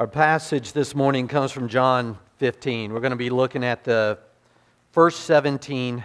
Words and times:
Our 0.00 0.06
passage 0.06 0.72
this 0.72 0.94
morning 0.94 1.28
comes 1.28 1.52
from 1.52 1.68
John 1.68 2.16
15. 2.38 2.90
We're 2.90 3.00
going 3.00 3.10
to 3.10 3.16
be 3.16 3.28
looking 3.28 3.62
at 3.62 3.84
the 3.84 4.18
first 4.92 5.24
17 5.26 6.02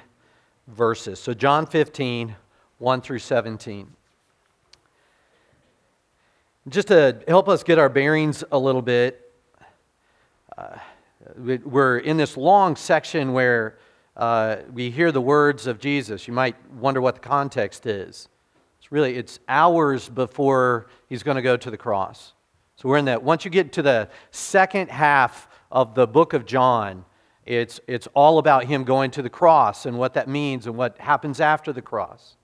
verses. 0.68 1.18
So, 1.18 1.33
John 1.33 1.65
15, 1.65 2.36
1 2.78 3.02
through 3.02 3.20
17. 3.20 3.88
Just 6.68 6.89
to 6.89 7.21
help 7.26 7.47
us 7.47 7.63
get 7.63 7.79
our 7.79 7.88
bearings 7.88 8.44
a 8.52 8.60
little 8.60 8.81
bit, 8.81 9.34
uh, 10.57 10.75
we're 11.37 11.99
in 11.99 12.17
this 12.17 12.35
long 12.35 12.75
section 12.75 13.31
where 13.31 13.77
uh, 14.17 14.57
we 14.73 14.91
hear 14.91 15.13
the 15.13 15.21
words 15.21 15.67
of 15.67 15.79
Jesus. 15.79 16.27
You 16.27 16.34
might 16.34 16.57
wonder 16.73 16.99
what 16.99 17.16
the 17.16 17.21
context 17.21 17.85
is. 17.85 18.27
It's 18.77 18.91
really 18.91 19.16
it's 19.16 19.39
hours 19.48 20.09
before 20.09 20.88
he's 21.07 21.23
going 21.23 21.35
to 21.35 21.41
go 21.41 21.55
to 21.55 21.71
the 21.71 21.77
cross. 21.77 22.34
So 22.76 22.89
we're 22.89 22.98
in 22.98 23.05
that. 23.05 23.23
Once 23.23 23.45
you 23.45 23.52
get 23.52 23.71
to 23.73 23.81
the 23.81 24.09
second 24.31 24.89
half 24.89 25.48
of 25.72 25.95
the 25.95 26.08
book 26.08 26.34
of 26.34 26.45
John, 26.45 27.05
it's, 27.45 27.80
it's 27.88 28.08
all 28.13 28.38
about 28.38 28.66
him 28.66 28.84
going 28.84 29.12
to 29.12 29.22
the 29.22 29.30
cross 29.30 29.86
and 29.86 29.98
what 29.98 30.16
that 30.16 30.27
means 30.27 30.67
and 30.67 30.76
what 30.76 30.98
happens 30.98 31.40
after 31.40 31.72
the 31.72 31.81
cross. 31.81 32.38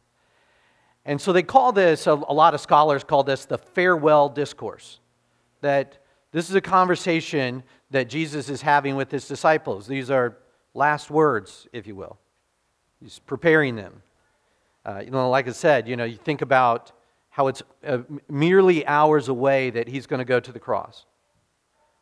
And 1.06 1.20
so 1.20 1.34
they 1.34 1.44
call 1.44 1.72
this, 1.72 2.06
a, 2.08 2.12
a 2.12 2.34
lot 2.34 2.54
of 2.54 2.62
scholars 2.62 3.04
call 3.04 3.24
this 3.24 3.46
the 3.46 3.58
farewell 3.58 4.30
discourse. 4.30 5.00
That 5.62 5.98
this 6.32 6.50
is 6.50 6.56
a 6.56 6.62
conversation 6.62 7.64
that 7.90 8.08
Jesus 8.08 8.48
is 8.48 8.62
having 8.62 8.96
with 8.96 9.12
his 9.12 9.28
disciples. 9.28 9.88
These 9.88 10.10
are 10.10 10.38
last 10.74 11.10
words, 11.10 11.68
if 11.74 11.88
you 11.88 11.96
will. 11.96 12.18
He's 13.02 13.20
preparing 13.20 13.76
them. 13.76 14.04
Uh, 14.86 15.02
you 15.04 15.12
know, 15.12 15.30
like 15.30 15.48
I 15.48 15.52
said, 15.52 15.88
you 15.88 15.96
know, 15.96 16.06
you 16.06 16.18
think 16.18 16.42
about 16.42 16.92
how 17.32 17.48
it's 17.48 17.64
uh, 17.86 18.00
merely 18.30 18.86
hours 18.86 19.28
away 19.28 19.70
that 19.72 19.88
he's 19.88 20.06
going 20.06 20.20
to 20.20 20.26
go 20.26 20.40
to 20.40 20.52
the 20.52 20.60
cross. 20.60 21.06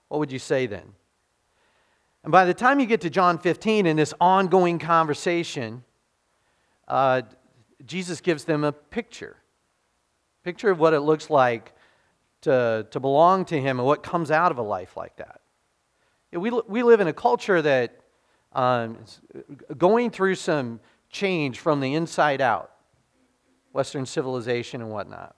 What 0.09 0.19
would 0.19 0.31
you 0.31 0.39
say 0.39 0.65
then? 0.65 0.93
And 2.23 2.31
by 2.31 2.45
the 2.45 2.53
time 2.53 2.79
you 2.79 2.85
get 2.85 3.01
to 3.01 3.09
John 3.09 3.37
15 3.37 3.85
in 3.85 3.95
this 3.95 4.13
ongoing 4.19 4.79
conversation, 4.79 5.83
uh, 6.87 7.21
Jesus 7.85 8.21
gives 8.21 8.43
them 8.43 8.63
a 8.63 8.71
picture. 8.71 9.37
Picture 10.43 10.71
of 10.71 10.79
what 10.79 10.93
it 10.93 11.01
looks 11.01 11.29
like 11.29 11.73
to, 12.41 12.87
to 12.89 12.99
belong 12.99 13.45
to 13.45 13.59
him 13.59 13.79
and 13.79 13.85
what 13.85 14.03
comes 14.03 14.31
out 14.31 14.51
of 14.51 14.57
a 14.57 14.63
life 14.63 14.97
like 14.97 15.15
that. 15.17 15.41
We, 16.31 16.49
we 16.49 16.83
live 16.83 16.99
in 16.99 17.07
a 17.07 17.13
culture 17.13 17.61
that 17.61 17.99
um, 18.53 18.97
going 19.77 20.09
through 20.09 20.35
some 20.35 20.79
change 21.09 21.59
from 21.59 21.79
the 21.79 21.93
inside 21.93 22.41
out, 22.41 22.71
Western 23.71 24.05
civilization 24.05 24.81
and 24.81 24.89
whatnot. 24.89 25.35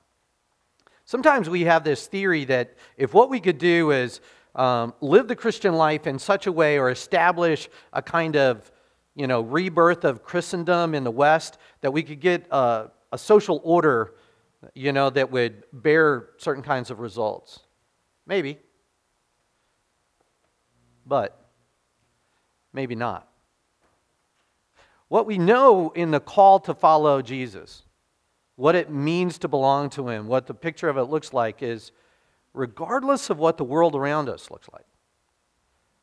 Sometimes 1.06 1.50
we 1.50 1.62
have 1.64 1.84
this 1.84 2.08
theory 2.08 2.46
that 2.46 2.76
if 2.98 3.14
what 3.14 3.30
we 3.30 3.40
could 3.40 3.58
do 3.58 3.92
is 3.92 4.22
um, 4.56 4.94
live 5.02 5.28
the 5.28 5.36
Christian 5.36 5.74
life 5.74 6.08
in 6.08 6.20
such 6.20 6.48
a 6.48 6.52
way 6.52 6.78
or 6.78 6.90
establish 6.90 7.70
a 7.94 8.02
kind 8.02 8.36
of 8.36 8.72
you 9.16 9.28
know, 9.28 9.42
rebirth 9.42 10.06
of 10.06 10.24
Christendom 10.24 10.96
in 10.96 11.04
the 11.04 11.12
West, 11.12 11.58
that 11.82 11.92
we 11.92 12.02
could 12.02 12.22
get 12.22 12.48
a, 12.50 12.92
a 13.12 13.18
social 13.18 13.60
order 13.64 14.14
you 14.74 14.92
know, 14.92 15.10
that 15.10 15.32
would 15.32 15.64
bear 15.74 16.30
certain 16.38 16.64
kinds 16.64 16.92
of 16.92 17.00
results. 17.00 17.62
Maybe. 18.26 18.60
But 21.06 21.38
maybe 22.74 22.96
not. 22.96 23.28
What 25.08 25.26
we 25.26 25.38
know 25.38 25.90
in 25.90 26.12
the 26.12 26.20
call 26.20 26.60
to 26.62 26.74
follow 26.74 27.22
Jesus, 27.22 27.84
what 28.56 28.76
it 28.76 28.90
means 28.90 29.38
to 29.40 29.48
belong 29.48 29.90
to 29.92 30.10
Him, 30.10 30.28
what 30.28 30.48
the 30.48 30.54
picture 30.54 30.90
of 30.90 30.98
it 30.98 31.04
looks 31.04 31.34
like 31.34 31.64
is 31.64 31.92
regardless 32.54 33.30
of 33.30 33.38
what 33.38 33.58
the 33.58 33.64
world 33.64 33.96
around 33.96 34.30
us 34.30 34.52
looks 34.52 34.68
like, 34.74 34.86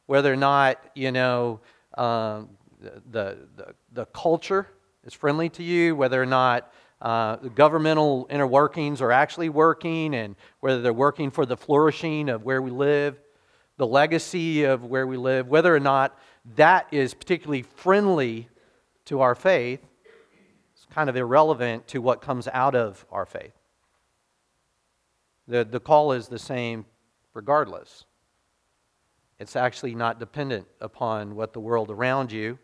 whether 0.06 0.32
or 0.32 0.36
not, 0.36 0.82
you 0.94 1.12
know, 1.12 1.60
um, 1.96 2.48
the, 2.80 3.38
the, 3.56 3.74
the 3.92 4.06
culture 4.06 4.66
is 5.04 5.12
friendly 5.12 5.48
to 5.50 5.62
you, 5.62 5.94
whether 5.94 6.20
or 6.20 6.26
not 6.26 6.72
uh, 7.00 7.36
the 7.36 7.50
governmental 7.50 8.26
inner 8.30 8.46
workings 8.46 9.00
are 9.00 9.12
actually 9.12 9.48
working 9.48 10.14
and 10.14 10.34
whether 10.60 10.80
they're 10.80 10.92
working 10.92 11.30
for 11.30 11.46
the 11.46 11.56
flourishing 11.56 12.28
of 12.28 12.42
where 12.42 12.60
we 12.60 12.70
live, 12.70 13.18
the 13.76 13.86
legacy 13.86 14.64
of 14.64 14.84
where 14.84 15.06
we 15.06 15.16
live, 15.16 15.48
whether 15.48 15.74
or 15.74 15.80
not 15.80 16.18
that 16.56 16.86
is 16.90 17.14
particularly 17.14 17.62
friendly 17.62 18.48
to 19.04 19.20
our 19.20 19.34
faith, 19.34 19.80
kind 20.90 21.08
of 21.08 21.16
irrelevant 21.16 21.86
to 21.88 22.00
what 22.00 22.20
comes 22.20 22.48
out 22.48 22.74
of 22.74 23.04
our 23.10 23.26
faith. 23.26 23.54
The, 25.46 25.64
the 25.64 25.80
call 25.80 26.12
is 26.12 26.28
the 26.28 26.38
same 26.38 26.86
regardless. 27.34 28.04
It's 29.38 29.56
actually 29.56 29.94
not 29.94 30.18
dependent 30.18 30.66
upon 30.80 31.34
what 31.34 31.52
the 31.52 31.60
world 31.60 31.90
around 31.90 32.32
you 32.32 32.58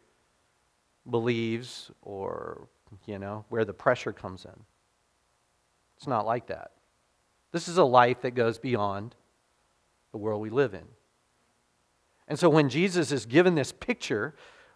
believes 1.08 1.90
or, 2.02 2.68
you 3.06 3.18
know, 3.18 3.44
where 3.48 3.64
the 3.64 3.72
pressure 3.72 4.12
comes 4.12 4.44
in. 4.44 4.64
It's 5.96 6.06
not 6.06 6.26
like 6.26 6.48
that. 6.48 6.72
This 7.52 7.68
is 7.68 7.78
a 7.78 7.84
life 7.84 8.22
that 8.22 8.32
goes 8.32 8.58
beyond 8.58 9.14
the 10.12 10.18
world 10.18 10.40
we 10.40 10.50
live 10.50 10.74
in. 10.74 10.84
And 12.26 12.38
so 12.38 12.48
when 12.48 12.68
Jesus 12.68 13.12
is 13.12 13.26
given 13.26 13.54
this 13.54 13.70
picture 13.70 14.34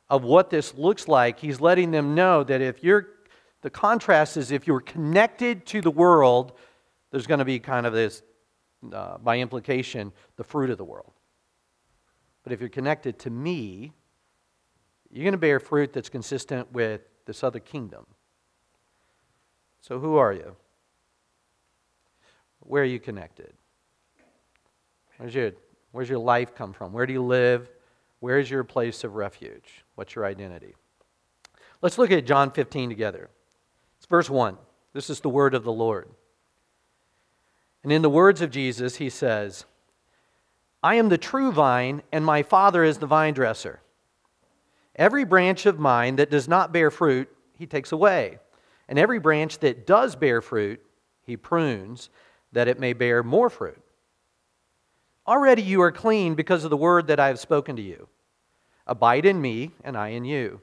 of 0.08 0.22
what 0.22 0.50
this 0.50 0.74
looks 0.74 1.08
like, 1.08 1.40
he's 1.40 1.60
letting 1.60 1.90
them 1.90 2.14
know 2.14 2.44
that 2.44 2.60
if 2.60 2.82
you're, 2.84 3.08
the 3.62 3.70
contrast 3.70 4.36
is 4.36 4.50
if 4.50 4.66
you're 4.66 4.80
connected 4.80 5.66
to 5.66 5.80
the 5.80 5.90
world, 5.90 6.52
there's 7.10 7.26
going 7.26 7.38
to 7.38 7.44
be 7.44 7.58
kind 7.58 7.86
of 7.86 7.92
this, 7.92 8.22
uh, 8.92 9.18
by 9.18 9.38
implication, 9.38 10.12
the 10.36 10.44
fruit 10.44 10.70
of 10.70 10.78
the 10.78 10.84
world. 10.84 11.12
But 12.44 12.52
if 12.52 12.60
you're 12.60 12.68
connected 12.68 13.18
to 13.20 13.30
me, 13.30 13.92
you're 15.10 15.24
going 15.24 15.32
to 15.32 15.38
bear 15.38 15.58
fruit 15.58 15.92
that's 15.92 16.08
consistent 16.08 16.72
with 16.72 17.00
this 17.26 17.42
other 17.42 17.58
kingdom. 17.58 18.06
So, 19.80 19.98
who 19.98 20.16
are 20.16 20.32
you? 20.32 20.56
Where 22.60 22.82
are 22.82 22.86
you 22.86 23.00
connected? 23.00 23.52
Where's 25.16 25.34
your 25.34 25.52
Where's 25.92 26.08
your 26.08 26.18
life 26.18 26.54
come 26.54 26.72
from? 26.72 26.92
Where 26.92 27.06
do 27.06 27.12
you 27.12 27.22
live? 27.22 27.70
Where 28.20 28.38
is 28.38 28.50
your 28.50 28.64
place 28.64 29.04
of 29.04 29.14
refuge? 29.14 29.84
What's 29.94 30.14
your 30.14 30.24
identity? 30.24 30.74
Let's 31.80 31.98
look 31.98 32.10
at 32.10 32.26
John 32.26 32.50
15 32.50 32.88
together. 32.88 33.30
Verse 34.10 34.30
1. 34.30 34.56
This 34.94 35.10
is 35.10 35.20
the 35.20 35.28
word 35.28 35.54
of 35.54 35.64
the 35.64 35.72
Lord. 35.72 36.08
And 37.82 37.92
in 37.92 38.02
the 38.02 38.10
words 38.10 38.40
of 38.40 38.50
Jesus, 38.50 38.96
he 38.96 39.10
says, 39.10 39.64
I 40.82 40.94
am 40.94 41.08
the 41.08 41.18
true 41.18 41.52
vine, 41.52 42.02
and 42.12 42.24
my 42.24 42.42
Father 42.42 42.84
is 42.84 42.98
the 42.98 43.06
vine 43.06 43.34
dresser. 43.34 43.80
Every 44.96 45.24
branch 45.24 45.66
of 45.66 45.78
mine 45.78 46.16
that 46.16 46.30
does 46.30 46.48
not 46.48 46.72
bear 46.72 46.90
fruit, 46.90 47.28
he 47.56 47.66
takes 47.66 47.92
away. 47.92 48.38
And 48.88 48.98
every 48.98 49.18
branch 49.18 49.58
that 49.58 49.86
does 49.86 50.16
bear 50.16 50.40
fruit, 50.40 50.80
he 51.24 51.36
prunes, 51.36 52.10
that 52.52 52.68
it 52.68 52.80
may 52.80 52.94
bear 52.94 53.22
more 53.22 53.50
fruit. 53.50 53.80
Already 55.26 55.62
you 55.62 55.82
are 55.82 55.92
clean 55.92 56.34
because 56.34 56.64
of 56.64 56.70
the 56.70 56.76
word 56.76 57.08
that 57.08 57.20
I 57.20 57.28
have 57.28 57.38
spoken 57.38 57.76
to 57.76 57.82
you. 57.82 58.08
Abide 58.86 59.26
in 59.26 59.40
me, 59.40 59.72
and 59.84 59.96
I 59.96 60.08
in 60.08 60.24
you. 60.24 60.62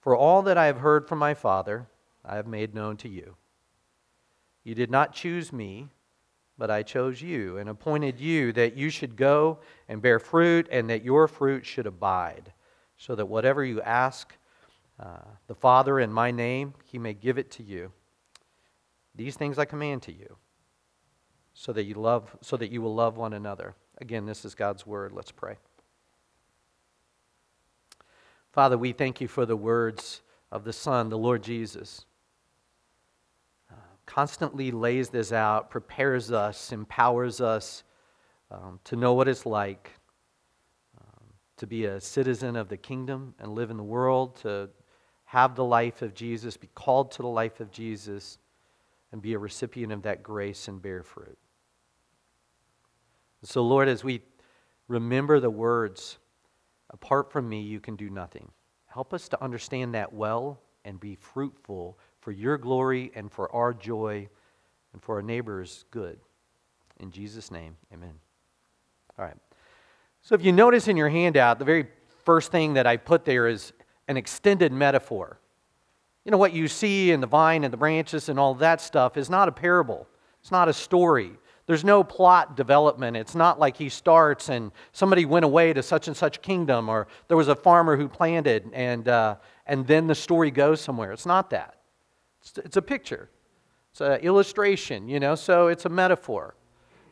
For 0.00 0.16
all 0.16 0.42
that 0.42 0.58
I 0.58 0.66
have 0.66 0.78
heard 0.78 1.06
from 1.08 1.18
my 1.18 1.34
Father, 1.34 1.88
I 2.24 2.36
have 2.36 2.46
made 2.46 2.74
known 2.74 2.96
to 2.98 3.08
you. 3.08 3.36
You 4.64 4.74
did 4.74 4.90
not 4.90 5.12
choose 5.12 5.52
me 5.52 5.88
but 6.60 6.70
I 6.70 6.82
chose 6.82 7.22
you 7.22 7.56
and 7.56 7.70
appointed 7.70 8.20
you 8.20 8.52
that 8.52 8.76
you 8.76 8.90
should 8.90 9.16
go 9.16 9.60
and 9.88 10.02
bear 10.02 10.18
fruit 10.18 10.68
and 10.70 10.90
that 10.90 11.02
your 11.02 11.26
fruit 11.26 11.64
should 11.64 11.86
abide, 11.86 12.52
so 12.98 13.14
that 13.14 13.24
whatever 13.24 13.64
you 13.64 13.80
ask 13.80 14.36
uh, 15.02 15.24
the 15.46 15.54
Father 15.54 15.98
in 15.98 16.12
my 16.12 16.30
name, 16.30 16.74
he 16.84 16.98
may 16.98 17.14
give 17.14 17.38
it 17.38 17.50
to 17.52 17.62
you. 17.62 17.90
These 19.14 19.36
things 19.36 19.58
I 19.58 19.64
command 19.64 20.02
to 20.02 20.12
you, 20.12 20.36
so 21.54 21.72
that 21.72 21.84
you 21.84 21.94
love, 21.94 22.36
so 22.42 22.58
that 22.58 22.70
you 22.70 22.82
will 22.82 22.94
love 22.94 23.16
one 23.16 23.32
another. 23.32 23.74
Again, 23.96 24.26
this 24.26 24.44
is 24.44 24.54
God's 24.54 24.86
word. 24.86 25.12
Let's 25.12 25.32
pray. 25.32 25.56
Father, 28.52 28.76
we 28.76 28.92
thank 28.92 29.20
you 29.20 29.28
for 29.28 29.46
the 29.46 29.56
words 29.56 30.22
of 30.50 30.64
the 30.64 30.72
Son, 30.72 31.08
the 31.08 31.18
Lord 31.18 31.42
Jesus 31.42 32.04
constantly 34.10 34.72
lays 34.72 35.08
this 35.08 35.30
out, 35.30 35.70
prepares 35.70 36.32
us, 36.32 36.72
empowers 36.72 37.40
us 37.40 37.84
um, 38.50 38.80
to 38.82 38.96
know 38.96 39.14
what 39.14 39.28
it's 39.28 39.46
like 39.46 39.92
um, 40.98 41.22
to 41.56 41.64
be 41.64 41.84
a 41.84 42.00
citizen 42.00 42.56
of 42.56 42.68
the 42.68 42.76
kingdom 42.76 43.32
and 43.38 43.54
live 43.54 43.70
in 43.70 43.76
the 43.76 43.84
world, 43.84 44.34
to 44.34 44.68
have 45.26 45.54
the 45.54 45.64
life 45.64 46.02
of 46.02 46.12
Jesus, 46.12 46.56
be 46.56 46.68
called 46.74 47.12
to 47.12 47.22
the 47.22 47.28
life 47.28 47.60
of 47.60 47.70
Jesus, 47.70 48.38
and 49.12 49.22
be 49.22 49.34
a 49.34 49.38
recipient 49.38 49.92
of 49.92 50.02
that 50.02 50.24
grace 50.24 50.66
and 50.66 50.82
bear 50.82 51.04
fruit. 51.04 51.38
So, 53.44 53.62
Lord, 53.62 53.86
as 53.86 54.02
we 54.02 54.22
remember 54.88 55.38
the 55.38 55.50
words, 55.50 56.18
apart 56.90 57.32
from 57.32 57.48
me, 57.48 57.60
you 57.60 57.80
can 57.80 57.96
do 57.96 58.10
nothing, 58.10 58.50
help 58.86 59.14
us 59.14 59.28
to 59.28 59.42
understand 59.42 59.94
that 59.94 60.12
well 60.12 60.60
and 60.84 60.98
be 60.98 61.14
fruitful 61.14 61.98
for 62.20 62.32
your 62.32 62.58
glory 62.58 63.10
and 63.14 63.30
for 63.30 63.54
our 63.54 63.72
joy 63.72 64.28
and 64.92 65.02
for 65.02 65.16
our 65.16 65.22
neighbors' 65.22 65.84
good. 65.90 66.18
In 66.98 67.10
Jesus' 67.10 67.50
name, 67.50 67.76
amen. 67.92 68.14
All 69.18 69.24
right. 69.24 69.36
So 70.22 70.34
if 70.34 70.44
you 70.44 70.52
notice 70.52 70.88
in 70.88 70.96
your 70.96 71.08
handout, 71.08 71.58
the 71.58 71.64
very 71.64 71.86
first 72.24 72.52
thing 72.52 72.74
that 72.74 72.86
I 72.86 72.96
put 72.96 73.24
there 73.24 73.48
is 73.48 73.72
an 74.08 74.16
extended 74.16 74.72
metaphor. 74.72 75.38
You 76.24 76.30
know, 76.30 76.38
what 76.38 76.52
you 76.52 76.68
see 76.68 77.10
in 77.10 77.20
the 77.20 77.26
vine 77.26 77.64
and 77.64 77.72
the 77.72 77.78
branches 77.78 78.28
and 78.28 78.38
all 78.38 78.54
that 78.56 78.80
stuff 78.80 79.16
is 79.16 79.30
not 79.30 79.48
a 79.48 79.52
parable, 79.52 80.06
it's 80.40 80.50
not 80.50 80.68
a 80.68 80.72
story. 80.72 81.32
There's 81.70 81.84
no 81.84 82.02
plot 82.02 82.56
development. 82.56 83.16
It's 83.16 83.36
not 83.36 83.60
like 83.60 83.76
he 83.76 83.90
starts 83.90 84.48
and 84.48 84.72
somebody 84.90 85.24
went 85.24 85.44
away 85.44 85.72
to 85.72 85.84
such 85.84 86.08
and 86.08 86.16
such 86.16 86.42
kingdom, 86.42 86.88
or 86.88 87.06
there 87.28 87.36
was 87.36 87.46
a 87.46 87.54
farmer 87.54 87.96
who 87.96 88.08
planted, 88.08 88.68
and, 88.72 89.06
uh, 89.06 89.36
and 89.66 89.86
then 89.86 90.08
the 90.08 90.16
story 90.16 90.50
goes 90.50 90.80
somewhere. 90.80 91.12
It's 91.12 91.26
not 91.26 91.50
that. 91.50 91.76
It's, 92.40 92.58
it's 92.58 92.76
a 92.76 92.82
picture, 92.82 93.30
it's 93.92 94.00
an 94.00 94.14
illustration, 94.14 95.08
you 95.08 95.20
know, 95.20 95.36
so 95.36 95.68
it's 95.68 95.84
a 95.84 95.88
metaphor. 95.88 96.56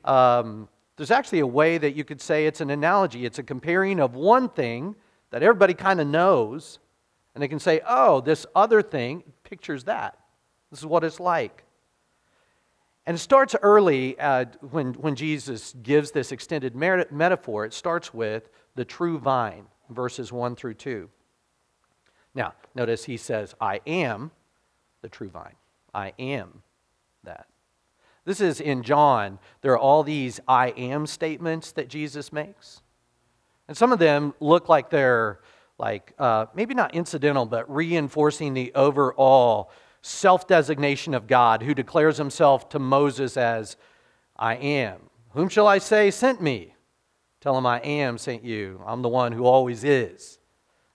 Um, 0.04 0.68
there's 0.96 1.12
actually 1.12 1.38
a 1.38 1.46
way 1.46 1.78
that 1.78 1.94
you 1.94 2.02
could 2.02 2.20
say 2.20 2.46
it's 2.48 2.60
an 2.60 2.70
analogy. 2.70 3.24
It's 3.24 3.38
a 3.38 3.44
comparing 3.44 4.00
of 4.00 4.16
one 4.16 4.48
thing 4.48 4.96
that 5.30 5.44
everybody 5.44 5.74
kind 5.74 6.00
of 6.00 6.08
knows, 6.08 6.80
and 7.36 7.40
they 7.40 7.46
can 7.46 7.60
say, 7.60 7.80
oh, 7.86 8.22
this 8.22 8.44
other 8.56 8.82
thing 8.82 9.22
pictures 9.44 9.84
that. 9.84 10.18
This 10.72 10.80
is 10.80 10.86
what 10.86 11.04
it's 11.04 11.20
like. 11.20 11.62
And 13.08 13.14
it 13.14 13.20
starts 13.20 13.56
early 13.62 14.20
uh, 14.20 14.44
when, 14.60 14.92
when 14.92 15.14
Jesus 15.14 15.74
gives 15.82 16.10
this 16.10 16.30
extended 16.30 16.76
metaphor. 16.76 17.64
It 17.64 17.72
starts 17.72 18.12
with 18.12 18.50
the 18.74 18.84
true 18.84 19.18
vine, 19.18 19.64
verses 19.88 20.30
1 20.30 20.54
through 20.56 20.74
2. 20.74 21.08
Now, 22.34 22.52
notice 22.74 23.06
he 23.06 23.16
says, 23.16 23.54
I 23.62 23.80
am 23.86 24.30
the 25.00 25.08
true 25.08 25.30
vine. 25.30 25.54
I 25.94 26.12
am 26.18 26.62
that. 27.24 27.46
This 28.26 28.42
is 28.42 28.60
in 28.60 28.82
John. 28.82 29.38
There 29.62 29.72
are 29.72 29.78
all 29.78 30.02
these 30.02 30.38
I 30.46 30.68
am 30.76 31.06
statements 31.06 31.72
that 31.72 31.88
Jesus 31.88 32.30
makes. 32.30 32.82
And 33.68 33.74
some 33.74 33.90
of 33.90 33.98
them 33.98 34.34
look 34.38 34.68
like 34.68 34.90
they're 34.90 35.40
like 35.78 36.12
uh, 36.18 36.44
maybe 36.54 36.74
not 36.74 36.94
incidental, 36.94 37.46
but 37.46 37.74
reinforcing 37.74 38.52
the 38.52 38.70
overall 38.74 39.70
self 40.08 40.46
designation 40.46 41.14
of 41.14 41.26
God, 41.26 41.62
who 41.62 41.74
declares 41.74 42.16
himself 42.16 42.68
to 42.70 42.78
Moses 42.78 43.36
as 43.36 43.76
I 44.36 44.54
am. 44.56 45.10
Whom 45.32 45.48
shall 45.48 45.66
I 45.66 45.78
say 45.78 46.10
sent 46.10 46.40
me? 46.40 46.74
Tell 47.40 47.56
him 47.56 47.66
I 47.66 47.78
am 47.80 48.18
sent 48.18 48.44
you. 48.44 48.82
I'm 48.86 49.02
the 49.02 49.08
one 49.08 49.32
who 49.32 49.44
always 49.44 49.84
is 49.84 50.38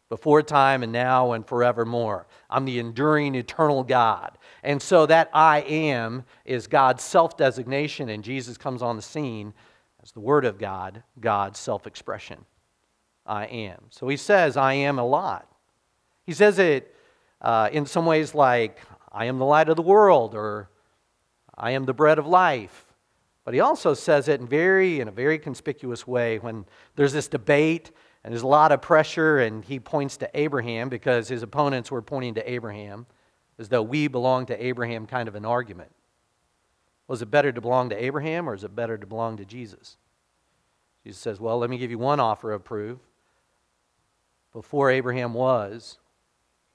before 0.09 0.43
time 0.43 0.83
and 0.83 0.91
now 0.91 1.31
and 1.31 1.47
forevermore. 1.47 2.27
I'm 2.49 2.65
the 2.65 2.79
enduring, 2.79 3.35
eternal 3.35 3.83
God. 3.83 4.37
And 4.61 4.81
so 4.81 5.05
that 5.05 5.29
I 5.33 5.61
am 5.61 6.23
is 6.45 6.67
God's 6.67 7.03
self 7.03 7.37
designation, 7.37 8.09
and 8.09 8.23
Jesus 8.23 8.57
comes 8.57 8.81
on 8.81 8.95
the 8.95 9.01
scene 9.01 9.53
as 10.03 10.11
the 10.11 10.19
Word 10.19 10.45
of 10.45 10.59
God, 10.59 11.03
God's 11.19 11.59
self 11.59 11.87
expression. 11.87 12.45
I 13.25 13.45
am. 13.45 13.85
So 13.89 14.07
he 14.07 14.17
says, 14.17 14.57
I 14.57 14.73
am 14.73 14.99
a 14.99 15.05
lot. 15.05 15.49
He 16.25 16.33
says 16.33 16.59
it 16.59 16.93
uh, 17.41 17.69
in 17.71 17.85
some 17.85 18.05
ways 18.05 18.35
like, 18.35 18.79
I 19.13 19.25
am 19.25 19.37
the 19.37 19.45
light 19.45 19.69
of 19.69 19.75
the 19.75 19.81
world, 19.81 20.33
or 20.33 20.69
I 21.55 21.71
am 21.71 21.85
the 21.85 21.93
bread 21.93 22.17
of 22.17 22.25
life. 22.25 22.85
But 23.45 23.53
he 23.53 23.59
also 23.59 23.93
says 23.93 24.27
it 24.27 24.39
in, 24.39 24.47
very, 24.47 24.99
in 24.99 25.07
a 25.07 25.11
very 25.11 25.37
conspicuous 25.37 26.07
way 26.07 26.39
when 26.39 26.65
there's 26.95 27.13
this 27.13 27.27
debate 27.27 27.91
and 28.23 28.31
there's 28.31 28.43
a 28.43 28.47
lot 28.47 28.71
of 28.71 28.81
pressure, 28.81 29.39
and 29.39 29.65
he 29.65 29.79
points 29.79 30.15
to 30.17 30.29
Abraham 30.33 30.87
because 30.87 31.27
his 31.27 31.43
opponents 31.43 31.91
were 31.91 32.01
pointing 32.01 32.35
to 32.35 32.51
Abraham 32.51 33.05
as 33.59 33.67
though 33.67 33.81
we 33.81 34.07
belong 34.07 34.45
to 34.45 34.65
Abraham, 34.65 35.05
kind 35.05 35.27
of 35.27 35.35
an 35.35 35.45
argument. 35.45 35.91
Was 37.07 37.21
it 37.21 37.29
better 37.29 37.51
to 37.51 37.59
belong 37.61 37.89
to 37.89 38.01
Abraham 38.01 38.47
or 38.47 38.55
is 38.55 38.63
it 38.63 38.75
better 38.75 38.97
to 38.97 39.05
belong 39.05 39.37
to 39.37 39.45
Jesus? 39.45 39.97
Jesus 41.03 41.19
says, 41.19 41.39
Well, 41.39 41.59
let 41.59 41.69
me 41.69 41.77
give 41.77 41.91
you 41.91 41.99
one 41.99 42.21
offer 42.21 42.53
of 42.53 42.63
proof. 42.63 42.99
Before 44.53 44.89
Abraham 44.89 45.33
was, 45.33 45.97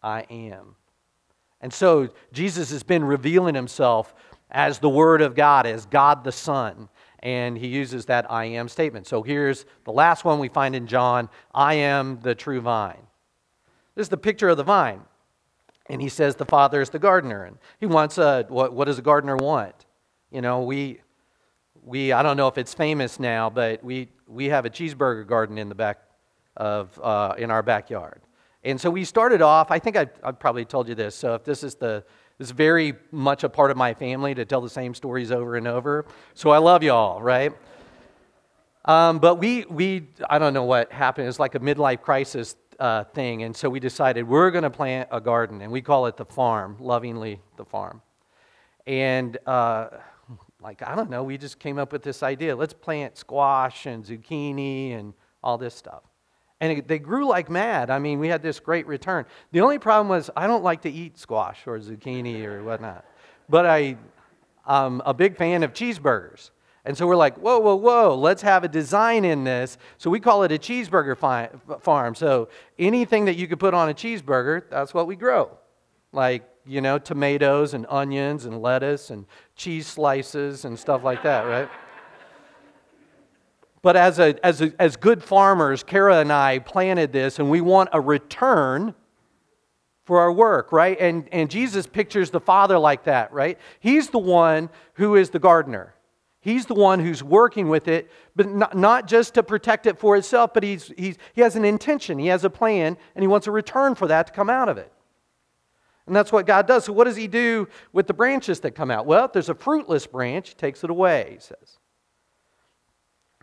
I 0.02 0.26
am. 0.28 0.76
And 1.60 1.72
so 1.72 2.08
Jesus 2.32 2.70
has 2.70 2.82
been 2.82 3.04
revealing 3.04 3.54
himself 3.54 4.14
as 4.50 4.78
the 4.78 4.88
Word 4.88 5.20
of 5.22 5.34
God, 5.34 5.66
as 5.66 5.86
God 5.86 6.24
the 6.24 6.32
Son 6.32 6.88
and 7.20 7.58
he 7.58 7.66
uses 7.66 8.06
that 8.06 8.30
I 8.30 8.44
am 8.44 8.68
statement. 8.68 9.06
So 9.06 9.22
here's 9.22 9.66
the 9.84 9.92
last 9.92 10.24
one 10.24 10.38
we 10.38 10.48
find 10.48 10.74
in 10.74 10.86
John 10.86 11.28
I 11.54 11.74
am 11.74 12.20
the 12.20 12.34
true 12.34 12.60
vine. 12.60 13.06
This 13.94 14.04
is 14.04 14.08
the 14.08 14.16
picture 14.16 14.48
of 14.48 14.56
the 14.56 14.64
vine. 14.64 15.02
And 15.90 16.02
he 16.02 16.08
says 16.08 16.36
the 16.36 16.44
Father 16.44 16.80
is 16.80 16.90
the 16.90 16.98
gardener. 16.98 17.44
And 17.44 17.58
he 17.80 17.86
wants 17.86 18.18
a, 18.18 18.44
what, 18.48 18.72
what 18.72 18.84
does 18.84 18.98
a 18.98 19.02
gardener 19.02 19.36
want? 19.36 19.86
You 20.30 20.42
know, 20.42 20.62
we, 20.62 21.00
we, 21.82 22.12
I 22.12 22.22
don't 22.22 22.36
know 22.36 22.46
if 22.46 22.58
it's 22.58 22.74
famous 22.74 23.18
now, 23.18 23.48
but 23.48 23.82
we, 23.82 24.08
we 24.26 24.46
have 24.46 24.66
a 24.66 24.70
cheeseburger 24.70 25.26
garden 25.26 25.56
in 25.56 25.68
the 25.70 25.74
back 25.74 25.98
of, 26.56 26.98
uh, 27.02 27.34
in 27.38 27.50
our 27.50 27.62
backyard. 27.62 28.20
And 28.64 28.80
so 28.80 28.90
we 28.90 29.04
started 29.04 29.40
off, 29.40 29.70
I 29.70 29.78
think 29.78 29.96
I, 29.96 30.06
I 30.22 30.32
probably 30.32 30.64
told 30.64 30.88
you 30.88 30.94
this. 30.94 31.14
So 31.14 31.34
if 31.34 31.44
this 31.44 31.62
is 31.62 31.76
the, 31.76 32.04
it's 32.38 32.50
very 32.50 32.94
much 33.12 33.44
a 33.44 33.48
part 33.48 33.70
of 33.70 33.76
my 33.76 33.94
family 33.94 34.34
to 34.34 34.44
tell 34.44 34.60
the 34.60 34.68
same 34.68 34.94
stories 34.94 35.30
over 35.30 35.56
and 35.56 35.68
over. 35.68 36.06
So 36.34 36.50
I 36.50 36.58
love 36.58 36.82
y'all, 36.82 37.22
right? 37.22 37.52
Um, 38.84 39.18
but 39.18 39.36
we, 39.36 39.64
we, 39.68 40.08
I 40.28 40.38
don't 40.38 40.54
know 40.54 40.64
what 40.64 40.90
happened. 40.90 41.28
It's 41.28 41.38
like 41.38 41.54
a 41.54 41.60
midlife 41.60 42.00
crisis 42.00 42.56
uh, 42.78 43.04
thing. 43.04 43.42
And 43.42 43.54
so 43.54 43.68
we 43.68 43.80
decided 43.80 44.26
we're 44.26 44.50
going 44.50 44.64
to 44.64 44.70
plant 44.70 45.08
a 45.12 45.20
garden, 45.20 45.62
and 45.62 45.70
we 45.70 45.82
call 45.82 46.06
it 46.06 46.16
the 46.16 46.24
farm, 46.24 46.76
lovingly 46.80 47.40
the 47.56 47.64
farm. 47.64 48.00
And 48.86 49.36
uh, 49.46 49.88
like, 50.62 50.82
I 50.82 50.94
don't 50.94 51.10
know, 51.10 51.22
we 51.22 51.38
just 51.38 51.58
came 51.58 51.78
up 51.78 51.92
with 51.92 52.02
this 52.02 52.22
idea. 52.22 52.56
Let's 52.56 52.72
plant 52.72 53.18
squash 53.18 53.86
and 53.86 54.04
zucchini 54.04 54.98
and 54.98 55.12
all 55.42 55.58
this 55.58 55.74
stuff. 55.74 56.02
And 56.60 56.78
it, 56.78 56.88
they 56.88 56.98
grew 56.98 57.26
like 57.26 57.48
mad. 57.48 57.90
I 57.90 57.98
mean, 57.98 58.18
we 58.18 58.28
had 58.28 58.42
this 58.42 58.58
great 58.58 58.86
return. 58.86 59.26
The 59.52 59.60
only 59.60 59.78
problem 59.78 60.08
was 60.08 60.30
I 60.36 60.46
don't 60.46 60.64
like 60.64 60.82
to 60.82 60.90
eat 60.90 61.18
squash 61.18 61.66
or 61.66 61.78
zucchini 61.78 62.44
or 62.44 62.64
whatnot. 62.64 63.04
But 63.48 63.64
I, 63.66 63.96
I'm 64.66 65.00
a 65.04 65.14
big 65.14 65.36
fan 65.36 65.62
of 65.62 65.72
cheeseburgers. 65.72 66.50
And 66.84 66.96
so 66.96 67.06
we're 67.06 67.16
like, 67.16 67.36
whoa, 67.36 67.58
whoa, 67.58 67.76
whoa, 67.76 68.14
let's 68.14 68.42
have 68.42 68.64
a 68.64 68.68
design 68.68 69.24
in 69.24 69.44
this. 69.44 69.78
So 69.98 70.10
we 70.10 70.20
call 70.20 70.42
it 70.44 70.52
a 70.52 70.58
cheeseburger 70.58 71.16
fi- 71.16 71.50
farm. 71.80 72.14
So 72.14 72.48
anything 72.78 73.26
that 73.26 73.36
you 73.36 73.46
could 73.46 73.60
put 73.60 73.74
on 73.74 73.90
a 73.90 73.94
cheeseburger, 73.94 74.62
that's 74.70 74.94
what 74.94 75.06
we 75.06 75.14
grow. 75.14 75.50
Like, 76.12 76.48
you 76.64 76.80
know, 76.80 76.98
tomatoes 76.98 77.74
and 77.74 77.86
onions 77.88 78.46
and 78.46 78.62
lettuce 78.62 79.10
and 79.10 79.26
cheese 79.54 79.86
slices 79.86 80.64
and 80.64 80.78
stuff 80.78 81.04
like 81.04 81.22
that, 81.22 81.42
right? 81.42 81.68
But 83.82 83.97
as, 83.97 84.18
a, 84.18 84.44
as, 84.44 84.61
a, 84.61 84.73
as 84.80 84.97
good 84.97 85.23
farmers, 85.23 85.82
Kara 85.82 86.18
and 86.18 86.32
I 86.32 86.58
planted 86.58 87.12
this, 87.12 87.38
and 87.38 87.50
we 87.50 87.61
want 87.61 87.90
a 87.92 88.00
return 88.00 88.94
for 90.04 90.20
our 90.20 90.32
work, 90.32 90.73
right? 90.73 90.99
And, 90.99 91.28
and 91.32 91.50
Jesus 91.50 91.87
pictures 91.87 92.30
the 92.30 92.40
Father 92.40 92.78
like 92.78 93.04
that, 93.04 93.32
right? 93.32 93.58
He's 93.78 94.08
the 94.08 94.18
one 94.18 94.70
who 94.94 95.16
is 95.16 95.30
the 95.30 95.38
gardener. 95.38 95.94
He's 96.40 96.66
the 96.66 96.75
one 96.75 97.00
who's 97.00 97.23
working 97.23 97.68
with 97.68 97.88
it, 97.88 98.11
but 98.35 98.49
not, 98.49 98.76
not 98.76 99.06
just 99.06 99.35
to 99.35 99.42
protect 99.42 99.87
it 99.87 99.99
for 99.99 100.16
itself, 100.16 100.54
but 100.54 100.62
he's, 100.62 100.92
he's, 100.97 101.18
he 101.35 101.42
has 101.42 101.56
an 101.56 101.64
intention, 101.64 102.18
he 102.18 102.28
has 102.28 102.44
a 102.44 102.50
plan, 102.50 102.97
and 103.14 103.23
he 103.23 103.26
wants 103.26 103.47
a 103.47 103.50
return 103.50 103.94
for 103.94 104.06
that 104.06 104.28
to 104.28 104.32
come 104.32 104.49
out 104.49 104.68
of 104.68 104.78
it. 104.78 104.90
And 106.06 106.16
that's 106.16 106.32
what 106.32 106.47
God 106.47 106.66
does. 106.66 106.87
So, 106.87 106.92
what 106.94 107.04
does 107.04 107.16
he 107.16 107.26
do 107.28 107.68
with 107.92 108.06
the 108.06 108.14
branches 108.14 108.61
that 108.61 108.70
come 108.70 108.90
out? 108.90 109.04
Well, 109.04 109.26
if 109.26 109.35
there's 109.35 109.50
a 109.50 109.54
fruitless 109.54 110.06
branch, 110.06 110.49
he 110.49 110.54
takes 110.54 110.82
it 110.82 110.88
away, 110.88 111.32
he 111.35 111.38
says. 111.38 111.78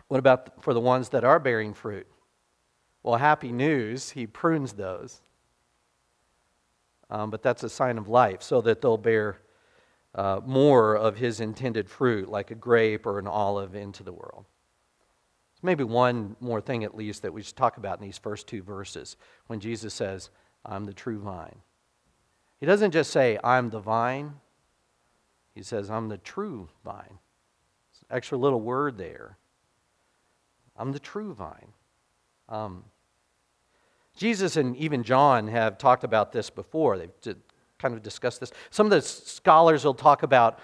What 0.08 0.18
about 0.18 0.62
for 0.62 0.72
the 0.72 0.80
ones 0.80 1.08
that 1.10 1.24
are 1.24 1.38
bearing 1.38 1.74
fruit? 1.74 2.06
Well, 3.02 3.16
happy 3.16 3.52
news, 3.52 4.10
he 4.10 4.26
prunes 4.26 4.72
those. 4.72 5.20
Um, 7.08 7.30
but 7.30 7.42
that's 7.42 7.62
a 7.62 7.68
sign 7.68 7.98
of 7.98 8.08
life, 8.08 8.42
so 8.42 8.60
that 8.62 8.80
they'll 8.80 8.98
bear 8.98 9.38
uh, 10.14 10.40
more 10.44 10.96
of 10.96 11.16
his 11.16 11.40
intended 11.40 11.88
fruit, 11.88 12.28
like 12.28 12.50
a 12.50 12.56
grape 12.56 13.06
or 13.06 13.18
an 13.18 13.28
olive, 13.28 13.76
into 13.76 14.02
the 14.02 14.12
world. 14.12 14.44
So 15.54 15.60
maybe 15.62 15.84
one 15.84 16.34
more 16.40 16.60
thing, 16.60 16.82
at 16.82 16.96
least, 16.96 17.22
that 17.22 17.32
we 17.32 17.42
should 17.42 17.56
talk 17.56 17.76
about 17.76 17.98
in 17.98 18.04
these 18.04 18.18
first 18.18 18.48
two 18.48 18.62
verses 18.62 19.16
when 19.46 19.60
Jesus 19.60 19.94
says, 19.94 20.30
I'm 20.64 20.84
the 20.84 20.92
true 20.92 21.20
vine. 21.20 21.60
He 22.58 22.66
doesn't 22.66 22.90
just 22.90 23.12
say, 23.12 23.38
I'm 23.44 23.70
the 23.70 23.78
vine, 23.78 24.34
he 25.54 25.62
says, 25.62 25.90
I'm 25.90 26.08
the 26.08 26.18
true 26.18 26.68
vine. 26.84 27.18
It's 27.92 28.02
an 28.02 28.16
extra 28.16 28.36
little 28.36 28.60
word 28.60 28.98
there. 28.98 29.38
I'm 30.78 30.92
the 30.92 30.98
true 30.98 31.34
vine. 31.34 31.72
Um, 32.48 32.84
Jesus 34.16 34.56
and 34.56 34.76
even 34.76 35.02
John 35.02 35.48
have 35.48 35.78
talked 35.78 36.04
about 36.04 36.32
this 36.32 36.48
before. 36.50 36.98
They've 36.98 37.36
kind 37.78 37.94
of 37.94 38.02
discussed 38.02 38.40
this. 38.40 38.52
Some 38.70 38.86
of 38.86 38.90
the 38.90 39.02
scholars 39.02 39.84
will 39.84 39.94
talk 39.94 40.22
about 40.22 40.58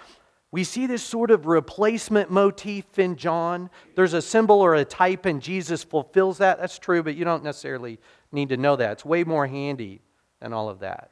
we 0.53 0.63
see 0.63 0.85
this 0.85 1.01
sort 1.01 1.31
of 1.31 1.47
replacement 1.47 2.29
motif 2.29 2.99
in 2.99 3.15
John. 3.15 3.71
There's 3.95 4.13
a 4.13 4.21
symbol 4.21 4.61
or 4.61 4.75
a 4.75 4.85
type, 4.85 5.25
and 5.25 5.41
Jesus 5.41 5.83
fulfills 5.83 6.37
that. 6.37 6.59
That's 6.59 6.77
true, 6.77 7.01
but 7.01 7.15
you 7.15 7.25
don't 7.25 7.43
necessarily 7.43 7.99
need 8.31 8.49
to 8.49 8.57
know 8.57 8.75
that. 8.75 8.91
It's 8.91 9.03
way 9.03 9.23
more 9.23 9.47
handy 9.47 10.01
than 10.39 10.53
all 10.53 10.69
of 10.69 10.77
that. 10.81 11.09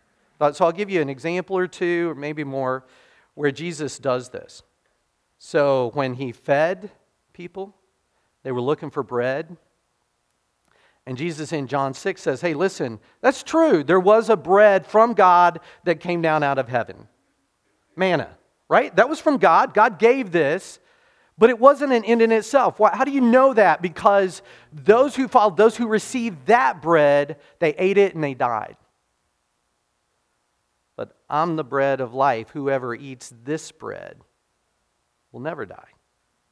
So 0.54 0.64
I'll 0.64 0.72
give 0.72 0.92
you 0.92 1.02
an 1.02 1.10
example 1.10 1.58
or 1.58 1.66
two, 1.66 2.12
or 2.12 2.14
maybe 2.14 2.44
more, 2.44 2.86
where 3.34 3.52
Jesus 3.52 3.98
does 3.98 4.30
this. 4.30 4.62
So 5.40 5.90
when 5.96 6.14
he 6.14 6.32
fed 6.32 6.92
people, 7.34 7.76
they 8.44 8.52
were 8.52 8.62
looking 8.62 8.90
for 8.90 9.04
bread. 9.04 9.58
And 11.06 11.18
Jesus 11.18 11.52
in 11.52 11.68
John 11.68 11.94
6 11.94 12.22
says, 12.22 12.42
Hey, 12.42 12.54
listen, 12.54 13.00
that's 13.22 13.44
true. 13.44 13.84
There 13.84 14.00
was 14.00 14.30
a 14.30 14.38
bread 14.38 14.86
from 14.86 15.14
God 15.14 15.60
that 15.84 16.00
came 16.00 16.22
down 16.22 16.44
out 16.44 16.60
of 16.60 16.70
heaven. 16.70 17.08
Manna, 17.96 18.30
right? 18.70 18.96
That 18.96 19.10
was 19.10 19.20
from 19.20 19.38
God. 19.38 19.74
God 19.74 20.00
gave 20.00 20.32
this, 20.32 20.80
but 21.38 21.50
it 21.50 21.60
wasn't 21.60 21.94
an 21.94 22.06
end 22.06 22.22
in 22.22 22.32
itself. 22.32 22.78
How 22.78 23.04
do 23.04 23.12
you 23.12 23.22
know 23.22 23.54
that? 23.54 23.82
Because 23.82 24.42
those 24.72 25.16
who 25.16 25.28
followed, 25.28 25.58
those 25.58 25.76
who 25.76 25.88
received 25.88 26.46
that 26.48 26.82
bread, 26.82 27.38
they 27.60 27.74
ate 27.74 27.98
it 27.98 28.14
and 28.14 28.24
they 28.24 28.36
died. 28.36 28.78
But 30.96 31.18
I'm 31.30 31.56
the 31.56 31.64
bread 31.64 32.00
of 32.00 32.14
life. 32.14 32.50
Whoever 32.52 32.94
eats 32.94 33.34
this 33.44 33.72
bread 33.72 34.22
will 35.32 35.40
never 35.40 35.66
die. 35.66 35.90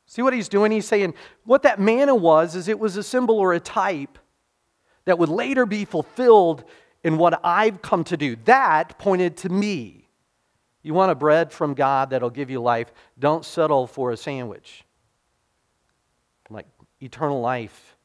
See 0.10 0.24
what 0.24 0.34
he's 0.34 0.50
doing? 0.50 0.72
He's 0.72 0.88
saying 0.88 1.14
what 1.46 1.62
that 1.62 1.80
manna 1.80 2.16
was 2.16 2.56
is 2.56 2.68
it 2.68 2.80
was 2.80 2.98
a 2.98 3.04
symbol 3.04 3.38
or 3.38 3.54
a 3.54 3.60
type 3.60 4.18
that 5.06 5.20
would 5.20 5.30
later 5.30 5.68
be 5.68 5.86
fulfilled 5.86 6.64
in 7.04 7.20
what 7.20 7.40
I've 7.44 7.84
come 7.84 8.04
to 8.06 8.18
do. 8.18 8.36
That 8.46 8.98
pointed 8.98 9.38
to 9.38 9.50
me. 9.50 10.10
You 10.82 10.96
want 10.96 11.12
a 11.12 11.16
bread 11.16 11.52
from 11.52 11.76
God 11.76 12.10
that'll 12.10 12.32
give 12.32 12.50
you 12.50 12.60
life, 12.60 12.92
don't 13.20 13.46
settle 13.46 13.86
for 13.86 14.10
a 14.10 14.18
sandwich. 14.18 14.84
Like 16.50 16.66
eternal 17.00 17.40
life 17.40 17.96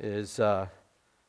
is, 0.00 0.40
uh, 0.40 0.68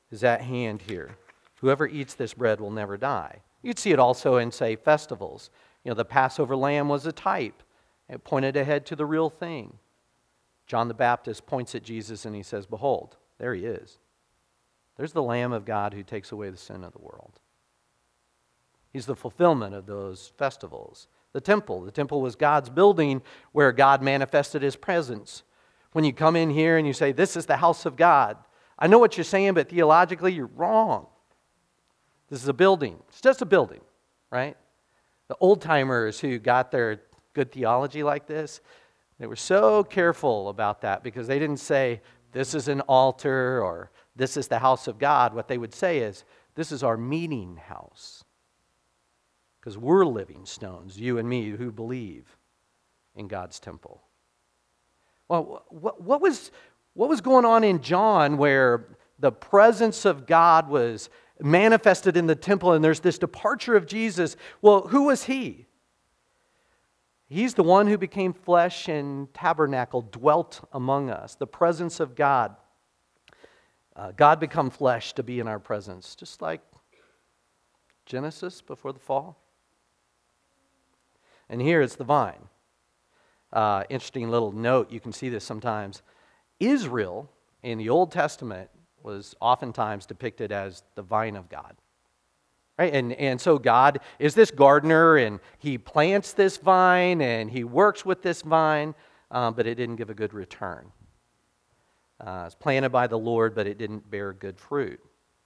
is 0.10 0.24
at 0.24 0.40
hand 0.40 0.84
here. 0.88 1.18
Whoever 1.56 1.86
eats 1.86 2.14
this 2.14 2.34
bread 2.34 2.62
will 2.62 2.72
never 2.72 2.96
die. 2.96 3.42
You'd 3.62 3.78
see 3.78 3.92
it 3.92 4.00
also 4.00 4.38
in, 4.38 4.54
say, 4.54 4.78
festivals. 4.78 5.50
You 5.84 5.92
know, 5.92 5.96
the 5.96 6.06
Passover 6.06 6.56
lamb 6.56 6.88
was 6.88 7.06
a 7.06 7.12
type, 7.12 7.62
it 8.10 8.24
pointed 8.24 8.58
ahead 8.58 8.86
to 8.88 8.96
the 8.96 9.06
real 9.06 9.30
thing. 9.30 9.78
John 10.66 10.88
the 10.88 10.94
Baptist 10.94 11.46
points 11.46 11.76
at 11.76 11.84
Jesus 11.84 12.26
and 12.26 12.36
he 12.36 12.44
says, 12.44 12.66
Behold, 12.66 13.18
there 13.38 13.54
he 13.54 13.66
is. 13.66 13.98
There's 14.98 15.14
the 15.14 15.24
Lamb 15.24 15.54
of 15.54 15.66
God 15.66 15.94
who 15.94 16.04
takes 16.04 16.32
away 16.32 16.50
the 16.50 16.58
sin 16.58 16.84
of 16.84 16.92
the 16.92 17.00
world. 17.00 17.40
He's 18.92 19.06
the 19.06 19.16
fulfillment 19.16 19.74
of 19.74 19.86
those 19.86 20.34
festivals. 20.38 21.08
The 21.34 21.42
temple. 21.42 21.82
The 21.82 21.92
temple 21.92 22.22
was 22.22 22.36
God's 22.36 22.70
building 22.70 23.22
where 23.52 23.72
God 23.72 24.02
manifested 24.02 24.62
his 24.62 24.76
presence. 24.76 25.44
When 25.92 26.04
you 26.04 26.14
come 26.14 26.36
in 26.36 26.50
here 26.50 26.78
and 26.78 26.86
you 26.86 26.94
say, 26.94 27.12
This 27.12 27.38
is 27.38 27.46
the 27.46 27.58
house 27.58 27.86
of 27.86 27.96
God, 27.96 28.38
I 28.78 28.88
know 28.88 28.98
what 28.98 29.18
you're 29.18 29.24
saying, 29.24 29.54
but 29.54 29.70
theologically, 29.70 30.34
you're 30.34 30.50
wrong. 30.56 31.08
This 32.30 32.42
is 32.42 32.48
a 32.48 32.54
building. 32.54 33.00
It's 33.10 33.22
just 33.22 33.42
a 33.42 33.46
building, 33.46 33.82
right? 34.32 34.56
The 35.28 35.36
old 35.40 35.62
timers 35.62 36.20
who 36.20 36.40
got 36.40 36.72
their 36.72 37.02
good 37.34 37.52
theology 37.52 38.04
like 38.04 38.28
this, 38.28 38.62
they 39.20 39.28
were 39.28 39.36
so 39.36 39.84
careful 39.84 40.50
about 40.50 40.82
that 40.82 41.04
because 41.04 41.28
they 41.28 41.40
didn't 41.40 41.58
say, 41.58 42.02
This 42.32 42.54
is 42.54 42.68
an 42.68 42.82
altar 42.82 43.62
or 43.62 43.92
this 44.16 44.38
is 44.38 44.48
the 44.48 44.60
house 44.60 44.88
of 44.88 45.00
God, 45.00 45.34
what 45.34 45.48
they 45.48 45.58
would 45.58 45.74
say 45.74 46.00
is, 46.00 46.26
this 46.56 46.72
is 46.72 46.84
our 46.84 46.98
meeting 46.98 47.56
house. 47.56 48.24
Because 49.60 49.78
we're 49.78 50.06
living 50.06 50.46
stones, 50.46 51.00
you 51.00 51.18
and 51.18 51.28
me, 51.28 51.50
who 51.50 51.72
believe 51.72 52.38
in 53.16 53.28
God's 53.28 53.60
temple. 53.60 54.02
Well, 55.30 55.66
what, 55.70 56.02
what, 56.02 56.22
was, 56.22 56.52
what 56.94 57.10
was 57.10 57.22
going 57.22 57.46
on 57.46 57.64
in 57.64 57.82
John 57.82 58.38
where 58.38 58.88
the 59.20 59.32
presence 59.32 60.06
of 60.06 60.26
God 60.26 60.70
was 60.70 61.10
manifested 61.40 62.18
in 62.18 62.28
the 62.28 62.36
temple 62.36 62.74
and 62.74 62.84
there's 62.84 63.00
this 63.02 63.18
departure 63.18 63.76
of 63.76 63.86
Jesus? 63.86 64.36
Well, 64.62 64.88
who 64.88 65.04
was 65.04 65.24
he? 65.24 65.66
He's 67.30 67.54
the 67.54 67.64
one 67.64 67.88
who 67.88 67.98
became 67.98 68.34
flesh 68.34 68.90
and 68.90 69.32
tabernacle, 69.34 70.02
dwelt 70.02 70.68
among 70.74 71.10
us, 71.10 71.36
the 71.36 71.48
presence 71.48 72.00
of 72.00 72.16
God 72.16 72.56
uh, 74.00 74.14
God 74.16 74.40
become 74.40 74.70
flesh 74.70 75.12
to 75.14 75.24
be 75.24 75.42
in 75.42 75.48
our 75.50 75.60
presence, 75.60 76.16
just 76.16 76.42
like 76.42 76.62
Genesis 78.06 78.62
before 78.62 78.94
the 78.94 79.00
fall. 79.00 79.38
And 81.50 81.62
here 81.62 81.82
it's 81.82 81.98
the 81.98 82.06
vine. 82.06 82.48
Uh, 83.52 83.84
interesting 83.90 84.30
little 84.30 84.54
note, 84.54 84.90
you 84.90 85.02
can 85.02 85.12
see 85.12 85.28
this 85.28 85.44
sometimes. 85.44 86.02
Israel 86.62 87.30
in 87.62 87.78
the 87.78 87.90
Old 87.90 88.14
Testament 88.14 88.70
was 89.04 89.36
oftentimes 89.42 90.06
depicted 90.06 90.54
as 90.54 90.84
the 90.96 91.02
vine 91.02 91.36
of 91.36 91.50
God. 91.50 91.76
Right? 92.80 92.94
And, 92.94 93.12
and 93.14 93.42
so 93.42 93.60
God 93.60 94.00
is 94.20 94.34
this 94.36 94.52
gardener, 94.52 95.18
and 95.18 95.42
he 95.58 95.78
plants 95.78 96.32
this 96.32 96.56
vine, 96.56 97.22
and 97.22 97.52
he 97.52 97.66
works 97.66 98.06
with 98.06 98.22
this 98.22 98.42
vine, 98.42 98.96
um, 99.32 99.54
but 99.54 99.68
it 99.68 99.76
didn't 99.76 99.98
give 99.98 100.10
a 100.10 100.14
good 100.14 100.34
return. 100.34 100.90
Uh, 102.22 102.44
it's 102.46 102.56
planted 102.56 102.92
by 102.92 103.06
the 103.06 103.20
Lord, 103.20 103.54
but 103.54 103.68
it 103.68 103.78
didn't 103.78 104.10
bear 104.10 104.32
good 104.32 104.58
fruit. 104.58 105.02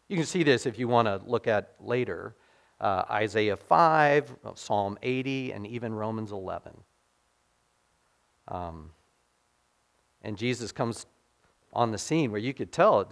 You 0.09 0.15
can 0.15 0.27
see 0.27 0.43
this 0.43 0.67
if 0.67 0.77
you 0.77 0.87
want 0.87 1.07
to 1.07 1.21
look 1.25 1.47
at 1.47 1.73
later 1.79 2.35
uh, 2.79 3.03
Isaiah 3.09 3.57
5, 3.57 4.35
Psalm 4.53 4.99
80, 5.01 5.53
and 5.53 5.65
even 5.65 5.91
Romans 5.91 6.31
11. 6.31 6.71
Um, 8.47 8.91
and 10.21 10.37
Jesus 10.37 10.71
comes 10.71 11.07
on 11.71 11.91
the 11.91 11.97
scene 11.97 12.31
where 12.31 12.41
you 12.41 12.53
could 12.53 12.71
tell 12.71 13.09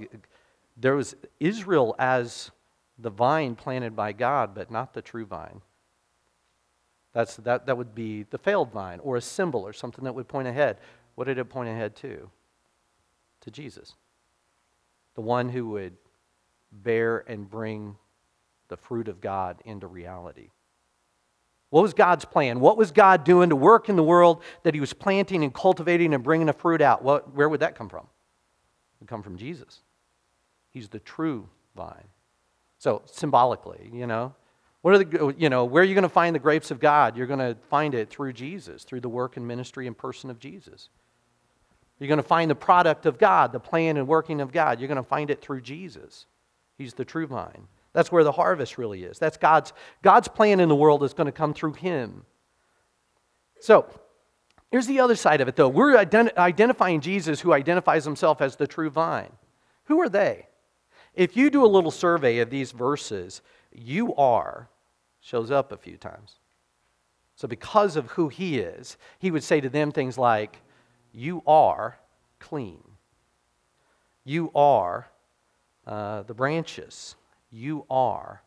there 0.78 0.96
was 0.96 1.16
Israel 1.40 1.96
as 1.98 2.52
the 3.02 3.10
vine 3.10 3.56
planted 3.56 3.96
by 3.96 4.12
God, 4.14 4.54
but 4.54 4.72
not 4.72 4.94
the 4.94 5.02
true 5.02 5.26
vine. 5.26 5.62
That's, 7.14 7.36
that, 7.38 7.66
that 7.66 7.78
would 7.78 7.94
be 7.94 8.24
the 8.24 8.38
failed 8.38 8.72
vine 8.72 9.00
or 9.00 9.18
a 9.18 9.22
symbol 9.22 9.62
or 9.62 9.74
something 9.74 10.06
that 10.06 10.16
would 10.16 10.28
point 10.28 10.48
ahead. 10.48 10.78
What 11.16 11.26
did 11.26 11.38
it 11.38 11.46
point 11.46 11.70
ahead 11.70 11.96
to? 11.98 12.30
to 13.42 13.52
Jesus, 13.52 13.96
the 15.16 15.22
one 15.22 15.50
who 15.50 15.70
would 15.70 15.98
bear 16.72 17.24
and 17.28 17.50
bring 17.50 17.98
the 18.70 18.78
fruit 18.78 19.08
of 19.08 19.20
God 19.20 19.62
into 19.66 19.88
reality. 19.88 20.50
What 21.70 21.82
was 21.82 21.94
God's 21.94 22.26
plan? 22.26 22.60
What 22.60 22.78
was 22.78 22.92
God 22.92 23.24
doing 23.24 23.50
to 23.50 23.56
work 23.56 23.90
in 23.90 23.96
the 23.96 24.04
world 24.04 24.44
that 24.64 24.74
He 24.74 24.80
was 24.80 24.94
planting 24.94 25.44
and 25.44 25.54
cultivating 25.54 26.14
and 26.14 26.24
bringing 26.24 26.48
the 26.48 26.54
fruit 26.54 26.82
out? 26.82 27.04
What, 27.04 27.34
where 27.34 27.50
would 27.50 27.62
that 27.62 27.76
come 27.76 27.90
from? 27.90 28.06
It 28.06 29.02
would 29.02 29.10
come 29.10 29.24
from 29.24 29.38
Jesus. 29.38 29.82
He's 30.70 30.90
the 30.90 31.00
true 31.00 31.50
vine. 31.76 32.08
So 32.82 33.04
symbolically, 33.06 33.92
you 33.94 34.08
know, 34.08 34.34
what 34.82 34.96
are 34.96 35.04
the, 35.04 35.36
you 35.38 35.50
know, 35.50 35.66
where 35.66 35.84
are 35.84 35.86
you 35.86 35.94
going 35.94 36.02
to 36.02 36.10
find 36.10 36.36
the 36.36 36.40
grapes 36.40 36.72
of 36.72 36.80
God? 36.80 37.16
You're 37.16 37.28
going 37.28 37.38
to 37.38 37.56
find 37.70 37.94
it 37.94 38.10
through 38.10 38.34
Jesus, 38.34 38.84
through 38.84 39.02
the 39.02 39.08
work 39.08 39.38
and 39.38 39.48
ministry 39.48 39.86
and 39.86 39.96
person 39.96 40.32
of 40.32 40.40
Jesus. 40.40 40.90
You're 42.00 42.08
going 42.08 42.18
to 42.18 42.24
find 42.24 42.50
the 42.50 42.56
product 42.56 43.06
of 43.06 43.20
God, 43.20 43.52
the 43.52 43.60
plan 43.60 43.98
and 43.98 44.08
working 44.08 44.42
of 44.42 44.52
God. 44.52 44.80
You're 44.80 44.88
going 44.88 44.96
to 44.96 45.04
find 45.04 45.30
it 45.30 45.42
through 45.42 45.62
Jesus. 45.62 46.26
He's 46.76 46.96
the 46.96 47.06
true 47.06 47.28
vine. 47.28 47.68
That's 47.94 48.12
where 48.12 48.24
the 48.24 48.32
harvest 48.32 48.80
really 48.80 49.04
is. 49.04 49.20
That's 49.20 49.38
God's, 49.38 49.74
God's 50.02 50.28
plan 50.28 50.60
in 50.60 50.68
the 50.68 50.76
world 50.76 51.04
is 51.04 51.14
going 51.14 51.28
to 51.28 51.32
come 51.32 51.54
through 51.54 51.74
Him. 51.74 52.26
So, 53.60 53.86
here's 54.72 54.88
the 54.88 55.02
other 55.02 55.16
side 55.16 55.40
of 55.40 55.48
it, 55.48 55.56
though. 55.56 55.70
We're 55.70 56.04
ident- 56.04 56.36
identifying 56.36 57.02
Jesus, 57.02 57.42
who 57.42 57.54
identifies 57.54 58.06
himself 58.06 58.42
as 58.42 58.56
the 58.56 58.66
true 58.66 58.90
vine. 58.90 59.34
Who 59.84 60.02
are 60.02 60.10
they? 60.10 60.48
If 61.14 61.36
you 61.36 61.50
do 61.50 61.66
a 61.66 61.68
little 61.68 61.92
survey 61.92 62.40
of 62.40 62.50
these 62.50 62.72
verses, 62.72 63.42
you 63.74 64.16
are 64.16 64.70
shows 65.20 65.52
up 65.52 65.72
a 65.72 65.78
few 65.78 65.98
times. 65.98 66.38
So, 67.36 67.48
because 67.48 67.96
of 67.96 68.12
who 68.12 68.30
he 68.30 68.60
is, 68.60 68.98
he 69.20 69.32
would 69.32 69.44
say 69.44 69.62
to 69.62 69.70
them 69.70 69.92
things 69.92 70.18
like, 70.18 70.62
You 71.12 71.42
are 71.48 71.98
clean. 72.40 72.84
You 74.24 74.52
are 74.54 75.10
uh, 75.88 76.24
the 76.24 76.34
branches. 76.34 77.16
You 77.52 77.86
are 77.90 78.44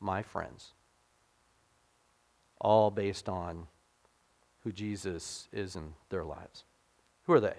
my 0.00 0.22
friends. 0.22 0.74
All 2.60 2.90
based 2.90 3.28
on 3.28 3.66
who 4.62 4.72
Jesus 4.72 5.48
is 5.52 5.76
in 5.76 5.94
their 6.08 6.24
lives. 6.24 6.64
Who 7.26 7.32
are 7.32 7.40
they? 7.40 7.56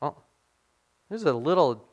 Well, 0.00 0.24
there's 1.08 1.24
a 1.24 1.32
little 1.32 1.86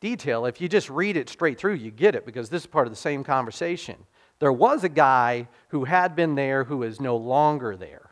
detail. 0.00 0.46
If 0.46 0.60
you 0.60 0.68
just 0.68 0.90
read 0.90 1.16
it 1.16 1.28
straight 1.28 1.58
through, 1.58 1.74
you 1.74 1.90
get 1.90 2.14
it 2.14 2.26
because 2.26 2.48
this 2.48 2.62
is 2.62 2.66
part 2.66 2.86
of 2.86 2.92
the 2.92 2.98
same 2.98 3.22
conversation. 3.22 3.96
There 4.38 4.52
was 4.52 4.84
a 4.84 4.88
guy 4.88 5.48
who 5.68 5.84
had 5.84 6.16
been 6.16 6.34
there 6.34 6.64
who 6.64 6.82
is 6.82 7.00
no 7.00 7.16
longer 7.16 7.76
there. 7.76 8.10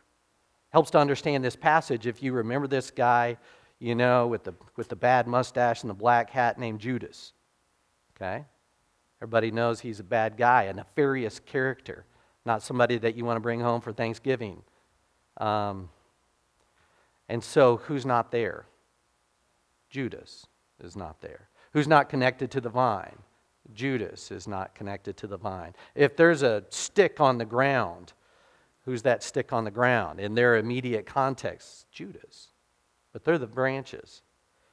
Helps 0.71 0.91
to 0.91 0.99
understand 0.99 1.43
this 1.43 1.57
passage 1.57 2.07
if 2.07 2.23
you 2.23 2.33
remember 2.35 2.69
this 2.69 2.91
guy, 2.91 3.39
you 3.79 3.95
know, 3.95 4.27
with 4.27 4.45
the, 4.45 4.53
with 4.77 4.89
the 4.89 4.97
bad 4.97 5.27
mustache 5.27 5.83
and 5.83 5.89
the 5.89 5.95
black 5.95 6.31
hat 6.31 6.59
named 6.59 6.81
Judas. 6.81 7.33
Okay? 8.15 8.45
Everybody 9.23 9.51
knows 9.51 9.81
he's 9.81 10.01
a 10.01 10.05
bad 10.05 10.37
guy, 10.37 10.65
a 10.65 10.75
nefarious 10.75 11.41
character, 11.41 12.05
not 12.45 12.63
somebody 12.63 12.99
that 12.99 13.17
you 13.17 13.25
want 13.25 13.37
to 13.37 13.41
bring 13.41 13.61
home 13.61 13.81
for 13.81 13.93
Thanksgiving. 13.93 14.63
Um, 15.39 15.89
and 17.29 17.43
so, 17.43 17.79
who's 17.79 18.07
not 18.07 18.31
there? 18.31 18.67
Judas 19.91 20.47
is 20.83 20.95
not 20.95 21.21
there. 21.21 21.49
Who's 21.73 21.89
not 21.89 22.09
connected 22.09 22.51
to 22.53 22.61
the 22.61 22.69
vine? 22.69 23.19
Judas 23.75 24.31
is 24.31 24.49
not 24.49 24.75
connected 24.75 25.17
to 25.19 25.27
the 25.27 25.37
vine. 25.37 25.75
If 25.95 26.17
there's 26.17 26.43
a 26.43 26.65
stick 26.71 27.21
on 27.21 27.39
the 27.39 27.45
ground, 27.45 28.13
who's 28.85 29.03
that 29.03 29.23
stick 29.23 29.53
on 29.53 29.65
the 29.65 29.71
ground? 29.71 30.21
In 30.21 30.35
their 30.35 30.57
immediate 30.57 31.07
context, 31.07 31.87
Judas. 31.93 32.49
But 33.13 33.25
they're 33.25 33.39
the 33.39 33.47
branches. 33.47 34.23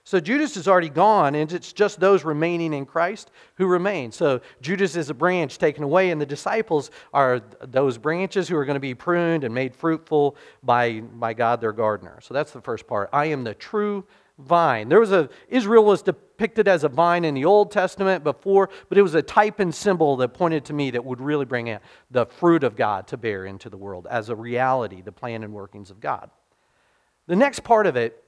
So 0.06 0.20
Judas 0.20 0.56
is 0.56 0.68
already 0.68 0.90
gone, 0.90 1.34
and 1.34 1.52
it's 1.52 1.74
just 1.74 2.00
those 2.00 2.24
remaining 2.24 2.74
in 2.74 2.86
Christ 2.86 3.32
who 3.56 3.66
remain. 3.66 4.12
So 4.12 4.40
Judas 4.62 4.96
is 4.96 5.10
a 5.10 5.16
branch 5.16 5.58
taken 5.58 5.84
away, 5.84 6.12
and 6.12 6.22
the 6.22 6.28
disciples 6.28 6.92
are 7.12 7.42
those 7.62 7.98
branches 7.98 8.48
who 8.48 8.56
are 8.56 8.66
going 8.66 8.76
to 8.76 8.80
be 8.80 8.94
pruned 8.94 9.44
and 9.44 9.54
made 9.54 9.76
fruitful 9.76 10.38
by, 10.62 11.00
by 11.00 11.34
God, 11.34 11.60
their 11.60 11.74
gardener. 11.74 12.20
So 12.22 12.36
that's 12.36 12.52
the 12.52 12.62
first 12.62 12.86
part. 12.86 13.10
I 13.12 13.26
am 13.26 13.44
the 13.44 13.56
true 13.56 14.06
vine. 14.38 14.90
There 14.90 15.00
was 15.00 15.12
a 15.12 15.28
Israel 15.50 15.84
was 15.84 16.04
depicted 16.36 16.68
as 16.68 16.84
a 16.84 16.90
vine 16.90 17.24
in 17.24 17.34
the 17.34 17.46
Old 17.46 17.72
Testament 17.72 18.24
before, 18.24 18.70
but 18.90 18.98
it 18.98 19.02
was 19.02 19.16
a 19.16 19.22
type 19.22 19.62
and 19.62 19.74
symbol 19.74 20.18
that 20.18 20.34
pointed 20.34 20.66
to 20.66 20.74
me 20.74 20.92
that 20.92 21.06
would 21.06 21.22
really 21.22 21.46
bring 21.46 21.78
the 22.12 22.26
fruit 22.26 22.66
of 22.66 22.76
God 22.76 23.08
to 23.08 23.18
bear 23.18 23.46
into 23.46 23.70
the 23.70 23.78
world 23.78 24.06
as 24.10 24.28
a 24.28 24.36
reality, 24.36 25.02
the 25.02 25.14
plan 25.14 25.44
and 25.44 25.54
workings 25.54 25.90
of 25.90 26.02
God. 26.02 26.30
The 27.28 27.38
next 27.38 27.64
part 27.64 27.88
of 27.88 27.96
it 27.96 28.22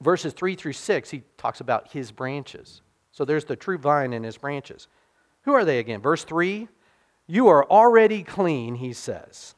verses 0.00 0.32
3 0.32 0.54
through 0.54 0.72
6, 0.72 1.10
he 1.10 1.22
talks 1.36 1.60
about 1.60 1.92
his 1.92 2.10
branches. 2.10 2.80
So 3.12 3.26
there's 3.26 3.44
the 3.44 3.56
true 3.56 3.78
vine 3.78 4.14
and 4.14 4.24
his 4.24 4.38
branches. 4.38 4.88
Who 5.42 5.52
are 5.52 5.64
they 5.64 5.78
again? 5.78 6.00
Verse 6.00 6.24
3 6.24 6.66
You 7.26 7.48
are 7.48 7.64
already 7.70 8.22
clean, 8.22 8.76
he 8.76 8.94
says. 8.94 9.54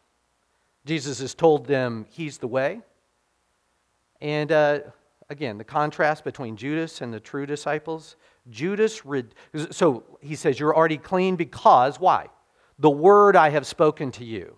Jesus 0.85 1.20
has 1.20 1.35
told 1.35 1.66
them 1.66 2.07
he's 2.11 2.38
the 2.38 2.49
way. 2.49 2.81
And 4.20 4.51
uh, 4.51 4.81
again, 5.28 5.58
the 5.58 5.64
contrast 5.64 6.24
between 6.24 6.56
Judas 6.56 7.00
and 7.00 7.12
the 7.12 7.20
true 7.20 7.46
disciples. 7.46 8.16
Judas, 8.48 9.02
so 9.70 10.04
he 10.20 10.36
says, 10.36 10.58
You're 10.58 10.76
already 10.76 10.98
clean 10.98 11.36
because, 11.36 11.98
why? 11.98 12.28
The 12.78 12.90
word 12.90 13.36
I 13.36 13.50
have 13.50 13.66
spoken 13.66 14.10
to 14.12 14.24
you. 14.24 14.56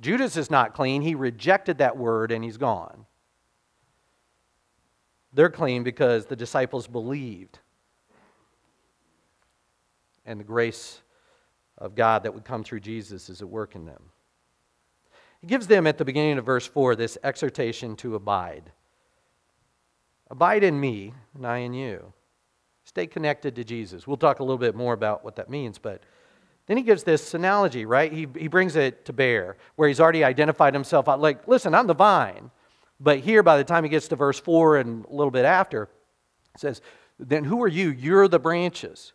Judas 0.00 0.36
is 0.36 0.50
not 0.50 0.74
clean. 0.74 1.02
He 1.02 1.14
rejected 1.14 1.78
that 1.78 1.96
word 1.96 2.30
and 2.30 2.44
he's 2.44 2.58
gone. 2.58 3.06
They're 5.32 5.50
clean 5.50 5.82
because 5.82 6.26
the 6.26 6.36
disciples 6.36 6.86
believed. 6.86 7.58
And 10.24 10.38
the 10.40 10.44
grace 10.44 11.00
of 11.78 11.94
God 11.94 12.22
that 12.22 12.34
would 12.34 12.44
come 12.44 12.64
through 12.64 12.80
Jesus 12.80 13.28
is 13.28 13.42
at 13.42 13.48
work 13.48 13.74
in 13.74 13.86
them. 13.86 14.02
He 15.40 15.46
gives 15.46 15.66
them 15.66 15.86
at 15.86 15.98
the 15.98 16.04
beginning 16.04 16.38
of 16.38 16.44
verse 16.44 16.66
4 16.66 16.96
this 16.96 17.18
exhortation 17.22 17.96
to 17.96 18.14
abide. 18.14 18.72
Abide 20.30 20.64
in 20.64 20.78
me, 20.78 21.14
and 21.34 21.46
I 21.46 21.58
in 21.58 21.72
you. 21.74 22.12
Stay 22.84 23.06
connected 23.06 23.54
to 23.56 23.64
Jesus. 23.64 24.06
We'll 24.06 24.16
talk 24.16 24.40
a 24.40 24.42
little 24.42 24.58
bit 24.58 24.74
more 24.74 24.92
about 24.92 25.24
what 25.24 25.36
that 25.36 25.50
means, 25.50 25.78
but 25.78 26.02
then 26.66 26.76
he 26.76 26.82
gives 26.82 27.04
this 27.04 27.34
analogy, 27.34 27.84
right? 27.84 28.12
He, 28.12 28.26
he 28.36 28.48
brings 28.48 28.74
it 28.74 29.04
to 29.04 29.12
bear, 29.12 29.56
where 29.76 29.88
he's 29.88 30.00
already 30.00 30.24
identified 30.24 30.74
himself. 30.74 31.06
Like, 31.06 31.46
listen, 31.46 31.74
I'm 31.74 31.86
the 31.86 31.94
vine. 31.94 32.50
But 32.98 33.20
here, 33.20 33.42
by 33.42 33.56
the 33.56 33.64
time 33.64 33.84
he 33.84 33.90
gets 33.90 34.08
to 34.08 34.16
verse 34.16 34.40
4 34.40 34.78
and 34.78 35.04
a 35.04 35.10
little 35.10 35.30
bit 35.30 35.44
after, 35.44 35.84
it 36.54 36.60
says, 36.60 36.80
Then 37.18 37.44
who 37.44 37.62
are 37.62 37.68
you? 37.68 37.90
You're 37.90 38.26
the 38.26 38.40
branches. 38.40 39.12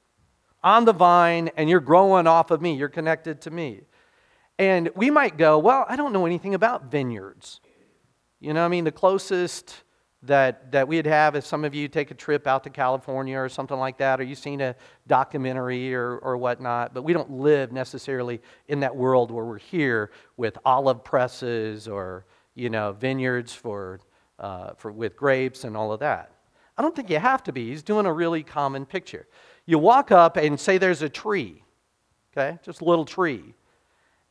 I'm 0.64 0.86
the 0.86 0.94
vine, 0.94 1.50
and 1.58 1.70
you're 1.70 1.80
growing 1.80 2.28
off 2.28 2.52
of 2.52 2.62
me. 2.62 2.76
You're 2.76 2.90
connected 2.90 3.42
to 3.42 3.52
me. 3.52 3.82
And 4.60 4.90
we 4.96 5.10
might 5.10 5.38
go, 5.38 5.58
Well, 5.58 5.86
I 5.90 5.96
don't 5.96 6.14
know 6.14 6.26
anything 6.26 6.54
about 6.54 6.92
vineyards. 6.92 7.60
You 8.40 8.54
know, 8.54 8.64
I 8.64 8.68
mean, 8.70 8.86
the 8.86 8.92
closest 8.92 9.84
that, 10.24 10.72
that 10.72 10.88
we'd 10.88 11.06
have 11.06 11.36
if 11.36 11.46
some 11.46 11.66
of 11.66 11.74
you 11.74 11.88
take 11.88 12.12
a 12.12 12.14
trip 12.14 12.46
out 12.46 12.64
to 12.64 12.70
California 12.70 13.38
or 13.38 13.50
something 13.50 13.78
like 13.78 13.98
that, 13.98 14.20
or 14.20 14.24
you've 14.24 14.38
seen 14.38 14.62
a 14.62 14.76
documentary 15.08 15.94
or, 15.96 16.18
or 16.18 16.38
whatnot, 16.38 16.94
but 16.94 17.04
we 17.04 17.14
don't 17.14 17.32
live 17.32 17.72
necessarily 17.72 18.40
in 18.68 18.82
that 18.82 18.96
world 18.96 19.32
where 19.32 19.46
we're 19.46 19.58
here 19.58 20.12
with 20.38 20.58
olive 20.64 21.04
presses 21.04 21.88
or 21.88 22.26
you 22.56 22.70
know, 22.70 22.92
vineyards 22.92 23.54
for, 23.54 24.00
uh, 24.40 24.74
for, 24.76 24.92
with 24.92 25.16
grapes 25.16 25.64
and 25.64 25.76
all 25.76 25.92
of 25.92 26.00
that. 26.02 26.32
I 26.78 26.82
don't 26.82 26.96
think 26.96 27.10
you 27.10 27.20
have 27.20 27.44
to 27.44 27.52
be. 27.52 27.70
He's 27.70 27.84
doing 27.84 28.06
a 28.06 28.14
really 28.14 28.44
common 28.44 28.86
picture. 28.86 29.28
You 29.66 29.78
walk 29.78 30.12
up 30.12 30.38
and 30.38 30.60
say 30.60 30.78
there's 30.78 31.02
a 31.02 31.10
tree, 31.10 31.64
okay, 32.32 32.58
just 32.64 32.82
a 32.82 32.86
little 32.86 33.06
tree. 33.06 33.54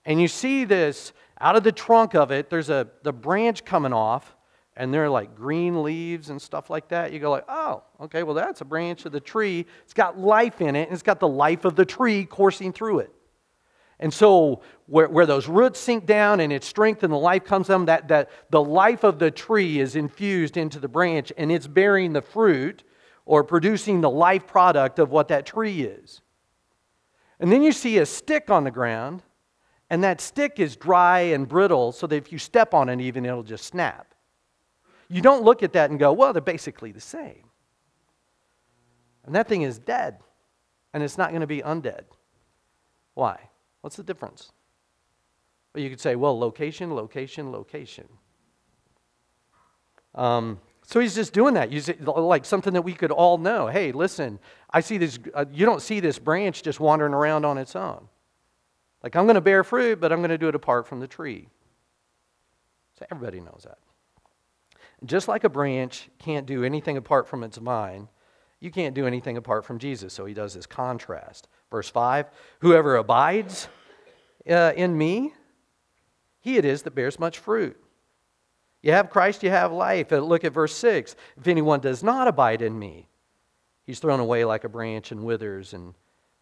And 0.05 0.21
you 0.21 0.29
see 0.29 0.65
this 0.65 1.13
out 1.41 1.57
of 1.57 1.63
the 1.63 1.73
trunk 1.73 2.15
of 2.15 2.31
it, 2.31 2.51
there's 2.51 2.71
a 2.71 2.89
the 3.03 3.13
branch 3.13 3.65
coming 3.65 3.93
off, 3.93 4.35
and 4.77 4.93
they're 4.95 5.11
like 5.11 5.35
green 5.35 5.83
leaves 5.83 6.31
and 6.31 6.41
stuff 6.41 6.71
like 6.71 6.89
that. 6.89 7.13
You 7.13 7.19
go 7.19 7.31
like, 7.31 7.45
oh, 7.49 7.83
okay, 8.01 8.23
well 8.23 8.35
that's 8.35 8.61
a 8.61 8.65
branch 8.65 9.05
of 9.05 9.13
the 9.13 9.21
tree. 9.21 9.67
It's 9.85 9.95
got 9.95 10.19
life 10.19 10.61
in 10.61 10.77
it, 10.77 10.85
and 10.85 10.93
it's 10.93 11.03
got 11.03 11.21
the 11.21 11.29
life 11.29 11.65
of 11.65 11.77
the 11.77 11.85
tree 11.85 12.25
coursing 12.25 12.73
through 12.73 13.01
it. 13.01 13.13
And 14.01 14.13
so, 14.13 14.63
where, 14.87 15.09
where 15.09 15.27
those 15.27 15.47
roots 15.47 15.79
sink 15.79 16.07
down 16.07 16.41
and 16.41 16.51
its 16.53 16.67
strength 16.67 17.03
and 17.03 17.13
the 17.13 17.19
life 17.19 17.45
comes 17.45 17.67
from, 17.67 17.85
that, 17.85 18.09
that 18.09 18.31
the 18.49 18.63
life 18.63 19.05
of 19.05 19.19
the 19.19 19.31
tree 19.31 19.79
is 19.79 19.95
infused 19.95 20.57
into 20.57 20.81
the 20.81 20.89
branch 20.89 21.31
and 21.37 21.53
it's 21.53 21.67
bearing 21.67 22.15
the 22.15 22.23
fruit 22.23 22.83
or 23.27 23.45
producing 23.45 24.01
the 24.01 24.11
life 24.11 24.47
product 24.47 24.99
of 24.99 25.11
what 25.11 25.29
that 25.29 25.45
tree 25.45 25.83
is. 25.83 26.23
And 27.39 27.53
then 27.53 27.63
you 27.63 27.73
see 27.73 27.99
a 27.99 28.07
stick 28.07 28.51
on 28.51 28.65
the 28.65 28.71
ground, 28.71 29.23
and 29.91 30.03
that 30.03 30.21
stick 30.21 30.59
is 30.59 30.77
dry 30.77 31.21
and 31.21 31.47
brittle, 31.47 31.93
so 31.93 32.07
that 32.07 32.17
if 32.17 32.33
you 32.33 32.39
step 32.39 32.73
on 32.73 32.89
it, 32.89 33.01
even 33.01 33.27
it'll 33.27 33.43
just 33.43 33.67
snap. 33.67 34.10
You 35.11 35.21
don't 35.21 35.43
look 35.43 35.63
at 35.65 35.73
that 35.73 35.91
and 35.91 35.99
go, 35.99 36.13
well, 36.13 36.33
they're 36.33 36.41
basically 36.41 36.93
the 36.93 37.01
same. 37.01 37.43
And 39.25 39.35
that 39.35 39.49
thing 39.49 39.63
is 39.63 39.79
dead, 39.79 40.19
and 40.95 41.03
it's 41.03 41.19
not 41.19 41.31
going 41.31 41.41
to 41.41 41.47
be 41.47 41.61
undead. 41.61 42.03
Why? 43.15 43.39
What's 43.81 43.97
the 43.97 44.05
difference? 44.05 44.53
Well, 45.75 45.83
you 45.83 45.91
could 45.91 46.01
say, 46.01 46.15
well, 46.15 46.39
location, 46.39 46.95
location, 46.95 47.51
location. 47.51 48.09
Um, 50.15 50.61
so 50.87 51.01
he's 51.01 51.15
just 51.15 51.33
doing 51.33 51.55
that. 51.55 51.71
You 51.71 51.83
like 52.05 52.45
something 52.45 52.73
that 52.73 52.83
we 52.83 52.93
could 52.93 53.11
all 53.11 53.37
know. 53.37 53.67
Hey, 53.67 53.93
listen, 53.93 54.39
I 54.71 54.81
see 54.81 54.97
this. 54.97 55.19
Uh, 55.35 55.45
you 55.53 55.67
don't 55.67 55.83
see 55.83 56.01
this 56.01 56.19
branch 56.19 56.63
just 56.63 56.81
wandering 56.81 57.15
around 57.15 57.45
on 57.45 57.59
its 57.59 57.77
own. 57.77 58.09
Like 59.03 59.17
I'm 59.17 59.25
going 59.25 59.35
to 59.35 59.41
bear 59.41 59.65
fruit, 59.65 60.01
but 60.01 60.13
I'm 60.13 60.19
going 60.19 60.31
to 60.31 60.39
do 60.39 60.49
it 60.49 60.55
apart 60.55 60.87
from 60.87 61.01
the 61.01 61.07
tree. 61.07 61.49
So 62.99 63.07
everybody 63.11 63.41
knows 63.41 63.65
that. 63.65 63.79
Just 65.05 65.29
like 65.29 65.45
a 65.45 65.49
branch 65.49 66.11
can't 66.19 66.47
do 66.47 66.65
anything 66.65 66.97
apart 66.97 67.27
from 67.27 67.43
its 67.43 67.57
vine, 67.57 68.09
you 68.61 68.71
can't 68.71 68.95
do 68.95 69.07
anything 69.07 69.37
apart 69.37 69.65
from 69.65 69.79
Jesus. 69.79 70.13
So 70.13 70.27
he 70.27 70.35
does 70.35 70.55
this 70.55 70.67
contrast. 70.67 71.49
Verse 71.71 71.89
5 71.89 72.27
Whoever 72.61 72.97
abides 72.97 73.69
uh, 74.49 74.73
in 74.77 74.97
me, 74.97 75.33
he 76.41 76.57
it 76.57 76.65
is 76.65 76.83
that 76.83 76.95
bears 76.95 77.19
much 77.19 77.39
fruit. 77.39 77.77
You 78.83 78.93
have 78.93 79.11
Christ, 79.11 79.43
you 79.43 79.51
have 79.51 79.73
life. 79.73 80.13
Uh, 80.13 80.19
look 80.19 80.45
at 80.45 80.53
verse 80.53 80.75
6. 80.77 81.15
If 81.37 81.49
anyone 81.49 81.81
does 81.81 82.03
not 82.03 82.29
abide 82.29 82.63
in 82.63 82.79
me, 82.79 83.09
he's 83.85 83.99
thrown 83.99 84.21
away 84.21 84.45
like 84.45 84.65
a 84.65 84.69
branch 84.69 85.13
and 85.13 85.25
withers, 85.25 85.75
and 85.75 85.95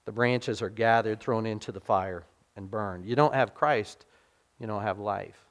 the 0.05 0.13
branches 0.13 0.63
are 0.63 0.71
gathered, 0.71 1.21
thrown 1.21 1.47
into 1.47 1.73
the 1.73 1.81
fire, 1.81 2.25
and 2.57 2.71
burned. 2.71 3.07
You 3.07 3.17
don't 3.17 3.35
have 3.35 3.55
Christ, 3.55 4.05
you 4.61 4.67
don't 4.67 4.83
have 4.83 4.99
life. 4.99 5.45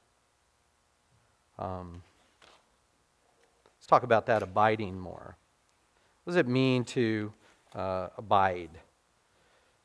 Um, 1.58 2.02
talk 3.88 4.04
about 4.04 4.26
that 4.26 4.42
abiding 4.42 4.98
more. 4.98 5.36
What 6.24 6.32
does 6.32 6.36
it 6.36 6.46
mean 6.46 6.84
to 6.84 7.32
uh, 7.74 8.08
abide? 8.16 8.70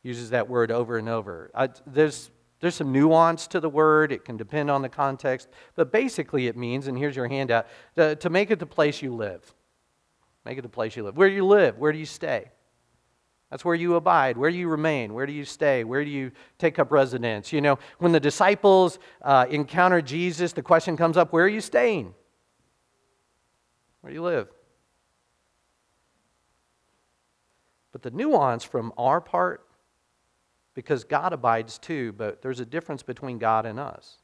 Uses 0.04 0.30
that 0.32 0.48
word 0.50 0.72
over 0.72 0.98
and 0.98 1.10
over. 1.10 1.50
I, 1.56 1.70
there's 1.88 2.30
there's 2.64 2.76
some 2.76 2.94
nuance 2.94 3.48
to 3.48 3.60
the 3.60 3.68
word, 3.68 4.14
it 4.14 4.24
can 4.24 4.38
depend 4.38 4.72
on 4.72 4.82
the 4.82 4.88
context, 4.88 5.50
but 5.76 5.92
basically 5.92 6.48
it 6.48 6.56
means, 6.56 6.88
and 6.88 6.98
here's 6.98 7.14
your 7.14 7.28
handout, 7.28 7.68
to, 7.98 8.16
to 8.16 8.30
make 8.30 8.52
it 8.52 8.60
the 8.60 8.66
place 8.66 9.02
you 9.02 9.14
live. 9.14 9.54
Make 10.46 10.58
it 10.58 10.62
the 10.62 10.70
place 10.70 10.96
you 10.96 11.04
live. 11.04 11.18
Where 11.18 11.28
do 11.28 11.36
you 11.36 11.46
live, 11.46 11.78
where 11.78 11.92
do 11.92 11.98
you 11.98 12.06
stay? 12.06 12.50
That's 13.50 13.66
where 13.66 13.76
you 13.76 13.96
abide. 13.96 14.38
Where 14.38 14.50
do 14.50 14.56
you 14.56 14.70
remain? 14.70 15.14
Where 15.14 15.26
do 15.26 15.34
you 15.34 15.44
stay? 15.44 15.84
Where 15.84 16.06
do 16.06 16.10
you 16.10 16.32
take 16.58 16.80
up 16.80 16.90
residence? 16.90 17.52
You 17.52 17.60
know, 17.60 17.78
when 18.00 18.14
the 18.14 18.20
disciples 18.22 18.98
uh, 19.22 19.46
encounter 19.50 20.02
Jesus, 20.02 20.54
the 20.54 20.62
question 20.62 20.96
comes 20.96 21.18
up 21.18 21.34
where 21.34 21.44
are 21.44 21.50
you 21.50 21.60
staying? 21.60 22.14
Where 24.04 24.12
do 24.12 24.16
you 24.16 24.22
live? 24.22 24.50
But 27.94 28.02
the 28.02 28.12
nuance 28.12 28.66
from 28.66 28.92
our 28.98 29.22
part 29.22 29.66
because 30.74 31.06
God 31.06 31.32
abides 31.32 31.78
too, 31.78 32.12
but 32.12 32.42
there's 32.42 32.60
a 32.60 32.66
difference 32.66 33.02
between 33.02 33.38
God 33.38 33.66
and 33.66 33.80
us. 33.80 34.18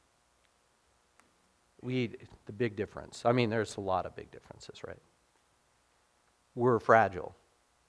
We, 1.81 2.11
the 2.45 2.51
big 2.51 2.75
difference. 2.75 3.21
I 3.23 3.31
mean, 3.31 3.49
there's 3.49 3.77
a 3.77 3.81
lot 3.81 4.05
of 4.05 4.17
big 4.17 4.31
differences, 4.31 4.83
right? 4.83 4.99
We're 6.55 6.79
fragile, 6.79 7.33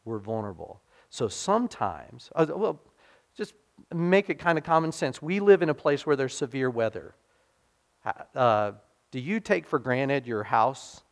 we're 0.04 0.20
vulnerable. 0.20 0.80
So 1.08 1.26
sometimes, 1.26 2.30
uh, 2.36 2.46
well, 2.54 2.80
just 3.36 3.54
make 3.92 4.30
it 4.30 4.38
kind 4.38 4.58
of 4.58 4.62
common 4.62 4.92
sense. 4.92 5.20
We 5.20 5.40
live 5.40 5.60
in 5.60 5.70
a 5.70 5.74
place 5.74 6.06
where 6.06 6.14
there's 6.14 6.36
severe 6.36 6.70
weather. 6.70 7.16
Uh, 8.32 8.72
do 9.10 9.18
you 9.18 9.40
take 9.40 9.66
for 9.66 9.80
granted 9.80 10.24
your 10.24 10.44
house? 10.44 11.02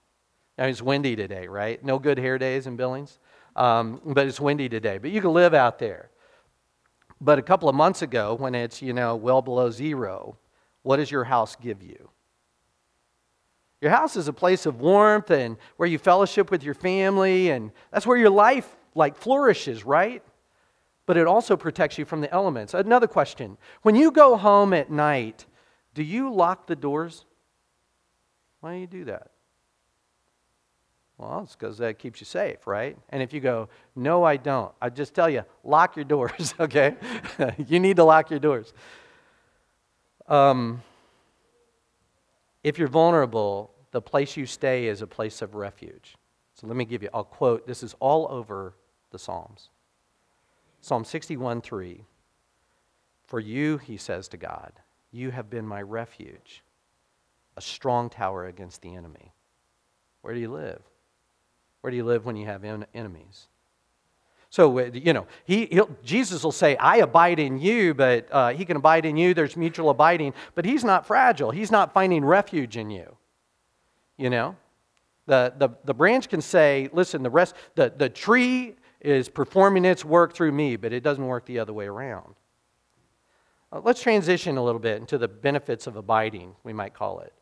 Now, 0.58 0.64
it's 0.64 0.82
windy 0.82 1.14
today, 1.14 1.46
right? 1.46 1.82
No 1.84 2.00
good 2.00 2.18
hair 2.18 2.36
days 2.36 2.66
in 2.66 2.74
Billings, 2.74 3.20
um, 3.54 4.00
but 4.04 4.26
it's 4.26 4.40
windy 4.40 4.68
today. 4.68 4.98
But 4.98 5.12
you 5.12 5.20
can 5.20 5.32
live 5.32 5.54
out 5.54 5.78
there. 5.78 6.10
But 7.20 7.38
a 7.38 7.42
couple 7.42 7.68
of 7.68 7.76
months 7.76 8.02
ago, 8.02 8.34
when 8.34 8.56
it's, 8.56 8.82
you 8.82 8.92
know, 8.92 9.14
well 9.14 9.40
below 9.40 9.70
zero, 9.70 10.36
what 10.82 10.96
does 10.96 11.12
your 11.12 11.24
house 11.24 11.54
give 11.54 11.80
you? 11.80 12.10
Your 13.80 13.92
house 13.92 14.16
is 14.16 14.26
a 14.26 14.32
place 14.32 14.66
of 14.66 14.80
warmth 14.80 15.30
and 15.30 15.56
where 15.76 15.88
you 15.88 15.98
fellowship 15.98 16.50
with 16.50 16.64
your 16.64 16.74
family, 16.74 17.50
and 17.50 17.70
that's 17.92 18.06
where 18.06 18.16
your 18.16 18.30
life 18.30 18.68
like 18.96 19.16
flourishes, 19.16 19.84
right? 19.84 20.24
But 21.06 21.16
it 21.16 21.28
also 21.28 21.56
protects 21.56 21.98
you 21.98 22.04
from 22.04 22.20
the 22.20 22.32
elements. 22.32 22.74
Another 22.74 23.06
question 23.06 23.56
When 23.82 23.94
you 23.94 24.10
go 24.10 24.36
home 24.36 24.72
at 24.72 24.90
night, 24.90 25.46
do 25.94 26.02
you 26.02 26.32
lock 26.32 26.66
the 26.66 26.74
doors? 26.74 27.24
Why 28.60 28.74
do 28.74 28.80
you 28.80 28.86
do 28.88 29.04
that? 29.04 29.30
Well, 31.18 31.40
it's 31.42 31.56
because 31.56 31.78
that 31.78 31.98
keeps 31.98 32.20
you 32.20 32.26
safe, 32.26 32.66
right? 32.66 32.96
And 33.10 33.22
if 33.22 33.32
you 33.32 33.40
go, 33.40 33.68
no, 33.96 34.22
I 34.22 34.36
don't, 34.36 34.72
I 34.80 34.88
just 34.88 35.14
tell 35.14 35.28
you, 35.28 35.42
lock 35.64 35.96
your 35.96 36.04
doors, 36.04 36.54
okay? 36.60 36.94
you 37.66 37.80
need 37.80 37.96
to 37.96 38.04
lock 38.04 38.30
your 38.30 38.38
doors. 38.38 38.72
Um, 40.28 40.82
if 42.62 42.78
you're 42.78 42.88
vulnerable, 42.88 43.72
the 43.90 44.00
place 44.00 44.36
you 44.36 44.46
stay 44.46 44.86
is 44.86 45.02
a 45.02 45.06
place 45.08 45.42
of 45.42 45.56
refuge. 45.56 46.16
So 46.54 46.68
let 46.68 46.76
me 46.76 46.84
give 46.84 47.02
you, 47.02 47.08
I'll 47.12 47.24
quote, 47.24 47.66
this 47.66 47.82
is 47.82 47.94
all 47.98 48.28
over 48.30 48.74
the 49.10 49.18
Psalms. 49.18 49.70
Psalm 50.80 51.04
61 51.04 51.62
3. 51.62 52.04
For 53.26 53.40
you, 53.40 53.78
he 53.78 53.96
says 53.96 54.28
to 54.28 54.36
God, 54.36 54.72
you 55.10 55.30
have 55.30 55.50
been 55.50 55.66
my 55.66 55.82
refuge, 55.82 56.62
a 57.56 57.60
strong 57.60 58.08
tower 58.08 58.46
against 58.46 58.82
the 58.82 58.94
enemy. 58.94 59.32
Where 60.22 60.34
do 60.34 60.40
you 60.40 60.50
live? 60.50 60.82
Where 61.80 61.90
do 61.90 61.96
you 61.96 62.04
live 62.04 62.24
when 62.24 62.36
you 62.36 62.46
have 62.46 62.64
en- 62.64 62.86
enemies? 62.94 63.48
So, 64.50 64.78
uh, 64.78 64.90
you 64.92 65.12
know, 65.12 65.26
he, 65.44 65.80
Jesus 66.02 66.42
will 66.42 66.52
say, 66.52 66.76
I 66.76 66.96
abide 66.96 67.38
in 67.38 67.58
you, 67.58 67.94
but 67.94 68.28
uh, 68.32 68.48
he 68.50 68.64
can 68.64 68.76
abide 68.76 69.04
in 69.04 69.16
you. 69.16 69.34
There's 69.34 69.56
mutual 69.56 69.90
abiding, 69.90 70.32
but 70.54 70.64
he's 70.64 70.84
not 70.84 71.06
fragile. 71.06 71.50
He's 71.50 71.70
not 71.70 71.92
finding 71.92 72.24
refuge 72.24 72.76
in 72.76 72.90
you. 72.90 73.16
You 74.16 74.30
know? 74.30 74.56
The, 75.26 75.52
the, 75.58 75.68
the 75.84 75.92
branch 75.92 76.30
can 76.30 76.40
say, 76.40 76.88
listen, 76.92 77.22
the 77.22 77.30
rest, 77.30 77.54
the, 77.74 77.92
the 77.94 78.08
tree 78.08 78.76
is 79.00 79.28
performing 79.28 79.84
its 79.84 80.04
work 80.04 80.32
through 80.32 80.52
me, 80.52 80.76
but 80.76 80.92
it 80.92 81.02
doesn't 81.02 81.26
work 81.26 81.44
the 81.44 81.58
other 81.58 81.74
way 81.74 81.86
around. 81.86 82.34
Uh, 83.70 83.80
let's 83.84 84.00
transition 84.00 84.56
a 84.56 84.64
little 84.64 84.80
bit 84.80 84.98
into 84.98 85.18
the 85.18 85.28
benefits 85.28 85.86
of 85.86 85.96
abiding, 85.96 86.56
we 86.64 86.72
might 86.72 86.94
call 86.94 87.20
it. 87.20 87.34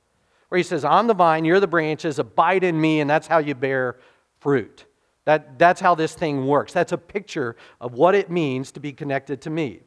Where 0.48 0.56
he 0.56 0.64
says, 0.64 0.84
I'm 0.84 1.06
the 1.06 1.14
vine, 1.14 1.44
you're 1.44 1.60
the 1.60 1.68
branches, 1.68 2.18
abide 2.18 2.64
in 2.64 2.80
me, 2.80 3.00
and 3.00 3.08
that's 3.08 3.28
how 3.28 3.38
you 3.38 3.54
bear 3.54 3.96
fruit. 4.46 4.84
That, 5.24 5.58
that's 5.58 5.80
how 5.80 5.96
this 5.96 6.14
thing 6.14 6.46
works. 6.46 6.72
That's 6.72 6.92
a 6.92 6.98
picture 6.98 7.56
of 7.80 7.94
what 7.94 8.14
it 8.14 8.30
means 8.30 8.70
to 8.70 8.78
be 8.78 8.92
connected 8.92 9.40
to 9.40 9.50
me. 9.50 9.80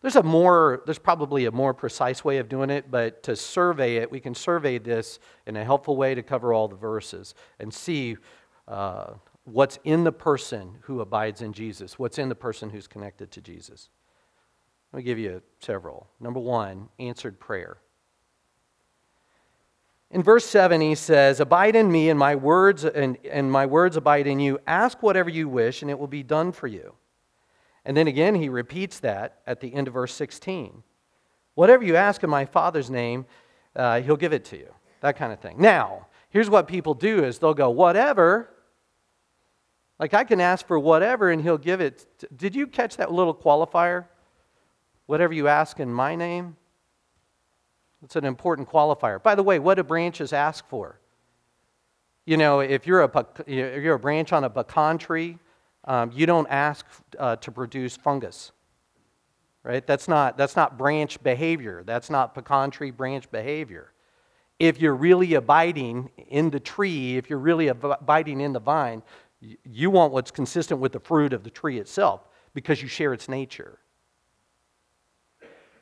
There's 0.00 0.16
a 0.16 0.22
more, 0.22 0.80
there's 0.86 0.98
probably 0.98 1.44
a 1.44 1.50
more 1.50 1.74
precise 1.74 2.24
way 2.24 2.38
of 2.38 2.48
doing 2.48 2.70
it, 2.70 2.90
but 2.90 3.22
to 3.24 3.36
survey 3.36 3.96
it, 3.96 4.10
we 4.10 4.18
can 4.18 4.34
survey 4.34 4.78
this 4.78 5.18
in 5.46 5.58
a 5.58 5.62
helpful 5.62 5.94
way 5.94 6.14
to 6.14 6.22
cover 6.22 6.54
all 6.54 6.68
the 6.68 6.74
verses 6.74 7.34
and 7.60 7.72
see 7.72 8.16
uh, 8.66 9.12
what's 9.44 9.78
in 9.84 10.04
the 10.04 10.12
person 10.12 10.78
who 10.80 11.02
abides 11.02 11.42
in 11.42 11.52
Jesus, 11.52 11.98
what's 11.98 12.18
in 12.18 12.30
the 12.30 12.34
person 12.34 12.70
who's 12.70 12.86
connected 12.86 13.30
to 13.32 13.42
Jesus. 13.42 13.90
Let 14.90 15.00
me 15.00 15.02
give 15.02 15.18
you 15.18 15.42
several. 15.60 16.08
Number 16.18 16.40
one, 16.40 16.88
answered 16.98 17.38
prayer. 17.38 17.76
In 20.12 20.22
verse 20.22 20.44
7, 20.44 20.82
he 20.82 20.94
says, 20.94 21.40
Abide 21.40 21.74
in 21.74 21.90
me, 21.90 22.10
and 22.10 22.18
my 22.18 22.36
words 22.36 22.84
and, 22.84 23.16
and 23.30 23.50
my 23.50 23.64
words 23.64 23.96
abide 23.96 24.26
in 24.26 24.38
you. 24.38 24.58
Ask 24.66 25.02
whatever 25.02 25.30
you 25.30 25.48
wish, 25.48 25.80
and 25.80 25.90
it 25.90 25.98
will 25.98 26.06
be 26.06 26.22
done 26.22 26.52
for 26.52 26.66
you. 26.66 26.94
And 27.86 27.96
then 27.96 28.06
again, 28.06 28.34
he 28.34 28.50
repeats 28.50 29.00
that 29.00 29.40
at 29.46 29.60
the 29.60 29.72
end 29.74 29.88
of 29.88 29.94
verse 29.94 30.12
16. 30.12 30.82
Whatever 31.54 31.82
you 31.82 31.96
ask 31.96 32.22
in 32.22 32.28
my 32.28 32.44
Father's 32.44 32.90
name, 32.90 33.24
uh, 33.74 34.02
he'll 34.02 34.16
give 34.16 34.34
it 34.34 34.44
to 34.46 34.58
you. 34.58 34.68
That 35.00 35.16
kind 35.16 35.32
of 35.32 35.40
thing. 35.40 35.56
Now, 35.58 36.06
here's 36.28 36.50
what 36.50 36.68
people 36.68 36.92
do 36.92 37.24
is 37.24 37.38
they'll 37.38 37.54
go, 37.54 37.70
whatever. 37.70 38.50
Like 39.98 40.12
I 40.12 40.24
can 40.24 40.40
ask 40.40 40.66
for 40.66 40.78
whatever 40.78 41.30
and 41.30 41.40
he'll 41.42 41.58
give 41.58 41.80
it. 41.80 42.06
Did 42.36 42.54
you 42.54 42.66
catch 42.66 42.98
that 42.98 43.12
little 43.12 43.34
qualifier? 43.34 44.06
Whatever 45.06 45.32
you 45.32 45.48
ask 45.48 45.80
in 45.80 45.92
my 45.92 46.14
name, 46.14 46.56
it's 48.02 48.16
an 48.16 48.24
important 48.24 48.68
qualifier. 48.68 49.22
By 49.22 49.34
the 49.34 49.42
way, 49.42 49.58
what 49.58 49.74
do 49.74 49.82
branches 49.82 50.32
ask 50.32 50.66
for? 50.68 50.98
You 52.24 52.36
know, 52.36 52.60
if 52.60 52.86
you're 52.86 53.02
a, 53.02 53.26
if 53.46 53.82
you're 53.82 53.94
a 53.94 53.98
branch 53.98 54.32
on 54.32 54.44
a 54.44 54.50
pecan 54.50 54.98
tree, 54.98 55.38
um, 55.84 56.12
you 56.14 56.26
don't 56.26 56.46
ask 56.48 56.86
uh, 57.18 57.36
to 57.36 57.50
produce 57.50 57.96
fungus, 57.96 58.52
right? 59.64 59.84
That's 59.86 60.06
not, 60.06 60.36
that's 60.36 60.54
not 60.54 60.78
branch 60.78 61.22
behavior. 61.22 61.82
That's 61.84 62.10
not 62.10 62.34
pecan 62.34 62.70
tree 62.70 62.92
branch 62.92 63.30
behavior. 63.30 63.92
If 64.58 64.80
you're 64.80 64.94
really 64.94 65.34
abiding 65.34 66.10
in 66.28 66.50
the 66.50 66.60
tree, 66.60 67.16
if 67.16 67.28
you're 67.28 67.40
really 67.40 67.68
abiding 67.68 68.40
in 68.40 68.52
the 68.52 68.60
vine, 68.60 69.02
you 69.64 69.90
want 69.90 70.12
what's 70.12 70.30
consistent 70.30 70.80
with 70.80 70.92
the 70.92 71.00
fruit 71.00 71.32
of 71.32 71.42
the 71.42 71.50
tree 71.50 71.80
itself 71.80 72.28
because 72.54 72.80
you 72.80 72.86
share 72.86 73.12
its 73.12 73.28
nature. 73.28 73.80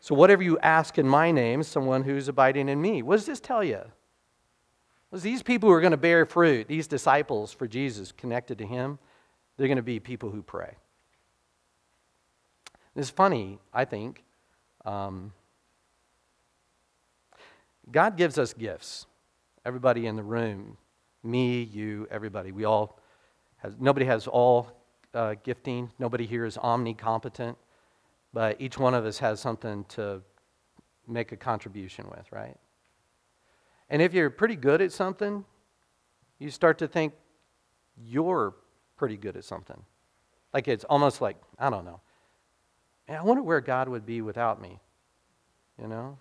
So, 0.03 0.15
whatever 0.15 0.43
you 0.43 0.59
ask 0.61 0.97
in 0.97 1.07
my 1.07 1.31
name, 1.31 1.63
someone 1.63 2.03
who's 2.03 2.27
abiding 2.27 2.71
in 2.71 2.81
me. 2.81 3.03
What 3.03 3.17
does 3.17 3.27
this 3.27 3.39
tell 3.39 3.63
you? 3.63 3.83
Well, 5.11 5.21
these 5.21 5.43
people 5.43 5.69
who 5.69 5.75
are 5.75 5.81
going 5.81 5.91
to 5.91 5.99
bear 5.99 6.25
fruit, 6.25 6.69
these 6.69 6.87
disciples 6.87 7.53
for 7.53 7.69
Jesus 7.69 8.11
connected 8.11 8.57
to 8.59 8.67
him, 8.67 8.99
they're 9.57 9.67
going 9.67 9.77
to 9.77 9.83
be 9.83 10.01
people 10.01 10.31
who 10.31 10.41
pray. 10.41 10.75
It's 12.97 13.11
funny, 13.11 13.59
I 13.75 13.85
think. 13.85 14.25
Um, 14.87 15.33
God 17.91 18.17
gives 18.17 18.39
us 18.39 18.55
gifts. 18.55 19.07
Everybody 19.67 20.07
in 20.07 20.17
the 20.17 20.23
room, 20.23 20.79
me, 21.23 21.63
you, 21.63 22.09
everybody, 22.11 22.53
we 22.53 22.65
all 22.65 22.99
has, 23.59 23.75
nobody 23.79 24.07
has 24.07 24.27
all 24.27 24.71
uh, 25.13 25.35
gifting. 25.43 25.91
Nobody 25.99 26.25
here 26.25 26.47
is 26.47 26.57
omnicompetent 26.57 27.57
but 28.33 28.61
each 28.61 28.79
one 28.79 28.95
of 28.95 29.05
us 29.05 29.19
has 29.19 29.41
something 29.41 29.85
to 29.91 30.23
make 31.07 31.33
a 31.33 31.37
contribution 31.37 32.07
with, 32.11 32.31
right? 32.31 32.57
And 33.89 34.01
if 34.01 34.15
you're 34.15 34.31
pretty 34.31 34.57
good 34.57 34.81
at 34.81 34.93
something, 34.93 35.45
you 36.39 36.51
start 36.51 36.79
to 36.79 36.89
think 36.89 37.13
you're 37.97 38.55
pretty 38.97 39.17
good 39.17 39.37
at 39.37 39.45
something. 39.45 39.83
Like 40.55 40.69
it's 40.69 40.85
almost 40.85 41.21
like, 41.21 41.37
I 41.59 41.71
don't 41.71 41.85
know. 41.85 42.01
I 43.09 43.23
wonder 43.23 43.43
where 43.43 43.61
God 43.61 43.89
would 43.89 44.07
be 44.07 44.23
without 44.23 44.63
me. 44.63 44.79
You 45.81 45.89
know? 45.89 46.19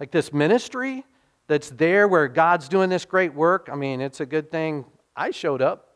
Like 0.00 0.10
this 0.10 0.32
ministry, 0.32 1.04
that's 1.48 1.70
there 1.70 2.06
where 2.06 2.28
God's 2.28 2.68
doing 2.68 2.90
this 2.90 3.04
great 3.04 3.34
work, 3.34 3.68
I 3.72 3.74
mean, 3.74 4.00
it's 4.00 4.20
a 4.20 4.26
good 4.26 4.50
thing 4.50 4.84
I 5.16 5.30
showed 5.30 5.60
up 5.60 5.87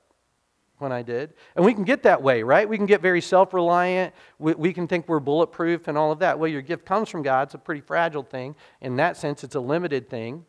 when 0.83 0.92
I 0.92 1.03
did. 1.03 1.33
And 1.57 1.64
we 1.64 1.73
can 1.73 1.85
get 1.85 2.03
that 2.03 2.21
way, 2.21 2.42
right? 2.42 2.68
We 2.68 2.77
can 2.77 2.87
get 2.87 3.01
very 3.01 3.21
self 3.21 3.55
reliant. 3.55 4.12
We, 4.38 4.55
we, 4.55 4.73
can 4.73 4.87
think 4.87 5.09
we're 5.09 5.21
bulletproof 5.21 5.88
and 5.88 5.97
all 5.97 6.12
of 6.12 6.18
that. 6.18 6.38
Well, 6.38 6.51
your 6.51 6.62
gift 6.62 6.85
comes 6.85 7.09
from 7.09 7.23
God. 7.23 7.49
It's 7.49 7.55
a 7.55 7.59
pretty 7.59 7.81
fragile 7.81 8.23
thing. 8.23 8.55
In 8.81 8.97
that 8.97 9.16
sense, 9.16 9.45
it's 9.45 9.55
a 9.55 9.61
limited 9.61 10.11
thing. 10.11 10.45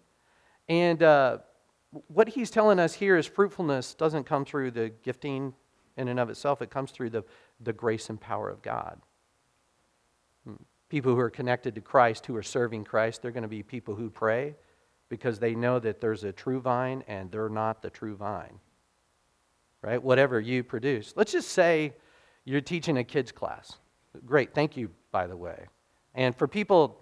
And 0.68 1.02
uh, 1.02 1.38
what 2.08 2.28
he's 2.30 2.50
telling 2.50 2.80
us 2.80 2.94
here 2.94 3.18
is 3.18 3.26
fruitfulness 3.26 3.94
doesn't 3.94 4.26
come 4.26 4.44
through 4.44 4.72
the 4.72 4.92
gifting 5.04 5.54
in 5.98 6.08
and 6.08 6.20
of 6.20 6.30
itself, 6.30 6.62
it 6.62 6.70
comes 6.70 6.92
through 6.92 7.12
the, 7.12 7.24
the 7.62 7.74
grace 7.74 8.10
and 8.10 8.20
power 8.20 8.50
of 8.50 8.62
God. 8.62 9.00
Hmm. 10.46 10.56
People 10.90 11.14
who 11.14 11.20
are 11.20 11.30
connected 11.30 11.76
to 11.76 11.82
Christ, 11.82 12.26
who 12.26 12.36
are 12.36 12.44
serving 12.44 12.84
Christ, 12.86 13.22
they're 13.22 13.32
going 13.32 13.44
to 13.44 13.48
be 13.48 13.64
people 13.64 13.96
who 13.96 14.10
pray 14.10 14.56
because 15.10 15.38
they 15.38 15.54
know 15.54 15.80
that 15.80 16.02
there's 16.02 16.24
a 16.24 16.32
true 16.32 16.60
vine 16.60 17.04
and 17.08 17.32
they're 17.32 17.50
not 17.50 17.82
the 17.82 17.90
true 17.90 18.16
vine. 18.16 18.60
Right? 19.84 20.02
Whatever 20.02 20.40
you 20.40 20.64
produce. 20.64 21.14
Let's 21.16 21.34
just 21.34 21.50
say 21.50 21.94
you're 22.46 22.62
teaching 22.62 22.98
a 22.98 23.04
kids 23.04 23.32
class. 23.32 23.78
Great, 24.26 24.54
thank 24.54 24.78
you, 24.78 24.90
by 25.12 25.28
the 25.28 25.36
way. 25.36 25.66
And 26.16 26.36
for 26.36 26.48
people, 26.48 27.02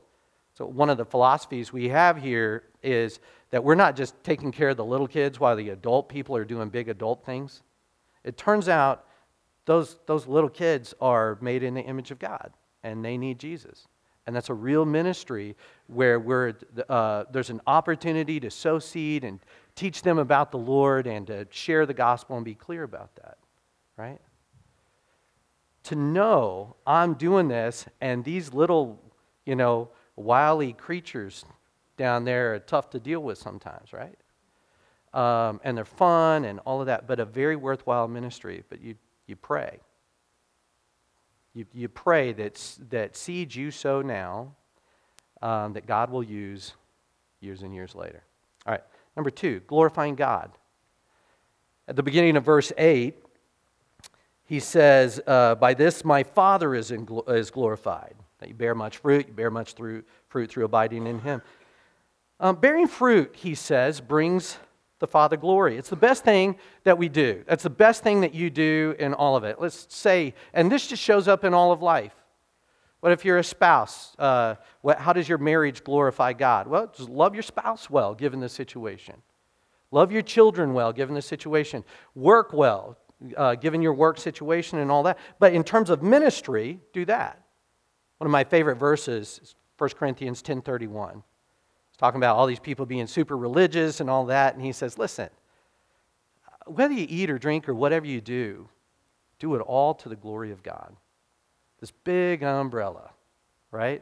so 0.54 0.66
one 0.66 0.90
of 0.90 0.98
the 0.98 1.06
philosophies 1.06 1.72
we 1.72 1.90
have 1.90 2.18
here 2.18 2.64
is 2.82 3.20
that 3.52 3.64
we're 3.64 3.76
not 3.76 3.96
just 3.96 4.22
taking 4.24 4.52
care 4.52 4.70
of 4.70 4.78
the 4.78 4.86
little 4.86 5.08
kids 5.08 5.40
while 5.40 5.56
the 5.56 5.70
adult 5.70 6.10
people 6.10 6.36
are 6.36 6.46
doing 6.46 6.70
big 6.70 6.90
adult 6.90 7.24
things. 7.26 7.62
It 8.24 8.38
turns 8.38 8.68
out 8.68 9.06
those, 9.66 9.98
those 10.08 10.26
little 10.26 10.50
kids 10.50 10.94
are 11.00 11.38
made 11.42 11.64
in 11.64 11.74
the 11.74 11.82
image 11.82 12.12
of 12.12 12.20
God 12.20 12.52
and 12.84 13.06
they 13.06 13.18
need 13.18 13.40
Jesus. 13.40 13.88
And 14.26 14.36
that's 14.36 14.50
a 14.50 14.54
real 14.54 14.86
ministry 14.86 15.56
where 15.88 16.20
we're, 16.20 16.54
uh, 16.88 17.26
there's 17.32 17.50
an 17.50 17.62
opportunity 17.68 18.40
to 18.40 18.50
sow 18.50 18.80
seed 18.80 19.24
and 19.24 19.40
teach 19.76 20.02
them 20.02 20.18
about 20.18 20.52
the 20.52 20.58
Lord 20.58 21.08
and 21.08 21.28
to 21.28 21.48
share 21.50 21.86
the 21.86 21.94
gospel 21.94 22.36
and 22.36 22.46
be 22.46 22.56
clear 22.56 22.84
about 22.84 23.16
that, 23.16 23.38
right? 23.98 24.20
To 25.86 25.96
know 25.96 26.76
I'm 26.86 27.16
doing 27.16 27.48
this 27.48 27.86
and 28.00 28.24
these 28.24 28.54
little, 28.54 29.02
you 29.46 29.56
know, 29.56 29.90
wily 30.16 30.74
creatures 30.74 31.46
down 31.98 32.26
there 32.26 32.54
are 32.54 32.60
tough 32.60 32.90
to 32.92 33.00
deal 33.00 33.22
with 33.22 33.38
sometimes, 33.38 33.94
right? 33.94 34.18
Um, 35.14 35.60
and 35.64 35.78
they're 35.78 35.86
fun 35.86 36.46
and 36.46 36.60
all 36.60 36.80
of 36.80 36.88
that, 36.88 37.08
but 37.08 37.20
a 37.20 37.26
very 37.26 37.56
worthwhile 37.56 38.08
ministry. 38.08 38.64
But 38.70 38.82
you, 38.82 38.96
you 39.28 39.36
pray. 39.36 39.80
You, 41.54 41.66
you 41.74 41.90
pray 41.90 42.32
that, 42.34 42.78
that 42.90 43.18
seeds 43.18 43.56
you 43.56 43.72
sow 43.72 44.02
now, 44.02 44.56
um, 45.42 45.74
that 45.74 45.86
God 45.86 46.10
will 46.10 46.24
use 46.24 46.74
years 47.42 47.62
and 47.62 47.74
years 47.74 47.94
later. 47.94 48.24
Number 49.16 49.30
two, 49.30 49.62
glorifying 49.68 50.16
God. 50.16 50.52
At 51.88 51.96
the 51.96 52.04
beginning 52.04 52.38
of 52.38 52.46
verse 52.46 52.72
8, 52.78 53.16
he 54.46 54.60
says, 54.60 55.22
uh, 55.28 55.56
By 55.56 55.74
this 55.74 56.06
my 56.06 56.24
Father 56.24 56.76
is, 56.76 56.92
is 56.92 57.52
glorified, 57.52 58.16
that 58.40 58.50
you 58.50 58.56
bear 58.56 58.76
much 58.76 58.98
fruit, 58.98 59.28
you 59.28 59.34
bear 59.34 59.52
much 59.52 59.74
through, 59.74 60.04
fruit 60.28 60.50
through 60.50 60.66
abiding 60.66 61.08
in 61.08 61.20
him. 61.20 61.42
Um, 62.40 62.56
bearing 62.56 62.88
fruit, 62.88 63.36
he 63.36 63.56
says, 63.56 64.02
brings 64.02 64.58
the 65.00 65.08
Father 65.08 65.36
glory. 65.36 65.78
It's 65.78 65.90
the 65.90 65.96
best 65.96 66.24
thing 66.24 66.58
that 66.84 66.98
we 66.98 67.10
do. 67.10 67.44
That's 67.48 67.64
the 67.64 67.70
best 67.70 68.04
thing 68.04 68.22
that 68.22 68.34
you 68.34 68.50
do 68.50 68.96
in 69.00 69.14
all 69.14 69.36
of 69.36 69.44
it. 69.44 69.60
Let's 69.60 69.88
say, 69.94 70.34
and 70.54 70.72
this 70.72 70.88
just 70.88 71.02
shows 71.02 71.28
up 71.28 71.44
in 71.44 71.54
all 71.54 71.72
of 71.72 71.82
life. 71.82 72.14
What 73.02 73.12
if 73.12 73.26
you're 73.26 73.40
a 73.40 73.44
spouse? 73.44 74.16
Uh, 74.18 74.56
what, 74.82 75.00
how 75.00 75.12
does 75.14 75.28
your 75.28 75.38
marriage 75.38 75.84
glorify 75.84 76.34
God? 76.34 76.68
Well, 76.68 76.92
just 76.96 77.10
love 77.10 77.34
your 77.34 77.44
spouse 77.44 77.90
well, 77.90 78.16
given 78.16 78.40
the 78.40 78.50
situation. 78.50 79.22
Love 79.92 80.12
your 80.12 80.22
children 80.22 80.74
well, 80.74 80.94
given 80.94 81.16
the 81.16 81.22
situation. 81.22 81.84
Work 82.16 82.54
well, 82.54 82.98
uh, 83.36 83.56
given 83.56 83.82
your 83.82 83.94
work 83.94 84.18
situation 84.18 84.80
and 84.80 84.90
all 84.90 85.04
that. 85.04 85.18
But 85.40 85.54
in 85.54 85.64
terms 85.64 85.90
of 85.90 86.02
ministry, 86.02 86.80
do 86.94 87.04
that. 87.06 87.44
One 88.20 88.28
of 88.28 88.32
my 88.32 88.44
favorite 88.44 88.76
verses 88.76 89.40
is 89.44 89.56
1 89.78 89.90
Corinthians 89.92 90.42
10.31 90.42 91.24
talking 92.02 92.20
about 92.20 92.36
all 92.36 92.48
these 92.48 92.60
people 92.60 92.88
being 92.88 93.06
super 93.06 93.38
religious 93.38 94.00
and 94.00 94.10
all 94.10 94.26
that. 94.26 94.56
And 94.56 94.66
he 94.66 94.72
says, 94.72 94.98
listen, 94.98 95.30
whether 96.66 96.96
you 96.96 97.06
eat 97.08 97.30
or 97.30 97.38
drink 97.38 97.70
or 97.70 97.76
whatever 97.76 98.08
you 98.08 98.20
do, 98.20 98.68
do 99.38 99.54
it 99.54 99.60
all 99.60 99.94
to 99.94 100.10
the 100.10 100.16
glory 100.16 100.52
of 100.52 100.64
God. 100.64 100.96
This 101.82 101.92
big 101.92 102.44
umbrella, 102.44 103.10
right? 103.72 104.02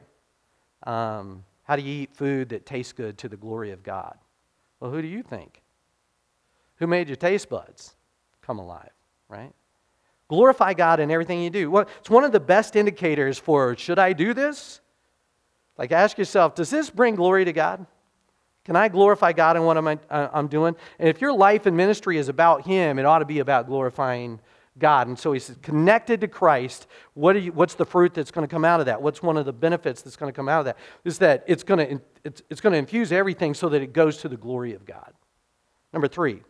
Um, 0.83 1.43
how 1.63 1.75
do 1.75 1.81
you 1.81 2.03
eat 2.03 2.13
food 2.13 2.49
that 2.49 2.65
tastes 2.65 2.93
good 2.93 3.17
to 3.19 3.29
the 3.29 3.37
glory 3.37 3.71
of 3.71 3.83
God? 3.83 4.17
Well, 4.79 4.91
who 4.91 5.01
do 5.01 5.07
you 5.07 5.23
think? 5.23 5.61
Who 6.75 6.87
made 6.87 7.07
your 7.07 7.15
taste 7.15 7.49
buds 7.49 7.95
come 8.41 8.59
alive, 8.59 8.91
right? 9.27 9.53
Glorify 10.27 10.73
God 10.73 10.99
in 10.99 11.09
everything 11.09 11.41
you 11.41 11.49
do. 11.49 11.71
Well, 11.71 11.87
it's 11.99 12.09
one 12.09 12.23
of 12.23 12.31
the 12.31 12.39
best 12.39 12.75
indicators 12.75 13.39
for 13.39 13.75
should 13.75 13.99
I 13.99 14.13
do 14.13 14.33
this? 14.33 14.81
Like, 15.77 15.91
ask 15.91 16.17
yourself, 16.17 16.55
does 16.55 16.69
this 16.69 16.89
bring 16.89 17.15
glory 17.15 17.45
to 17.45 17.53
God? 17.53 17.85
Can 18.65 18.75
I 18.75 18.89
glorify 18.89 19.31
God 19.31 19.55
in 19.55 19.63
what 19.63 19.77
I'm, 19.77 19.87
uh, 19.87 20.27
I'm 20.33 20.47
doing? 20.47 20.75
And 20.99 21.09
if 21.09 21.21
your 21.21 21.33
life 21.33 21.65
and 21.65 21.75
ministry 21.75 22.17
is 22.17 22.29
about 22.29 22.67
Him, 22.67 22.99
it 22.99 23.05
ought 23.05 23.19
to 23.19 23.25
be 23.25 23.39
about 23.39 23.65
glorifying 23.65 24.39
God. 24.79 25.07
And 25.07 25.19
so 25.19 25.31
He 25.31 25.39
says, 25.39 25.57
connected 25.61 26.21
to 26.21 26.27
Christ, 26.27 26.87
what 27.13 27.41
you, 27.41 27.51
what's 27.51 27.75
the 27.75 27.85
fruit 27.85 28.13
that's 28.13 28.31
going 28.31 28.47
to 28.47 28.51
come 28.51 28.65
out 28.65 28.79
of 28.79 28.85
that? 28.87 29.01
What's 29.01 29.21
one 29.21 29.37
of 29.37 29.45
the 29.45 29.53
benefits 29.53 30.01
that's 30.01 30.15
going 30.15 30.31
to 30.31 30.35
come 30.35 30.49
out 30.49 30.59
of 30.59 30.65
that? 30.65 30.77
Is 31.03 31.19
that 31.19 31.43
it's 31.47 31.63
going 31.63 31.87
to, 31.87 32.01
it's, 32.23 32.41
it's 32.49 32.61
going 32.61 32.73
to 32.73 32.79
infuse 32.79 33.11
everything 33.11 33.53
so 33.53 33.69
that 33.69 33.81
it 33.81 33.93
goes 33.93 34.17
to 34.17 34.29
the 34.29 34.37
glory 34.37 34.73
of 34.73 34.85
God. 34.85 35.13
Number 35.93 36.07
three, 36.07 36.41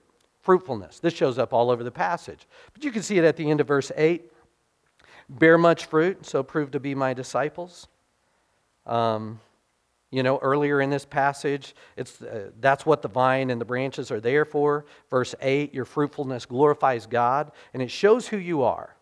fruitfulness. 0.42 1.00
This 1.00 1.14
shows 1.14 1.38
up 1.38 1.54
all 1.54 1.70
over 1.70 1.84
the 1.84 1.92
passage. 1.92 2.48
But 2.74 2.84
you 2.84 2.92
can 2.92 3.04
see 3.04 3.18
it 3.18 3.24
at 3.24 3.36
the 3.36 3.50
end 3.50 3.62
of 3.62 3.68
verse 3.68 3.92
8. 3.96 4.32
Bear 5.30 5.58
much 5.58 5.86
fruit, 5.86 6.26
so 6.26 6.42
prove 6.42 6.72
to 6.72 6.80
be 6.80 6.96
my 6.96 7.14
disciples. 7.14 7.88
Um, 8.86 9.40
you 10.12 10.24
know, 10.24 10.40
earlier 10.40 10.82
in 10.82 10.90
this 10.90 11.06
passage, 11.06 11.76
it's, 11.96 12.22
uh, 12.22 12.50
that's 12.60 12.86
what 12.86 13.02
the 13.02 13.08
vine 13.08 13.52
and 13.52 13.62
the 13.62 13.66
branches 13.66 14.12
are 14.12 14.20
there 14.20 14.44
for. 14.44 14.86
Verse 15.10 15.36
8, 15.40 15.74
your 15.74 15.86
fruitfulness 15.86 16.46
glorifies 16.46 17.06
God, 17.06 17.52
and 17.74 17.84
it 17.84 17.92
shows 17.92 18.28
who 18.28 18.38
you 18.38 18.64
are. 18.64 18.96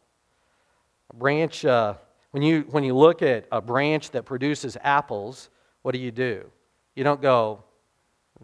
A 1.11 1.15
branch, 1.15 1.63
uh, 1.63 1.93
when, 2.31 2.43
you, 2.43 2.65
when 2.71 2.83
you 2.83 2.95
look 2.95 3.21
at 3.21 3.47
a 3.51 3.61
branch 3.61 4.11
that 4.11 4.25
produces 4.25 4.75
apples, 4.83 5.49
what 5.81 5.93
do 5.93 5.99
you 5.99 6.11
do? 6.11 6.49
You 6.95 7.05
don't 7.05 7.21
go, 7.21 7.63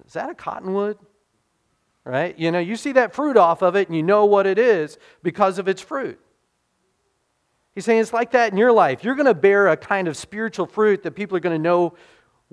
is 0.05 0.13
that 0.13 0.29
a 0.29 0.35
cottonwood? 0.35 0.97
Right? 2.05 2.37
You 2.37 2.51
know, 2.51 2.59
you 2.59 2.75
see 2.75 2.93
that 2.93 3.13
fruit 3.13 3.37
off 3.37 3.61
of 3.61 3.75
it 3.75 3.87
and 3.87 3.95
you 3.95 4.03
know 4.03 4.25
what 4.25 4.45
it 4.45 4.59
is 4.59 4.97
because 5.21 5.59
of 5.59 5.67
its 5.67 5.81
fruit. 5.81 6.19
He's 7.75 7.85
saying 7.85 8.01
it's 8.01 8.13
like 8.13 8.31
that 8.31 8.51
in 8.51 8.57
your 8.57 8.71
life. 8.71 9.03
You're 9.03 9.15
going 9.15 9.25
to 9.25 9.33
bear 9.33 9.69
a 9.69 9.77
kind 9.77 10.07
of 10.07 10.15
spiritual 10.15 10.67
fruit 10.67 11.03
that 11.03 11.11
people 11.11 11.35
are 11.35 11.39
going 11.39 11.57
to 11.57 11.61
know 11.61 11.95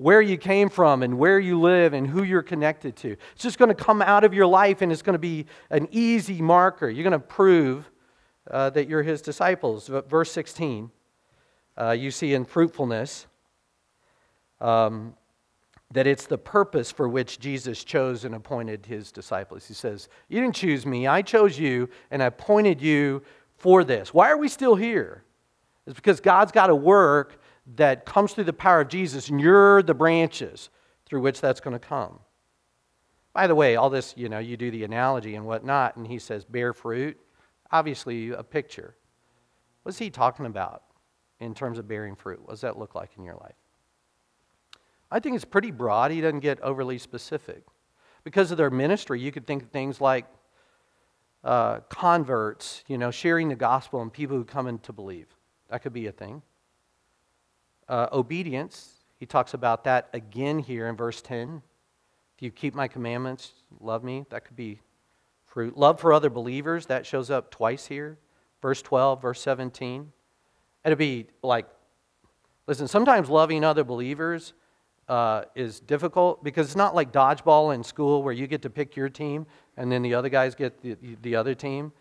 where 0.01 0.21
you 0.21 0.35
came 0.35 0.67
from 0.67 1.03
and 1.03 1.19
where 1.19 1.39
you 1.39 1.59
live 1.59 1.93
and 1.93 2.07
who 2.07 2.23
you're 2.23 2.41
connected 2.41 2.95
to. 2.95 3.15
It's 3.33 3.43
just 3.43 3.59
going 3.59 3.69
to 3.69 3.75
come 3.75 4.01
out 4.01 4.23
of 4.23 4.33
your 4.33 4.47
life 4.47 4.81
and 4.81 4.91
it's 4.91 5.03
going 5.03 5.13
to 5.13 5.19
be 5.19 5.45
an 5.69 5.87
easy 5.91 6.41
marker. 6.41 6.89
You're 6.89 7.03
going 7.03 7.11
to 7.11 7.19
prove 7.19 7.89
uh, 8.49 8.71
that 8.71 8.89
you're 8.89 9.03
his 9.03 9.21
disciples. 9.21 9.87
Verse 10.09 10.31
16, 10.31 10.89
uh, 11.79 11.91
you 11.91 12.09
see 12.09 12.33
in 12.33 12.45
fruitfulness 12.45 13.27
um, 14.59 15.13
that 15.91 16.07
it's 16.07 16.25
the 16.25 16.37
purpose 16.37 16.91
for 16.91 17.07
which 17.07 17.39
Jesus 17.39 17.83
chose 17.83 18.25
and 18.25 18.33
appointed 18.33 18.87
his 18.87 19.11
disciples. 19.11 19.67
He 19.67 19.75
says, 19.75 20.09
You 20.29 20.41
didn't 20.41 20.55
choose 20.55 20.83
me, 20.83 21.05
I 21.05 21.21
chose 21.21 21.59
you 21.59 21.89
and 22.09 22.23
I 22.23 22.25
appointed 22.25 22.81
you 22.81 23.21
for 23.55 23.83
this. 23.83 24.15
Why 24.15 24.31
are 24.31 24.37
we 24.37 24.47
still 24.47 24.73
here? 24.73 25.23
It's 25.85 25.95
because 25.95 26.19
God's 26.19 26.51
got 26.51 26.67
to 26.67 26.75
work 26.75 27.40
that 27.75 28.05
comes 28.05 28.33
through 28.33 28.45
the 28.45 28.53
power 28.53 28.81
of 28.81 28.87
Jesus, 28.87 29.29
and 29.29 29.39
you're 29.39 29.81
the 29.83 29.93
branches 29.93 30.69
through 31.05 31.21
which 31.21 31.41
that's 31.41 31.59
going 31.59 31.73
to 31.73 31.79
come. 31.79 32.19
By 33.33 33.47
the 33.47 33.55
way, 33.55 33.75
all 33.75 33.89
this, 33.89 34.13
you 34.17 34.27
know, 34.27 34.39
you 34.39 34.57
do 34.57 34.71
the 34.71 34.83
analogy 34.83 35.35
and 35.35 35.45
whatnot, 35.45 35.95
and 35.95 36.05
he 36.05 36.19
says, 36.19 36.43
bear 36.43 36.73
fruit. 36.73 37.17
Obviously, 37.71 38.31
a 38.31 38.43
picture. 38.43 38.95
What's 39.83 39.97
he 39.97 40.09
talking 40.09 40.45
about 40.45 40.83
in 41.39 41.53
terms 41.53 41.79
of 41.79 41.87
bearing 41.87 42.15
fruit? 42.15 42.41
What 42.41 42.51
does 42.51 42.61
that 42.61 42.77
look 42.77 42.93
like 42.93 43.11
in 43.17 43.23
your 43.23 43.35
life? 43.35 43.55
I 45.09 45.19
think 45.19 45.35
it's 45.35 45.45
pretty 45.45 45.71
broad. 45.71 46.11
He 46.11 46.21
doesn't 46.21 46.39
get 46.39 46.59
overly 46.61 46.97
specific. 46.97 47.63
Because 48.23 48.51
of 48.51 48.57
their 48.57 48.69
ministry, 48.69 49.19
you 49.19 49.31
could 49.31 49.47
think 49.47 49.63
of 49.63 49.69
things 49.69 49.99
like 49.99 50.25
uh, 51.43 51.79
converts, 51.89 52.83
you 52.87 52.97
know, 52.97 53.11
sharing 53.11 53.49
the 53.49 53.55
gospel 53.55 54.01
and 54.01 54.11
people 54.11 54.37
who 54.37 54.43
come 54.43 54.67
in 54.67 54.79
to 54.79 54.93
believe. 54.93 55.27
That 55.69 55.81
could 55.81 55.93
be 55.93 56.07
a 56.07 56.11
thing. 56.11 56.41
Uh, 57.91 58.07
obedience, 58.13 59.03
he 59.19 59.25
talks 59.25 59.53
about 59.53 59.83
that 59.83 60.07
again 60.13 60.59
here 60.59 60.87
in 60.87 60.95
verse 60.95 61.21
10. 61.21 61.61
If 62.37 62.41
you 62.41 62.49
keep 62.49 62.73
my 62.73 62.87
commandments, 62.87 63.51
love 63.81 64.01
me, 64.01 64.25
that 64.29 64.45
could 64.45 64.55
be 64.55 64.79
fruit. 65.45 65.75
Love 65.75 65.99
for 65.99 66.13
other 66.13 66.29
believers, 66.29 66.85
that 66.85 67.05
shows 67.05 67.29
up 67.29 67.51
twice 67.51 67.87
here. 67.87 68.17
Verse 68.61 68.81
12, 68.81 69.21
verse 69.21 69.41
17. 69.41 70.09
It'd 70.85 70.97
be 70.97 71.27
like, 71.43 71.65
listen, 72.65 72.87
sometimes 72.87 73.29
loving 73.29 73.65
other 73.65 73.83
believers 73.83 74.53
uh, 75.09 75.43
is 75.53 75.81
difficult 75.81 76.41
because 76.45 76.67
it's 76.67 76.77
not 76.77 76.95
like 76.95 77.11
dodgeball 77.11 77.75
in 77.75 77.83
school 77.83 78.23
where 78.23 78.33
you 78.33 78.47
get 78.47 78.61
to 78.61 78.69
pick 78.69 78.95
your 78.95 79.09
team 79.09 79.45
and 79.75 79.91
then 79.91 80.01
the 80.01 80.13
other 80.13 80.29
guys 80.29 80.55
get 80.55 80.81
the, 80.81 80.95
the 81.21 81.35
other 81.35 81.53
team. 81.53 81.91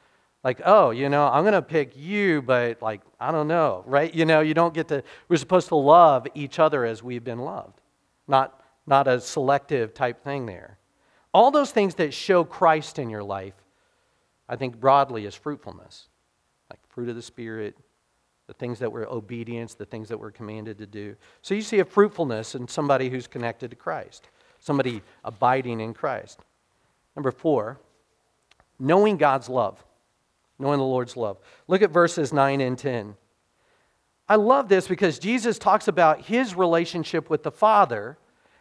Like, 0.43 0.63
oh, 0.65 0.91
you 0.91 1.09
know, 1.09 1.27
I'm 1.27 1.43
going 1.43 1.53
to 1.53 1.63
pick 1.63 1.97
you, 1.97 2.41
but 2.41 2.81
like, 2.81 3.03
I 3.19 3.31
don't 3.31 3.49
know, 3.49 3.83
right? 3.87 4.13
You 4.15 4.25
know, 4.25 4.41
you 4.41 4.55
don't 4.55 4.73
get 4.73 4.89
to, 4.89 5.03
we're 5.29 5.37
supposed 5.37 5.69
to 5.69 5.77
love 5.77 6.27
each 6.35 6.59
other 6.59 6.85
as 6.85 7.03
we've 7.03 7.25
been 7.25 7.41
loved, 7.41 7.81
not, 8.27 8.63
not 8.87 9.07
a 9.07 9.21
selective 9.21 9.93
type 9.93 10.25
thing 10.25 10.47
there. 10.47 10.79
All 11.35 11.51
those 11.51 11.71
things 11.71 11.95
that 11.97 12.15
show 12.15 12.43
Christ 12.43 12.99
in 12.99 13.11
your 13.11 13.23
life, 13.23 13.55
I 14.49 14.57
think 14.57 14.81
broadly 14.81 15.27
is 15.27 15.35
fruitfulness, 15.35 16.09
like 16.71 16.81
fruit 16.89 17.11
of 17.11 17.17
the 17.17 17.23
Spirit, 17.23 17.77
the 18.47 18.55
things 18.55 18.79
that 18.79 18.91
we're 18.91 19.07
obedience, 19.07 19.75
the 19.75 19.85
things 19.85 20.09
that 20.09 20.19
we're 20.19 20.33
commanded 20.33 20.79
to 20.79 20.87
do. 20.87 21.15
So 21.43 21.55
you 21.55 21.63
see 21.63 21.81
a 21.81 21.85
fruitfulness 21.85 22.55
in 22.55 22.67
somebody 22.67 23.11
who's 23.11 23.27
connected 23.27 23.71
to 23.71 23.77
Christ, 23.77 24.29
somebody 24.59 25.03
abiding 25.23 25.81
in 25.81 25.93
Christ. 25.95 26.41
Number 27.15 27.31
four, 27.31 27.79
knowing 28.79 29.19
God's 29.19 29.49
love, 29.49 29.85
knowing 30.61 30.79
the 30.79 30.85
Lord's 30.85 31.17
love. 31.17 31.39
Look 31.67 31.83
at 31.83 31.91
verses 31.91 32.33
9 32.33 32.61
and 32.61 32.79
10. 32.79 33.15
I 34.29 34.37
love 34.37 34.69
this 34.69 34.87
because 34.87 35.19
Jesus 35.19 35.59
talks 35.59 35.89
about 35.89 36.23
his 36.23 36.55
relationship 36.55 37.29
with 37.29 37.43
the 37.43 37.51
Father. 37.51 38.17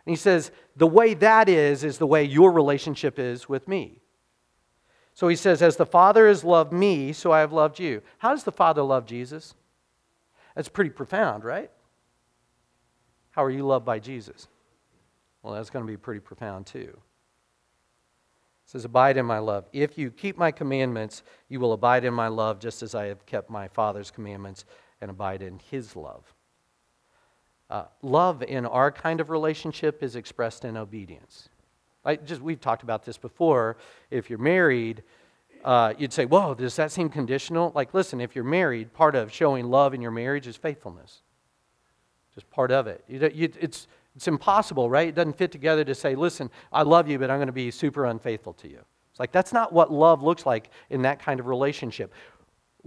And 0.05 0.11
he 0.11 0.15
says, 0.15 0.51
the 0.75 0.87
way 0.87 1.13
that 1.15 1.47
is, 1.47 1.83
is 1.83 1.97
the 1.97 2.07
way 2.07 2.23
your 2.23 2.51
relationship 2.51 3.19
is 3.19 3.47
with 3.47 3.67
me. 3.67 4.01
So 5.19 5.27
he 5.27 5.35
says, 5.35 5.61
As 5.61 5.75
the 5.75 5.85
Father 5.85 6.29
has 6.29 6.45
loved 6.45 6.71
me, 6.71 7.11
so 7.11 7.33
I 7.33 7.41
have 7.41 7.51
loved 7.51 7.77
you. 7.77 8.01
How 8.19 8.29
does 8.29 8.45
the 8.45 8.53
Father 8.53 8.81
love 8.81 9.05
Jesus? 9.05 9.53
That's 10.55 10.69
pretty 10.69 10.91
profound, 10.91 11.43
right? 11.43 11.69
How 13.31 13.43
are 13.43 13.51
you 13.51 13.65
loved 13.65 13.85
by 13.85 13.99
Jesus? 13.99 14.47
Well, 15.43 15.53
that's 15.53 15.69
going 15.69 15.85
to 15.85 15.91
be 15.91 15.97
pretty 15.97 16.21
profound 16.21 16.67
too. 16.67 16.97
It 18.69 18.73
says, 18.73 18.85
Abide 18.85 19.17
in 19.17 19.25
my 19.25 19.39
love. 19.39 19.65
If 19.73 19.97
you 19.97 20.11
keep 20.11 20.37
my 20.37 20.51
commandments, 20.51 21.23
you 21.47 21.59
will 21.59 21.73
abide 21.73 22.05
in 22.05 22.13
my 22.13 22.27
love, 22.27 22.59
just 22.59 22.83
as 22.83 22.93
I 22.93 23.05
have 23.05 23.25
kept 23.25 23.49
my 23.49 23.67
Father's 23.67 24.11
commandments 24.11 24.63
and 25.01 25.09
abide 25.09 25.41
in 25.41 25.59
his 25.71 25.95
love. 25.95 26.23
Uh, 27.67 27.85
love 28.03 28.43
in 28.43 28.67
our 28.67 28.91
kind 28.91 29.21
of 29.21 29.31
relationship 29.31 30.03
is 30.03 30.15
expressed 30.15 30.65
in 30.65 30.77
obedience. 30.77 31.49
I 32.05 32.17
just 32.17 32.41
we've 32.41 32.61
talked 32.61 32.83
about 32.83 33.03
this 33.03 33.17
before. 33.17 33.77
If 34.11 34.29
you're 34.29 34.37
married, 34.37 35.01
uh, 35.65 35.95
you'd 35.97 36.13
say, 36.13 36.27
Whoa, 36.27 36.53
does 36.53 36.75
that 36.75 36.91
seem 36.91 37.09
conditional? 37.09 37.71
Like, 37.73 37.95
listen, 37.95 38.21
if 38.21 38.35
you're 38.35 38.43
married, 38.43 38.93
part 38.93 39.15
of 39.15 39.33
showing 39.33 39.65
love 39.65 39.95
in 39.95 40.01
your 40.01 40.11
marriage 40.11 40.45
is 40.45 40.57
faithfulness. 40.57 41.23
Just 42.35 42.47
part 42.51 42.71
of 42.71 42.85
it. 42.85 43.03
You, 43.07 43.31
you, 43.33 43.51
it's, 43.59 43.87
it's 44.15 44.27
impossible, 44.27 44.89
right? 44.89 45.07
It 45.07 45.15
doesn't 45.15 45.37
fit 45.37 45.51
together 45.51 45.83
to 45.83 45.95
say, 45.95 46.15
Listen, 46.15 46.49
I 46.71 46.83
love 46.83 47.07
you, 47.07 47.19
but 47.19 47.29
I'm 47.29 47.37
going 47.37 47.47
to 47.47 47.53
be 47.53 47.71
super 47.71 48.05
unfaithful 48.05 48.53
to 48.53 48.67
you. 48.67 48.81
It's 49.11 49.19
like, 49.19 49.31
that's 49.31 49.53
not 49.53 49.73
what 49.73 49.91
love 49.91 50.21
looks 50.21 50.45
like 50.45 50.69
in 50.89 51.01
that 51.03 51.19
kind 51.19 51.39
of 51.39 51.47
relationship. 51.47 52.13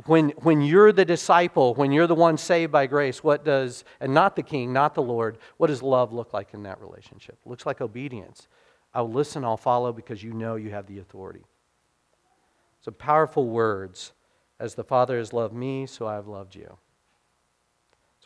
When, 0.07 0.31
when 0.39 0.63
you're 0.63 0.93
the 0.93 1.05
disciple, 1.05 1.75
when 1.75 1.93
you're 1.93 2.07
the 2.07 2.15
one 2.15 2.39
saved 2.39 2.73
by 2.73 2.87
grace, 2.87 3.23
what 3.23 3.45
does, 3.45 3.85
and 4.01 4.15
not 4.15 4.37
the 4.37 4.43
king, 4.43 4.73
not 4.73 4.95
the 4.95 5.03
Lord, 5.03 5.37
what 5.59 5.67
does 5.67 5.83
love 5.83 6.13
look 6.13 6.33
like 6.33 6.55
in 6.55 6.63
that 6.63 6.81
relationship? 6.81 7.39
It 7.45 7.49
looks 7.49 7.67
like 7.67 7.83
obedience. 7.83 8.49
I'll 8.95 9.11
listen, 9.11 9.45
I'll 9.45 9.59
follow 9.59 9.93
because 9.93 10.23
you 10.23 10.33
know 10.33 10.57
you 10.57 10.71
have 10.71 10.87
the 10.87 10.99
authority. 10.99 11.45
So 12.81 12.91
powerful 12.91 13.49
words. 13.49 14.13
As 14.59 14.77
the 14.77 14.85
Father 14.85 15.19
has 15.19 15.33
loved 15.33 15.55
me, 15.55 15.87
so 15.87 16.07
I 16.07 16.15
have 16.15 16.29
loved 16.29 16.55
you. 16.55 16.79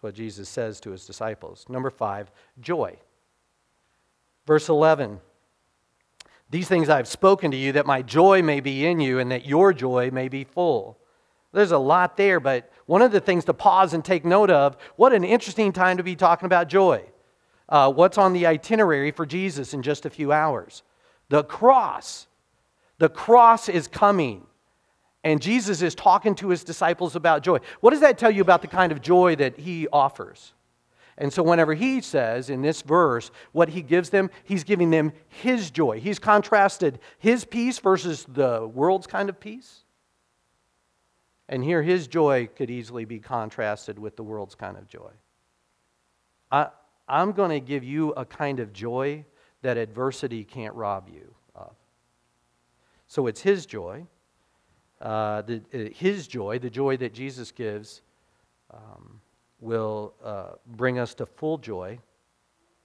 What 0.06 0.14
Jesus 0.14 0.48
says 0.48 0.78
to 0.82 0.92
his 0.92 1.04
disciples. 1.04 1.66
Number 1.68 1.90
five, 1.90 2.30
joy. 2.60 2.96
Verse 4.46 4.68
11 4.68 5.18
These 6.48 6.68
things 6.68 6.88
I 6.88 6.98
have 6.98 7.08
spoken 7.08 7.50
to 7.50 7.56
you, 7.56 7.72
that 7.72 7.86
my 7.86 8.02
joy 8.02 8.40
may 8.40 8.60
be 8.60 8.86
in 8.86 9.00
you, 9.00 9.18
and 9.18 9.32
that 9.32 9.46
your 9.46 9.72
joy 9.72 10.12
may 10.12 10.28
be 10.28 10.44
full. 10.44 10.96
There's 11.52 11.72
a 11.72 11.78
lot 11.78 12.16
there, 12.16 12.38
but 12.38 12.70
one 12.84 13.02
of 13.02 13.10
the 13.10 13.18
things 13.18 13.46
to 13.46 13.52
pause 13.52 13.94
and 13.94 14.04
take 14.04 14.24
note 14.24 14.48
of 14.48 14.76
what 14.94 15.12
an 15.12 15.24
interesting 15.24 15.72
time 15.72 15.96
to 15.96 16.04
be 16.04 16.14
talking 16.14 16.46
about 16.46 16.68
joy. 16.68 17.02
Uh, 17.68 17.92
what's 17.92 18.16
on 18.16 18.32
the 18.32 18.46
itinerary 18.46 19.10
for 19.10 19.26
Jesus 19.26 19.74
in 19.74 19.82
just 19.82 20.06
a 20.06 20.10
few 20.10 20.30
hours? 20.30 20.84
The 21.30 21.42
cross. 21.42 22.28
The 22.98 23.08
cross 23.08 23.68
is 23.68 23.88
coming. 23.88 24.46
And 25.26 25.42
Jesus 25.42 25.82
is 25.82 25.96
talking 25.96 26.36
to 26.36 26.50
his 26.50 26.62
disciples 26.62 27.16
about 27.16 27.42
joy. 27.42 27.58
What 27.80 27.90
does 27.90 27.98
that 27.98 28.16
tell 28.16 28.30
you 28.30 28.42
about 28.42 28.62
the 28.62 28.68
kind 28.68 28.92
of 28.92 29.02
joy 29.02 29.34
that 29.34 29.58
he 29.58 29.88
offers? 29.88 30.52
And 31.18 31.32
so, 31.32 31.42
whenever 31.42 31.74
he 31.74 32.00
says 32.00 32.48
in 32.48 32.62
this 32.62 32.80
verse 32.80 33.32
what 33.50 33.70
he 33.70 33.82
gives 33.82 34.10
them, 34.10 34.30
he's 34.44 34.62
giving 34.62 34.90
them 34.90 35.12
his 35.26 35.72
joy. 35.72 35.98
He's 35.98 36.20
contrasted 36.20 37.00
his 37.18 37.44
peace 37.44 37.80
versus 37.80 38.24
the 38.28 38.70
world's 38.72 39.08
kind 39.08 39.28
of 39.28 39.40
peace. 39.40 39.82
And 41.48 41.64
here, 41.64 41.82
his 41.82 42.06
joy 42.06 42.48
could 42.54 42.70
easily 42.70 43.04
be 43.04 43.18
contrasted 43.18 43.98
with 43.98 44.14
the 44.14 44.22
world's 44.22 44.54
kind 44.54 44.76
of 44.76 44.86
joy. 44.86 45.10
I, 46.52 46.68
I'm 47.08 47.32
going 47.32 47.50
to 47.50 47.58
give 47.58 47.82
you 47.82 48.10
a 48.12 48.24
kind 48.24 48.60
of 48.60 48.72
joy 48.72 49.24
that 49.62 49.76
adversity 49.76 50.44
can't 50.44 50.74
rob 50.76 51.08
you. 51.12 51.34
Of. 51.56 51.74
So 53.08 53.26
it's 53.26 53.40
His 53.40 53.66
joy, 53.66 54.06
uh, 55.00 55.42
the, 55.42 55.62
uh, 55.74 55.90
His 55.94 56.26
joy, 56.26 56.58
the 56.58 56.70
joy 56.70 56.96
that 56.98 57.12
Jesus 57.12 57.50
gives, 57.50 58.02
um, 58.72 59.20
will 59.60 60.14
uh, 60.24 60.50
bring 60.66 60.98
us 60.98 61.14
to 61.14 61.26
full 61.26 61.58
joy. 61.58 61.98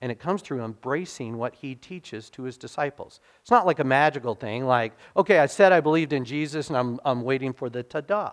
And 0.01 0.11
it 0.11 0.19
comes 0.19 0.41
through 0.41 0.63
embracing 0.63 1.37
what 1.37 1.53
he 1.53 1.75
teaches 1.75 2.29
to 2.31 2.41
his 2.43 2.57
disciples. 2.57 3.19
It's 3.41 3.51
not 3.51 3.67
like 3.67 3.77
a 3.77 3.83
magical 3.83 4.33
thing, 4.33 4.65
like, 4.65 4.93
okay, 5.15 5.37
I 5.37 5.45
said 5.45 5.71
I 5.71 5.79
believed 5.79 6.11
in 6.11 6.25
Jesus 6.25 6.69
and 6.69 6.77
I'm, 6.77 6.99
I'm 7.05 7.21
waiting 7.21 7.53
for 7.53 7.69
the 7.69 7.83
ta 7.83 8.01
da. 8.01 8.31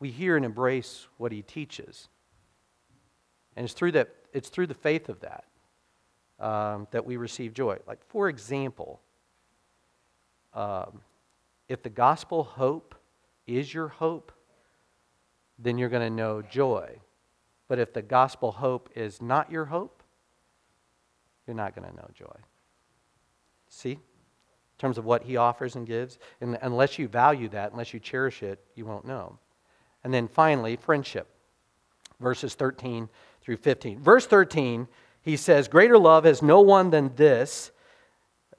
We 0.00 0.10
hear 0.10 0.36
and 0.36 0.44
embrace 0.44 1.06
what 1.16 1.30
he 1.30 1.42
teaches. 1.42 2.08
And 3.54 3.64
it's 3.64 3.72
through, 3.72 3.92
that, 3.92 4.08
it's 4.32 4.48
through 4.48 4.66
the 4.66 4.74
faith 4.74 5.08
of 5.08 5.20
that 5.20 5.44
um, 6.40 6.88
that 6.90 7.06
we 7.06 7.16
receive 7.16 7.54
joy. 7.54 7.78
Like, 7.86 8.04
for 8.08 8.28
example, 8.28 9.00
um, 10.52 11.00
if 11.68 11.82
the 11.82 11.90
gospel 11.90 12.44
hope 12.44 12.94
is 13.46 13.72
your 13.72 13.88
hope, 13.88 14.32
then 15.58 15.78
you're 15.78 15.88
going 15.88 16.08
to 16.08 16.14
know 16.14 16.42
joy. 16.42 16.98
But 17.68 17.78
if 17.78 17.92
the 17.92 18.02
gospel 18.02 18.52
hope 18.52 18.90
is 18.94 19.22
not 19.22 19.50
your 19.50 19.66
hope, 19.66 20.02
you're 21.46 21.56
not 21.56 21.74
going 21.74 21.88
to 21.88 21.96
know 21.96 22.08
joy. 22.14 22.36
See? 23.68 23.92
In 23.92 23.98
terms 24.78 24.98
of 24.98 25.04
what 25.04 25.24
he 25.24 25.36
offers 25.36 25.76
and 25.76 25.86
gives. 25.86 26.18
And 26.40 26.58
unless 26.62 26.98
you 26.98 27.08
value 27.08 27.48
that, 27.50 27.72
unless 27.72 27.94
you 27.94 28.00
cherish 28.00 28.42
it, 28.42 28.58
you 28.74 28.84
won't 28.84 29.06
know. 29.06 29.38
And 30.02 30.12
then 30.12 30.28
finally, 30.28 30.76
friendship. 30.76 31.28
Verses 32.20 32.54
13 32.54 33.08
through 33.42 33.56
15. 33.56 34.00
Verse 34.00 34.26
13, 34.26 34.86
he 35.22 35.36
says, 35.36 35.68
Greater 35.68 35.98
love 35.98 36.24
has 36.24 36.42
no 36.42 36.60
one 36.60 36.90
than 36.90 37.14
this 37.16 37.70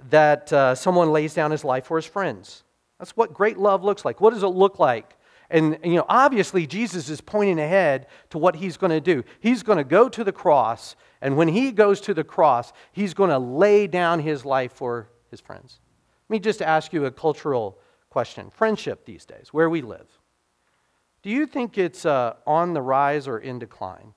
that 0.09 0.51
uh, 0.51 0.75
someone 0.75 1.11
lays 1.11 1.33
down 1.33 1.51
his 1.51 1.63
life 1.63 1.85
for 1.85 1.97
his 1.97 2.05
friends. 2.05 2.64
That's 2.99 3.11
what 3.17 3.33
great 3.33 3.57
love 3.57 3.83
looks 3.83 4.05
like. 4.05 4.21
What 4.21 4.33
does 4.33 4.43
it 4.43 4.47
look 4.47 4.79
like? 4.79 5.17
And, 5.49 5.77
you 5.83 5.95
know, 5.95 6.05
obviously, 6.09 6.65
Jesus 6.65 7.07
is 7.09 7.21
pointing 7.21 7.59
ahead 7.59 8.07
to 8.31 8.37
what 8.37 8.55
he's 8.55 8.77
going 8.77 8.91
to 8.91 9.01
do. 9.01 9.23
He's 9.39 9.61
going 9.61 9.77
to 9.77 9.83
go 9.83 10.09
to 10.09 10.23
the 10.23 10.31
cross, 10.31 10.95
and 11.21 11.37
when 11.37 11.47
he 11.47 11.71
goes 11.71 12.01
to 12.01 12.13
the 12.13 12.23
cross, 12.23 12.73
he's 12.91 13.13
going 13.13 13.29
to 13.29 13.37
lay 13.37 13.85
down 13.85 14.19
his 14.19 14.43
life 14.43 14.71
for 14.71 15.09
his 15.29 15.39
friends. 15.39 15.79
Let 16.29 16.35
me 16.35 16.39
just 16.39 16.61
ask 16.61 16.93
you 16.93 17.05
a 17.05 17.11
cultural 17.11 17.77
question 18.09 18.49
friendship 18.49 19.05
these 19.05 19.25
days, 19.25 19.49
where 19.51 19.69
we 19.69 19.81
live. 19.81 20.07
Do 21.21 21.29
you 21.29 21.45
think 21.45 21.77
it's 21.77 22.05
uh, 22.05 22.35
on 22.47 22.73
the 22.73 22.81
rise 22.81 23.27
or 23.27 23.37
in 23.37 23.59
decline? 23.59 24.13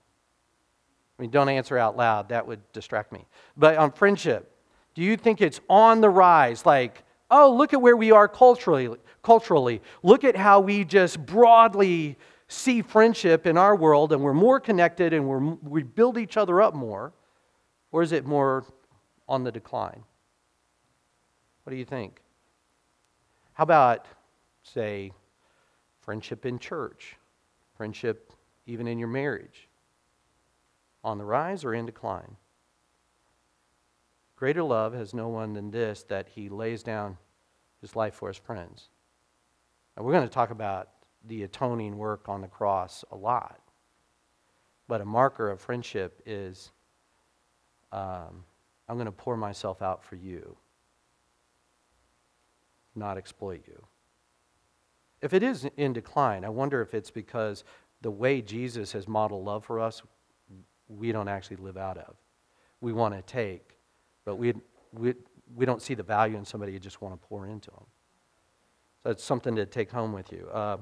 I 1.18 1.22
mean, 1.22 1.30
don't 1.30 1.48
answer 1.48 1.76
out 1.76 1.96
loud, 1.96 2.28
that 2.28 2.46
would 2.46 2.60
distract 2.72 3.12
me. 3.12 3.26
But 3.56 3.76
on 3.76 3.92
friendship, 3.92 4.54
do 4.94 5.02
you 5.02 5.16
think 5.16 5.40
it's 5.40 5.60
on 5.68 6.00
the 6.00 6.08
rise? 6.08 6.64
Like, 6.64 7.02
oh, 7.30 7.54
look 7.54 7.72
at 7.72 7.80
where 7.80 7.96
we 7.96 8.10
are 8.10 8.28
culturally. 8.28 8.96
culturally. 9.22 9.82
Look 10.02 10.24
at 10.24 10.36
how 10.36 10.60
we 10.60 10.84
just 10.84 11.24
broadly 11.24 12.16
see 12.48 12.82
friendship 12.82 13.46
in 13.46 13.58
our 13.58 13.76
world 13.76 14.12
and 14.12 14.22
we're 14.22 14.32
more 14.32 14.58
connected 14.58 15.12
and 15.12 15.28
we're, 15.28 15.38
we 15.38 15.82
build 15.82 16.16
each 16.16 16.36
other 16.36 16.62
up 16.62 16.74
more. 16.74 17.12
Or 17.92 18.02
is 18.02 18.12
it 18.12 18.26
more 18.26 18.64
on 19.28 19.44
the 19.44 19.52
decline? 19.52 20.02
What 21.62 21.70
do 21.70 21.76
you 21.76 21.84
think? 21.84 22.22
How 23.52 23.64
about, 23.64 24.06
say, 24.62 25.12
friendship 26.00 26.46
in 26.46 26.58
church? 26.58 27.16
Friendship 27.76 28.32
even 28.66 28.86
in 28.86 28.98
your 28.98 29.08
marriage? 29.08 29.68
On 31.04 31.18
the 31.18 31.24
rise 31.24 31.64
or 31.64 31.74
in 31.74 31.84
decline? 31.86 32.36
Greater 34.38 34.62
love 34.62 34.94
has 34.94 35.12
no 35.12 35.26
one 35.26 35.52
than 35.52 35.72
this 35.72 36.04
that 36.04 36.28
he 36.28 36.48
lays 36.48 36.84
down 36.84 37.18
his 37.80 37.96
life 37.96 38.14
for 38.14 38.28
his 38.28 38.36
friends. 38.36 38.88
And 39.96 40.06
we're 40.06 40.12
going 40.12 40.28
to 40.28 40.32
talk 40.32 40.50
about 40.50 40.90
the 41.26 41.42
atoning 41.42 41.98
work 41.98 42.28
on 42.28 42.40
the 42.40 42.46
cross 42.46 43.04
a 43.10 43.16
lot. 43.16 43.58
But 44.86 45.00
a 45.00 45.04
marker 45.04 45.50
of 45.50 45.60
friendship 45.60 46.22
is 46.24 46.70
um, 47.90 48.44
I'm 48.88 48.94
going 48.94 49.06
to 49.06 49.12
pour 49.12 49.36
myself 49.36 49.82
out 49.82 50.04
for 50.04 50.14
you, 50.14 50.56
not 52.94 53.18
exploit 53.18 53.62
you. 53.66 53.84
If 55.20 55.34
it 55.34 55.42
is 55.42 55.66
in 55.76 55.92
decline, 55.92 56.44
I 56.44 56.48
wonder 56.48 56.80
if 56.80 56.94
it's 56.94 57.10
because 57.10 57.64
the 58.02 58.10
way 58.12 58.40
Jesus 58.40 58.92
has 58.92 59.08
modeled 59.08 59.44
love 59.44 59.64
for 59.64 59.80
us, 59.80 60.00
we 60.86 61.10
don't 61.10 61.28
actually 61.28 61.56
live 61.56 61.76
out 61.76 61.98
of. 61.98 62.14
We 62.80 62.92
want 62.92 63.14
to 63.14 63.22
take, 63.22 63.67
but 64.28 64.36
we, 64.36 64.52
we, 64.92 65.14
we 65.56 65.64
don't 65.64 65.80
see 65.80 65.94
the 65.94 66.02
value 66.02 66.36
in 66.36 66.44
somebody 66.44 66.70
you 66.70 66.78
just 66.78 67.00
want 67.00 67.14
to 67.14 67.28
pour 67.28 67.46
into 67.46 67.70
them. 67.70 67.86
So 69.02 69.08
it's 69.08 69.24
something 69.24 69.56
to 69.56 69.64
take 69.64 69.90
home 69.90 70.12
with 70.12 70.30
you. 70.30 70.50
Uh, 70.52 70.76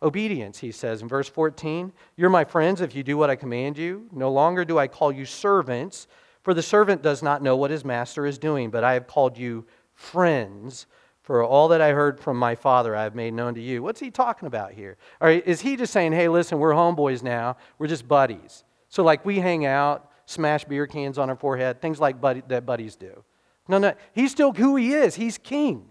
obedience, 0.00 0.60
he 0.60 0.70
says 0.70 1.02
in 1.02 1.08
verse 1.08 1.28
14 1.28 1.92
You're 2.16 2.30
my 2.30 2.44
friends 2.44 2.80
if 2.80 2.94
you 2.94 3.02
do 3.02 3.18
what 3.18 3.30
I 3.30 3.34
command 3.34 3.76
you. 3.76 4.06
No 4.12 4.30
longer 4.30 4.64
do 4.64 4.78
I 4.78 4.86
call 4.86 5.10
you 5.10 5.24
servants, 5.24 6.06
for 6.44 6.54
the 6.54 6.62
servant 6.62 7.02
does 7.02 7.20
not 7.20 7.42
know 7.42 7.56
what 7.56 7.72
his 7.72 7.84
master 7.84 8.26
is 8.26 8.38
doing, 8.38 8.70
but 8.70 8.84
I 8.84 8.92
have 8.94 9.08
called 9.08 9.36
you 9.36 9.66
friends. 9.94 10.86
For 11.22 11.42
all 11.42 11.66
that 11.66 11.80
I 11.80 11.90
heard 11.90 12.20
from 12.20 12.36
my 12.36 12.54
father, 12.54 12.94
I 12.94 13.02
have 13.02 13.16
made 13.16 13.34
known 13.34 13.56
to 13.56 13.60
you. 13.60 13.82
What's 13.82 13.98
he 13.98 14.12
talking 14.12 14.46
about 14.46 14.70
here? 14.70 14.98
Or 15.20 15.30
is 15.30 15.60
he 15.60 15.74
just 15.74 15.92
saying, 15.92 16.12
hey, 16.12 16.28
listen, 16.28 16.60
we're 16.60 16.74
homeboys 16.74 17.24
now, 17.24 17.56
we're 17.78 17.88
just 17.88 18.06
buddies? 18.06 18.62
So, 18.88 19.02
like, 19.02 19.24
we 19.24 19.40
hang 19.40 19.66
out, 19.66 20.11
smash 20.26 20.64
beer 20.64 20.86
cans 20.86 21.18
on 21.18 21.30
our 21.30 21.36
forehead, 21.36 21.80
things 21.80 22.00
like 22.00 22.20
buddy, 22.20 22.42
that 22.48 22.66
buddies 22.66 22.96
do. 22.96 23.24
No, 23.68 23.78
no, 23.78 23.94
he's 24.12 24.30
still 24.30 24.52
who 24.52 24.76
he 24.76 24.92
is. 24.92 25.14
He's 25.14 25.38
king, 25.38 25.86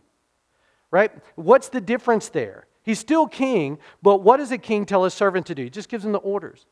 right? 0.90 1.12
What's 1.36 1.70
the 1.70 1.82
difference 1.82 2.30
there? 2.30 2.68
He's 2.84 3.00
still 3.00 3.28
king, 3.28 3.78
but 4.02 4.24
what 4.24 4.38
does 4.38 4.52
a 4.52 4.58
king 4.58 4.86
tell 4.86 5.04
his 5.04 5.14
servant 5.14 5.46
to 5.48 5.56
do? 5.56 5.64
He 5.64 5.70
just 5.70 5.90
gives 5.90 6.04
him 6.04 6.12
the 6.12 6.20
orders. 6.20 6.66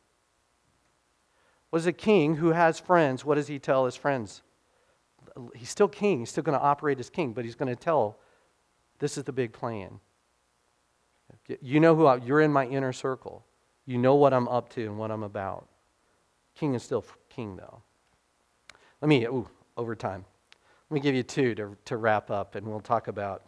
What 1.69 1.79
is 1.79 1.85
a 1.85 1.93
king 1.93 2.35
who 2.35 2.49
has 2.49 2.79
friends? 2.79 3.23
What 3.23 3.35
does 3.35 3.47
he 3.47 3.59
tell 3.59 3.85
his 3.85 3.95
friends? 3.95 4.41
He's 5.55 5.69
still 5.69 5.87
king. 5.87 6.19
He's 6.19 6.29
still 6.29 6.43
going 6.43 6.57
to 6.57 6.63
operate 6.63 6.99
as 6.99 7.09
king, 7.09 7.33
but 7.33 7.45
he's 7.45 7.55
going 7.55 7.69
to 7.69 7.75
tell 7.75 8.17
this 8.97 9.17
is 9.17 9.23
the 9.23 9.31
big 9.31 9.53
plan. 9.53 9.99
You 11.61 11.79
know 11.79 11.95
who 11.95 12.07
I, 12.07 12.17
you're 12.17 12.41
in 12.41 12.51
my 12.51 12.65
inner 12.65 12.91
circle. 12.91 13.45
You 13.85 13.97
know 13.97 14.15
what 14.15 14.33
I'm 14.33 14.47
up 14.47 14.69
to 14.71 14.83
and 14.83 14.97
what 14.97 15.11
I'm 15.11 15.23
about. 15.23 15.67
King 16.55 16.73
is 16.73 16.83
still 16.83 17.05
king, 17.39 17.55
though. 17.55 17.81
Let 19.01 19.07
me, 19.07 19.23
ooh, 19.25 19.47
over 19.77 19.95
time. 19.95 20.25
Let 20.89 20.95
me 20.95 20.99
give 20.99 21.15
you 21.15 21.23
two 21.23 21.55
to, 21.55 21.77
to 21.85 21.95
wrap 21.95 22.29
up, 22.29 22.55
and 22.55 22.67
we'll 22.67 22.81
talk 22.81 23.07
about 23.07 23.43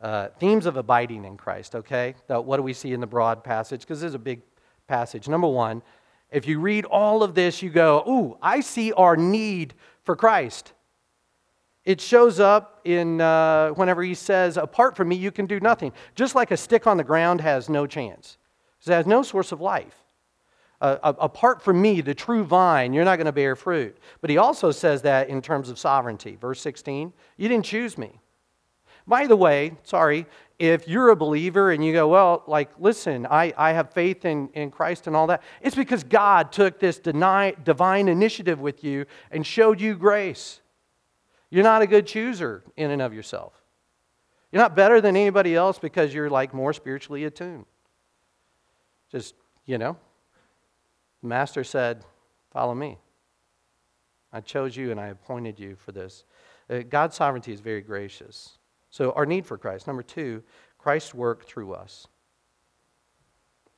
uh, 0.00 0.28
themes 0.38 0.64
of 0.64 0.76
abiding 0.76 1.24
in 1.24 1.36
Christ, 1.36 1.74
okay? 1.74 2.14
Now, 2.28 2.40
what 2.40 2.58
do 2.58 2.62
we 2.62 2.72
see 2.72 2.92
in 2.92 3.00
the 3.00 3.08
broad 3.08 3.42
passage? 3.42 3.80
Because 3.80 4.00
this 4.00 4.10
is 4.10 4.14
a 4.14 4.20
big 4.20 4.42
passage. 4.86 5.28
Number 5.28 5.48
one, 5.48 5.82
if 6.30 6.46
you 6.46 6.60
read 6.60 6.84
all 6.84 7.24
of 7.24 7.34
this, 7.34 7.62
you 7.62 7.70
go, 7.70 8.04
ooh, 8.08 8.38
I 8.40 8.60
see 8.60 8.92
our 8.92 9.16
need 9.16 9.74
for 10.04 10.14
Christ. 10.14 10.72
It 11.84 12.00
shows 12.00 12.38
up 12.38 12.80
in 12.84 13.20
uh, 13.20 13.70
whenever 13.70 14.04
he 14.04 14.14
says, 14.14 14.56
Apart 14.56 14.96
from 14.96 15.08
me, 15.08 15.16
you 15.16 15.32
can 15.32 15.46
do 15.46 15.58
nothing. 15.58 15.92
Just 16.14 16.36
like 16.36 16.52
a 16.52 16.56
stick 16.56 16.86
on 16.86 16.96
the 16.96 17.02
ground 17.02 17.40
has 17.40 17.68
no 17.68 17.88
chance, 17.88 18.38
it 18.86 18.92
has 18.92 19.06
no 19.06 19.24
source 19.24 19.50
of 19.50 19.60
life. 19.60 19.99
Uh, 20.80 21.12
apart 21.18 21.60
from 21.60 21.80
me, 21.80 22.00
the 22.00 22.14
true 22.14 22.42
vine, 22.42 22.94
you're 22.94 23.04
not 23.04 23.16
going 23.16 23.26
to 23.26 23.32
bear 23.32 23.54
fruit. 23.54 23.98
But 24.22 24.30
he 24.30 24.38
also 24.38 24.70
says 24.70 25.02
that 25.02 25.28
in 25.28 25.42
terms 25.42 25.68
of 25.68 25.78
sovereignty. 25.78 26.36
Verse 26.40 26.60
16, 26.60 27.12
you 27.36 27.48
didn't 27.48 27.66
choose 27.66 27.98
me. 27.98 28.18
By 29.06 29.26
the 29.26 29.36
way, 29.36 29.72
sorry, 29.82 30.26
if 30.58 30.86
you're 30.88 31.10
a 31.10 31.16
believer 31.16 31.70
and 31.70 31.84
you 31.84 31.92
go, 31.92 32.08
well, 32.08 32.44
like, 32.46 32.70
listen, 32.78 33.26
I, 33.26 33.52
I 33.56 33.72
have 33.72 33.92
faith 33.92 34.24
in, 34.24 34.48
in 34.54 34.70
Christ 34.70 35.06
and 35.06 35.16
all 35.16 35.26
that, 35.26 35.42
it's 35.60 35.76
because 35.76 36.04
God 36.04 36.52
took 36.52 36.78
this 36.78 36.98
deny, 36.98 37.54
divine 37.64 38.08
initiative 38.08 38.60
with 38.60 38.84
you 38.84 39.06
and 39.30 39.46
showed 39.46 39.80
you 39.80 39.94
grace. 39.94 40.60
You're 41.50 41.64
not 41.64 41.82
a 41.82 41.86
good 41.86 42.06
chooser 42.06 42.62
in 42.76 42.90
and 42.90 43.02
of 43.02 43.12
yourself. 43.12 43.52
You're 44.52 44.62
not 44.62 44.76
better 44.76 45.00
than 45.00 45.16
anybody 45.16 45.54
else 45.54 45.78
because 45.78 46.14
you're 46.14 46.30
like 46.30 46.54
more 46.54 46.72
spiritually 46.72 47.24
attuned. 47.24 47.66
Just, 49.10 49.34
you 49.66 49.78
know, 49.78 49.96
the 51.22 51.28
master 51.28 51.64
said, 51.64 52.04
Follow 52.50 52.74
me. 52.74 52.98
I 54.32 54.40
chose 54.40 54.76
you 54.76 54.90
and 54.90 54.98
I 54.98 55.08
appointed 55.08 55.58
you 55.58 55.76
for 55.76 55.92
this. 55.92 56.24
Uh, 56.68 56.80
God's 56.80 57.16
sovereignty 57.16 57.52
is 57.52 57.60
very 57.60 57.80
gracious. 57.80 58.58
So, 58.90 59.12
our 59.12 59.26
need 59.26 59.46
for 59.46 59.56
Christ. 59.56 59.86
Number 59.86 60.02
two, 60.02 60.42
Christ's 60.78 61.14
work 61.14 61.46
through 61.46 61.74
us. 61.74 62.08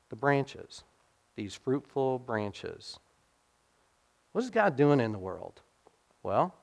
The 0.09 0.17
branches, 0.17 0.85
these 1.37 1.55
fruitful 1.55 2.19
branches. 2.19 2.99
What 4.33 4.45
is 4.45 4.51
God 4.51 4.77
doing 4.77 5.01
in 5.01 5.13
the 5.13 5.19
world? 5.19 5.61
Well, 6.23 6.55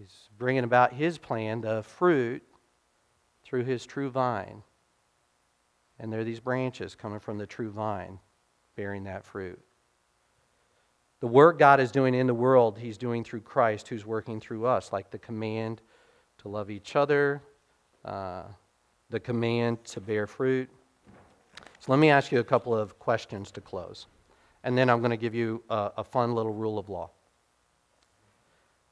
He's 0.00 0.30
bringing 0.38 0.64
about 0.64 0.94
his 0.94 1.18
plan, 1.18 1.60
the 1.60 1.82
fruit, 1.82 2.42
through 3.44 3.64
his 3.64 3.84
true 3.84 4.08
vine. 4.08 4.62
And 5.98 6.10
there 6.10 6.20
are 6.20 6.24
these 6.24 6.40
branches 6.40 6.94
coming 6.94 7.20
from 7.20 7.36
the 7.36 7.46
true 7.46 7.70
vine 7.70 8.18
bearing 8.80 9.04
that 9.04 9.26
fruit. 9.26 9.60
The 11.20 11.26
work 11.26 11.58
God 11.58 11.80
is 11.80 11.90
doing 11.90 12.14
in 12.14 12.26
the 12.26 12.32
world, 12.32 12.78
he's 12.78 12.96
doing 12.96 13.22
through 13.22 13.42
Christ, 13.42 13.88
who's 13.88 14.06
working 14.06 14.40
through 14.40 14.64
us, 14.64 14.90
like 14.90 15.10
the 15.10 15.18
command 15.18 15.82
to 16.38 16.48
love 16.48 16.70
each 16.70 16.96
other, 16.96 17.42
uh, 18.06 18.44
the 19.10 19.20
command 19.20 19.84
to 19.84 20.00
bear 20.00 20.26
fruit. 20.26 20.70
So 21.78 21.92
let 21.92 21.98
me 21.98 22.08
ask 22.08 22.32
you 22.32 22.38
a 22.40 22.44
couple 22.44 22.74
of 22.74 22.98
questions 22.98 23.50
to 23.50 23.60
close. 23.60 24.06
And 24.64 24.78
then 24.78 24.88
I'm 24.88 25.00
going 25.00 25.10
to 25.10 25.18
give 25.18 25.34
you 25.34 25.62
a, 25.68 25.92
a 25.98 26.04
fun 26.04 26.34
little 26.34 26.54
rule 26.54 26.78
of 26.78 26.88
law. 26.88 27.10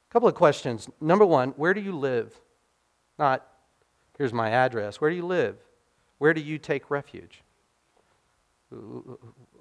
A 0.07 0.13
couple 0.13 0.29
of 0.29 0.35
questions. 0.35 0.87
Number 1.01 1.25
one, 1.25 1.49
where 1.57 1.73
do 1.73 1.81
you 1.81 1.97
live? 1.97 2.39
Not, 3.17 3.43
here's 4.19 4.33
my 4.33 4.51
address. 4.51 5.01
Where 5.01 5.09
do 5.09 5.15
you 5.15 5.25
live? 5.25 5.55
Where 6.19 6.35
do 6.35 6.41
you 6.41 6.59
take 6.59 6.91
refuge? 6.91 7.41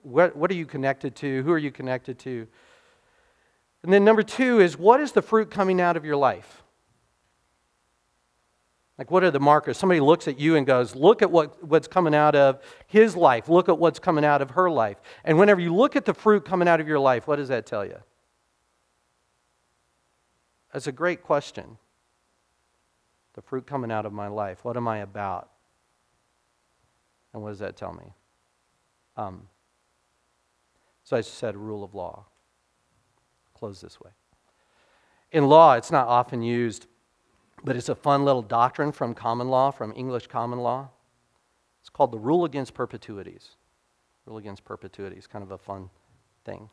What, 0.09 0.34
what 0.34 0.50
are 0.50 0.54
you 0.54 0.64
connected 0.64 1.14
to? 1.16 1.42
Who 1.42 1.52
are 1.52 1.59
you 1.59 1.70
connected 1.70 2.18
to? 2.20 2.46
And 3.82 3.92
then 3.92 4.04
number 4.04 4.22
two 4.22 4.61
is 4.61 4.78
what 4.78 5.00
is 5.00 5.12
the 5.12 5.22
fruit 5.22 5.50
coming 5.50 5.80
out 5.80 5.96
of 5.96 6.04
your 6.04 6.16
life? 6.16 6.62
Like, 8.96 9.11
what 9.12 9.22
are 9.22 9.30
the 9.30 9.38
markers? 9.38 9.76
Somebody 9.76 10.00
looks 10.00 10.26
at 10.26 10.40
you 10.40 10.56
and 10.56 10.66
goes, 10.66 10.96
Look 10.96 11.22
at 11.22 11.30
what, 11.30 11.62
what's 11.62 11.86
coming 11.86 12.14
out 12.14 12.34
of 12.34 12.61
his 12.88 13.14
life. 13.14 13.48
Look 13.48 13.68
at 13.68 13.78
what's 13.78 14.00
coming 14.00 14.24
out 14.24 14.42
of 14.42 14.50
her 14.50 14.68
life. 14.68 14.96
And 15.24 15.38
whenever 15.38 15.61
you 15.61 15.72
look 15.72 15.94
at 15.94 16.04
the 16.04 16.14
fruit 16.14 16.44
coming 16.44 16.66
out 16.66 16.80
of 16.80 16.88
your 16.88 16.98
life, 16.98 17.28
what 17.28 17.36
does 17.36 17.48
that 17.48 17.64
tell 17.64 17.84
you? 17.84 17.98
That's 20.72 20.88
a 20.88 20.92
great 20.92 21.22
question. 21.22 21.78
The 23.34 23.42
fruit 23.42 23.66
coming 23.66 23.92
out 23.92 24.04
of 24.04 24.12
my 24.12 24.26
life. 24.26 24.64
What 24.64 24.76
am 24.76 24.88
I 24.88 24.98
about? 24.98 25.48
And 27.32 27.42
what 27.42 27.50
does 27.50 27.61
that 27.61 27.76
tell 27.76 27.92
me? 27.92 28.14
Um, 29.16 29.46
so 31.09 31.16
I 31.16 31.22
said 31.22 31.56
rule 31.56 31.82
of 31.82 31.94
law. 31.94 32.26
Close 33.54 33.80
this 33.80 33.98
way. 33.98 34.11
In 35.32 35.46
law, 35.48 35.72
it's 35.72 35.90
not 35.90 36.06
often 36.06 36.42
used, 36.42 36.86
but 37.64 37.76
it's 37.76 37.88
a 37.88 37.94
fun 37.94 38.26
little 38.26 38.42
doctrine 38.42 38.92
from 38.92 39.14
common 39.14 39.48
law, 39.48 39.70
from 39.70 39.94
English 39.96 40.26
common 40.26 40.59
law. 40.59 40.90
It's 41.80 41.88
called 41.88 42.12
the 42.12 42.18
rule 42.18 42.44
against 42.44 42.74
perpetuities. 42.74 43.56
Rule 44.26 44.36
against 44.36 44.66
perpetuities, 44.66 45.26
kind 45.26 45.42
of 45.42 45.50
a 45.50 45.56
fun 45.56 45.88
thing. 46.44 46.68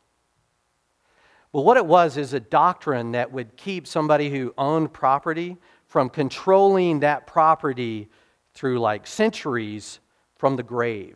Well, 1.53 1.63
what 1.63 1.77
it 1.77 1.86
was 1.86 2.17
is 2.17 2.33
a 2.33 2.41
doctrine 2.41 3.13
that 3.13 3.31
would 3.31 3.55
keep 3.55 3.88
somebody 3.88 4.29
who 4.29 4.53
owned 4.57 4.91
property 4.91 5.55
from 5.86 6.09
controlling 6.09 6.99
that 6.99 7.25
property 7.25 8.09
through 8.53 8.79
like 8.79 9.07
centuries 9.07 10.01
from 10.36 10.57
the 10.57 10.63
grave. 10.63 11.15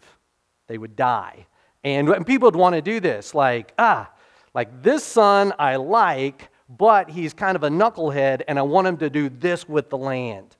They 0.67 0.77
would 0.77 0.95
die. 0.95 1.47
And, 1.83 2.25
people 2.25 2.47
would 2.47 2.55
want 2.55 2.75
to 2.75 2.81
do 2.81 2.99
this, 2.99 3.33
like, 3.33 3.73
ah, 3.79 4.11
like 4.53 4.83
this 4.83 5.03
son 5.03 5.53
I 5.57 5.77
like, 5.77 6.49
but 6.67 7.09
he's 7.09 7.33
kind 7.33 7.55
of 7.55 7.63
a 7.63 7.69
knucklehead, 7.69 8.41
and 8.47 8.59
I 8.59 8.63
want 8.63 8.87
him 8.87 8.97
to 8.97 9.09
do 9.09 9.29
this 9.29 9.67
with 9.67 9.89
the 9.89 9.97
land. 9.97 10.55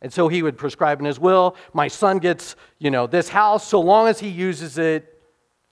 And 0.00 0.12
so 0.12 0.28
he 0.28 0.42
would 0.42 0.56
prescribe 0.56 1.00
in 1.00 1.06
his 1.06 1.18
will, 1.18 1.56
my 1.72 1.88
son 1.88 2.18
gets, 2.18 2.56
you 2.78 2.90
know, 2.90 3.06
this 3.06 3.28
house 3.28 3.66
so 3.66 3.80
long 3.80 4.06
as 4.06 4.20
he 4.20 4.28
uses 4.28 4.78
it 4.78 5.20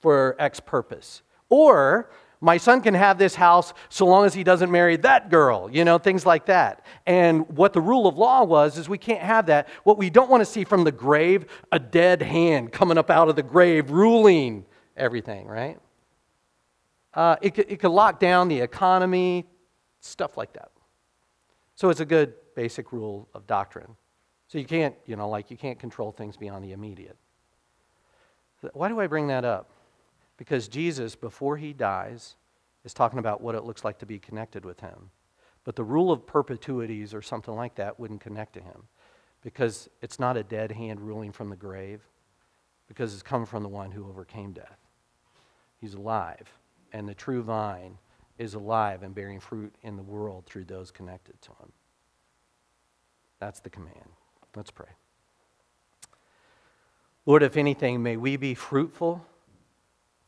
for 0.01 0.37
X 0.39 0.61
purpose. 0.61 1.23
Or 1.49 2.11
my 2.41 2.57
son 2.57 2.81
can 2.81 2.95
have 2.95 3.19
this 3.19 3.35
house 3.35 3.73
so 3.89 4.07
long 4.07 4.27
as 4.27 4.35
he 4.35 4.45
doesn't 4.45 4.71
marry 4.71 4.97
that 4.97 5.31
girl, 5.31 5.71
you 5.71 5.85
know, 5.85 5.99
things 5.99 6.27
like 6.27 6.47
that. 6.47 6.85
And 7.07 7.49
what 7.57 7.73
the 7.73 7.81
rule 7.81 8.07
of 8.07 8.17
law 8.19 8.45
was 8.45 8.77
is 8.77 8.89
we 8.89 8.99
can't 8.99 9.23
have 9.23 9.47
that. 9.47 9.69
What 9.85 9.99
we 9.99 10.11
don't 10.11 10.29
want 10.29 10.43
to 10.43 10.45
see 10.45 10.65
from 10.65 10.85
the 10.85 10.93
grave, 10.93 11.47
a 11.73 11.79
dead 11.79 12.23
hand 12.23 12.73
coming 12.73 12.99
up 12.99 13.11
out 13.11 13.29
of 13.29 13.37
the 13.37 13.43
grave 13.43 13.91
ruling 13.91 14.67
everything, 14.97 15.47
right? 15.47 15.79
Uh, 17.15 17.37
it, 17.41 17.59
it 17.59 17.81
could 17.81 17.91
lock 17.91 18.21
down 18.21 18.49
the 18.49 18.61
economy, 18.61 19.47
stuff 20.01 20.37
like 20.37 20.53
that. 20.53 20.71
So 21.75 21.89
it's 21.89 22.01
a 22.01 22.05
good 22.05 22.35
basic 22.55 22.93
rule 22.93 23.29
of 23.35 23.47
doctrine. 23.47 23.97
So 24.49 24.59
you 24.59 24.65
can't, 24.65 24.95
you 25.07 25.17
know, 25.17 25.29
like 25.29 25.51
you 25.51 25.57
can't 25.57 25.79
control 25.79 26.13
things 26.13 26.37
beyond 26.37 26.65
the 26.65 26.73
immediate. 26.73 27.17
Why 28.73 28.89
do 28.89 29.01
I 29.01 29.07
bring 29.07 29.29
that 29.29 29.45
up? 29.45 29.71
Because 30.37 30.69
Jesus, 30.69 31.15
before 31.15 31.57
he 31.57 31.73
dies, 31.73 32.37
is 32.87 32.95
talking 32.95 33.19
about 33.19 33.41
what 33.41 33.55
it 33.55 33.65
looks 33.65 33.85
like 33.85 33.99
to 33.99 34.07
be 34.07 34.19
connected 34.19 34.65
with 34.65 34.81
Him. 34.81 35.11
But 35.65 35.77
the 35.77 35.85
rule 35.85 36.13
of 36.13 36.27
perpetuities 36.27 37.13
or 37.13 37.21
something 37.21 37.55
like 37.55 37.75
that 37.75 37.99
wouldn't 37.99 38.21
connect 38.21 38.55
to 38.55 38.61
Him 38.61 38.85
because 39.43 39.91
it's 40.01 40.21
not 40.21 40.37
a 40.37 40.43
dead 40.43 40.73
hand 40.73 41.01
ruling 41.01 41.33
from 41.33 41.51
the 41.51 41.57
grave, 41.57 42.01
because 42.89 43.13
it's 43.13 43.23
come 43.23 43.45
from 43.45 43.63
the 43.63 43.69
one 43.69 43.91
who 43.91 44.09
overcame 44.09 44.53
death. 44.53 44.79
He's 45.79 45.95
alive, 45.95 46.49
and 46.93 47.09
the 47.09 47.15
true 47.15 47.43
vine 47.43 47.99
is 48.39 48.55
alive 48.55 49.03
and 49.03 49.15
bearing 49.15 49.41
fruit 49.41 49.75
in 49.83 49.97
the 49.97 50.03
world 50.03 50.47
through 50.47 50.65
those 50.65 50.91
connected 50.91 51.41
to 51.43 51.51
Him. 51.51 51.73
That's 53.41 53.61
the 53.61 53.71
command. 53.71 54.11
Let's 54.55 54.71
pray. 54.71 54.89
Lord, 57.25 57.43
if 57.43 57.57
anything, 57.57 58.03
may 58.03 58.17
we 58.17 58.37
be 58.37 58.55
fruitful 58.55 59.27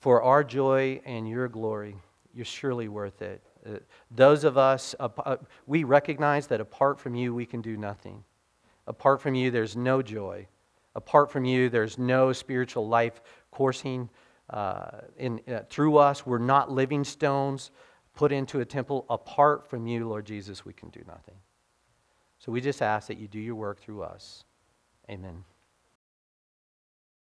for 0.01 0.23
our 0.23 0.45
joy 0.45 1.01
and 1.05 1.29
your 1.29 1.49
glory. 1.49 1.97
You're 2.35 2.45
surely 2.45 2.89
worth 2.89 3.23
it. 3.23 3.43
Uh, 3.67 3.79
those 4.11 4.45
of 4.45 4.57
us, 4.57 4.95
uh, 5.01 5.37
we 5.67 5.85
recognize 5.85 6.47
that 6.49 6.61
apart 6.61 7.01
from 7.01 7.15
you, 7.15 7.35
we 7.35 7.47
can 7.47 7.61
do 7.61 7.77
nothing. 7.77 8.23
Apart 8.87 9.21
from 9.21 9.35
you, 9.35 9.51
there's 9.51 9.77
no 9.77 10.03
joy. 10.03 10.47
Apart 10.95 11.31
from 11.31 11.45
you, 11.45 11.69
there's 11.69 11.99
no 11.99 12.33
spiritual 12.33 12.89
life 12.89 13.21
coursing 13.51 14.09
uh, 14.51 15.03
in, 15.19 15.41
uh, 15.49 15.61
through 15.69 15.99
us. 15.99 16.25
We're 16.25 16.39
not 16.39 16.71
living 16.71 17.05
stones 17.05 17.71
put 18.15 18.33
into 18.33 18.61
a 18.61 18.65
temple. 18.65 19.05
Apart 19.11 19.69
from 19.69 19.87
you, 19.87 20.09
Lord 20.09 20.27
Jesus, 20.27 20.65
we 20.65 20.73
can 20.73 20.89
do 20.89 21.01
nothing. 21.07 21.37
So 22.39 22.51
we 22.53 22.61
just 22.61 22.83
ask 22.83 23.09
that 23.09 23.19
you 23.19 23.29
do 23.29 23.39
your 23.39 23.57
work 23.57 23.81
through 23.81 24.03
us. 24.03 24.45
Amen. 25.11 25.45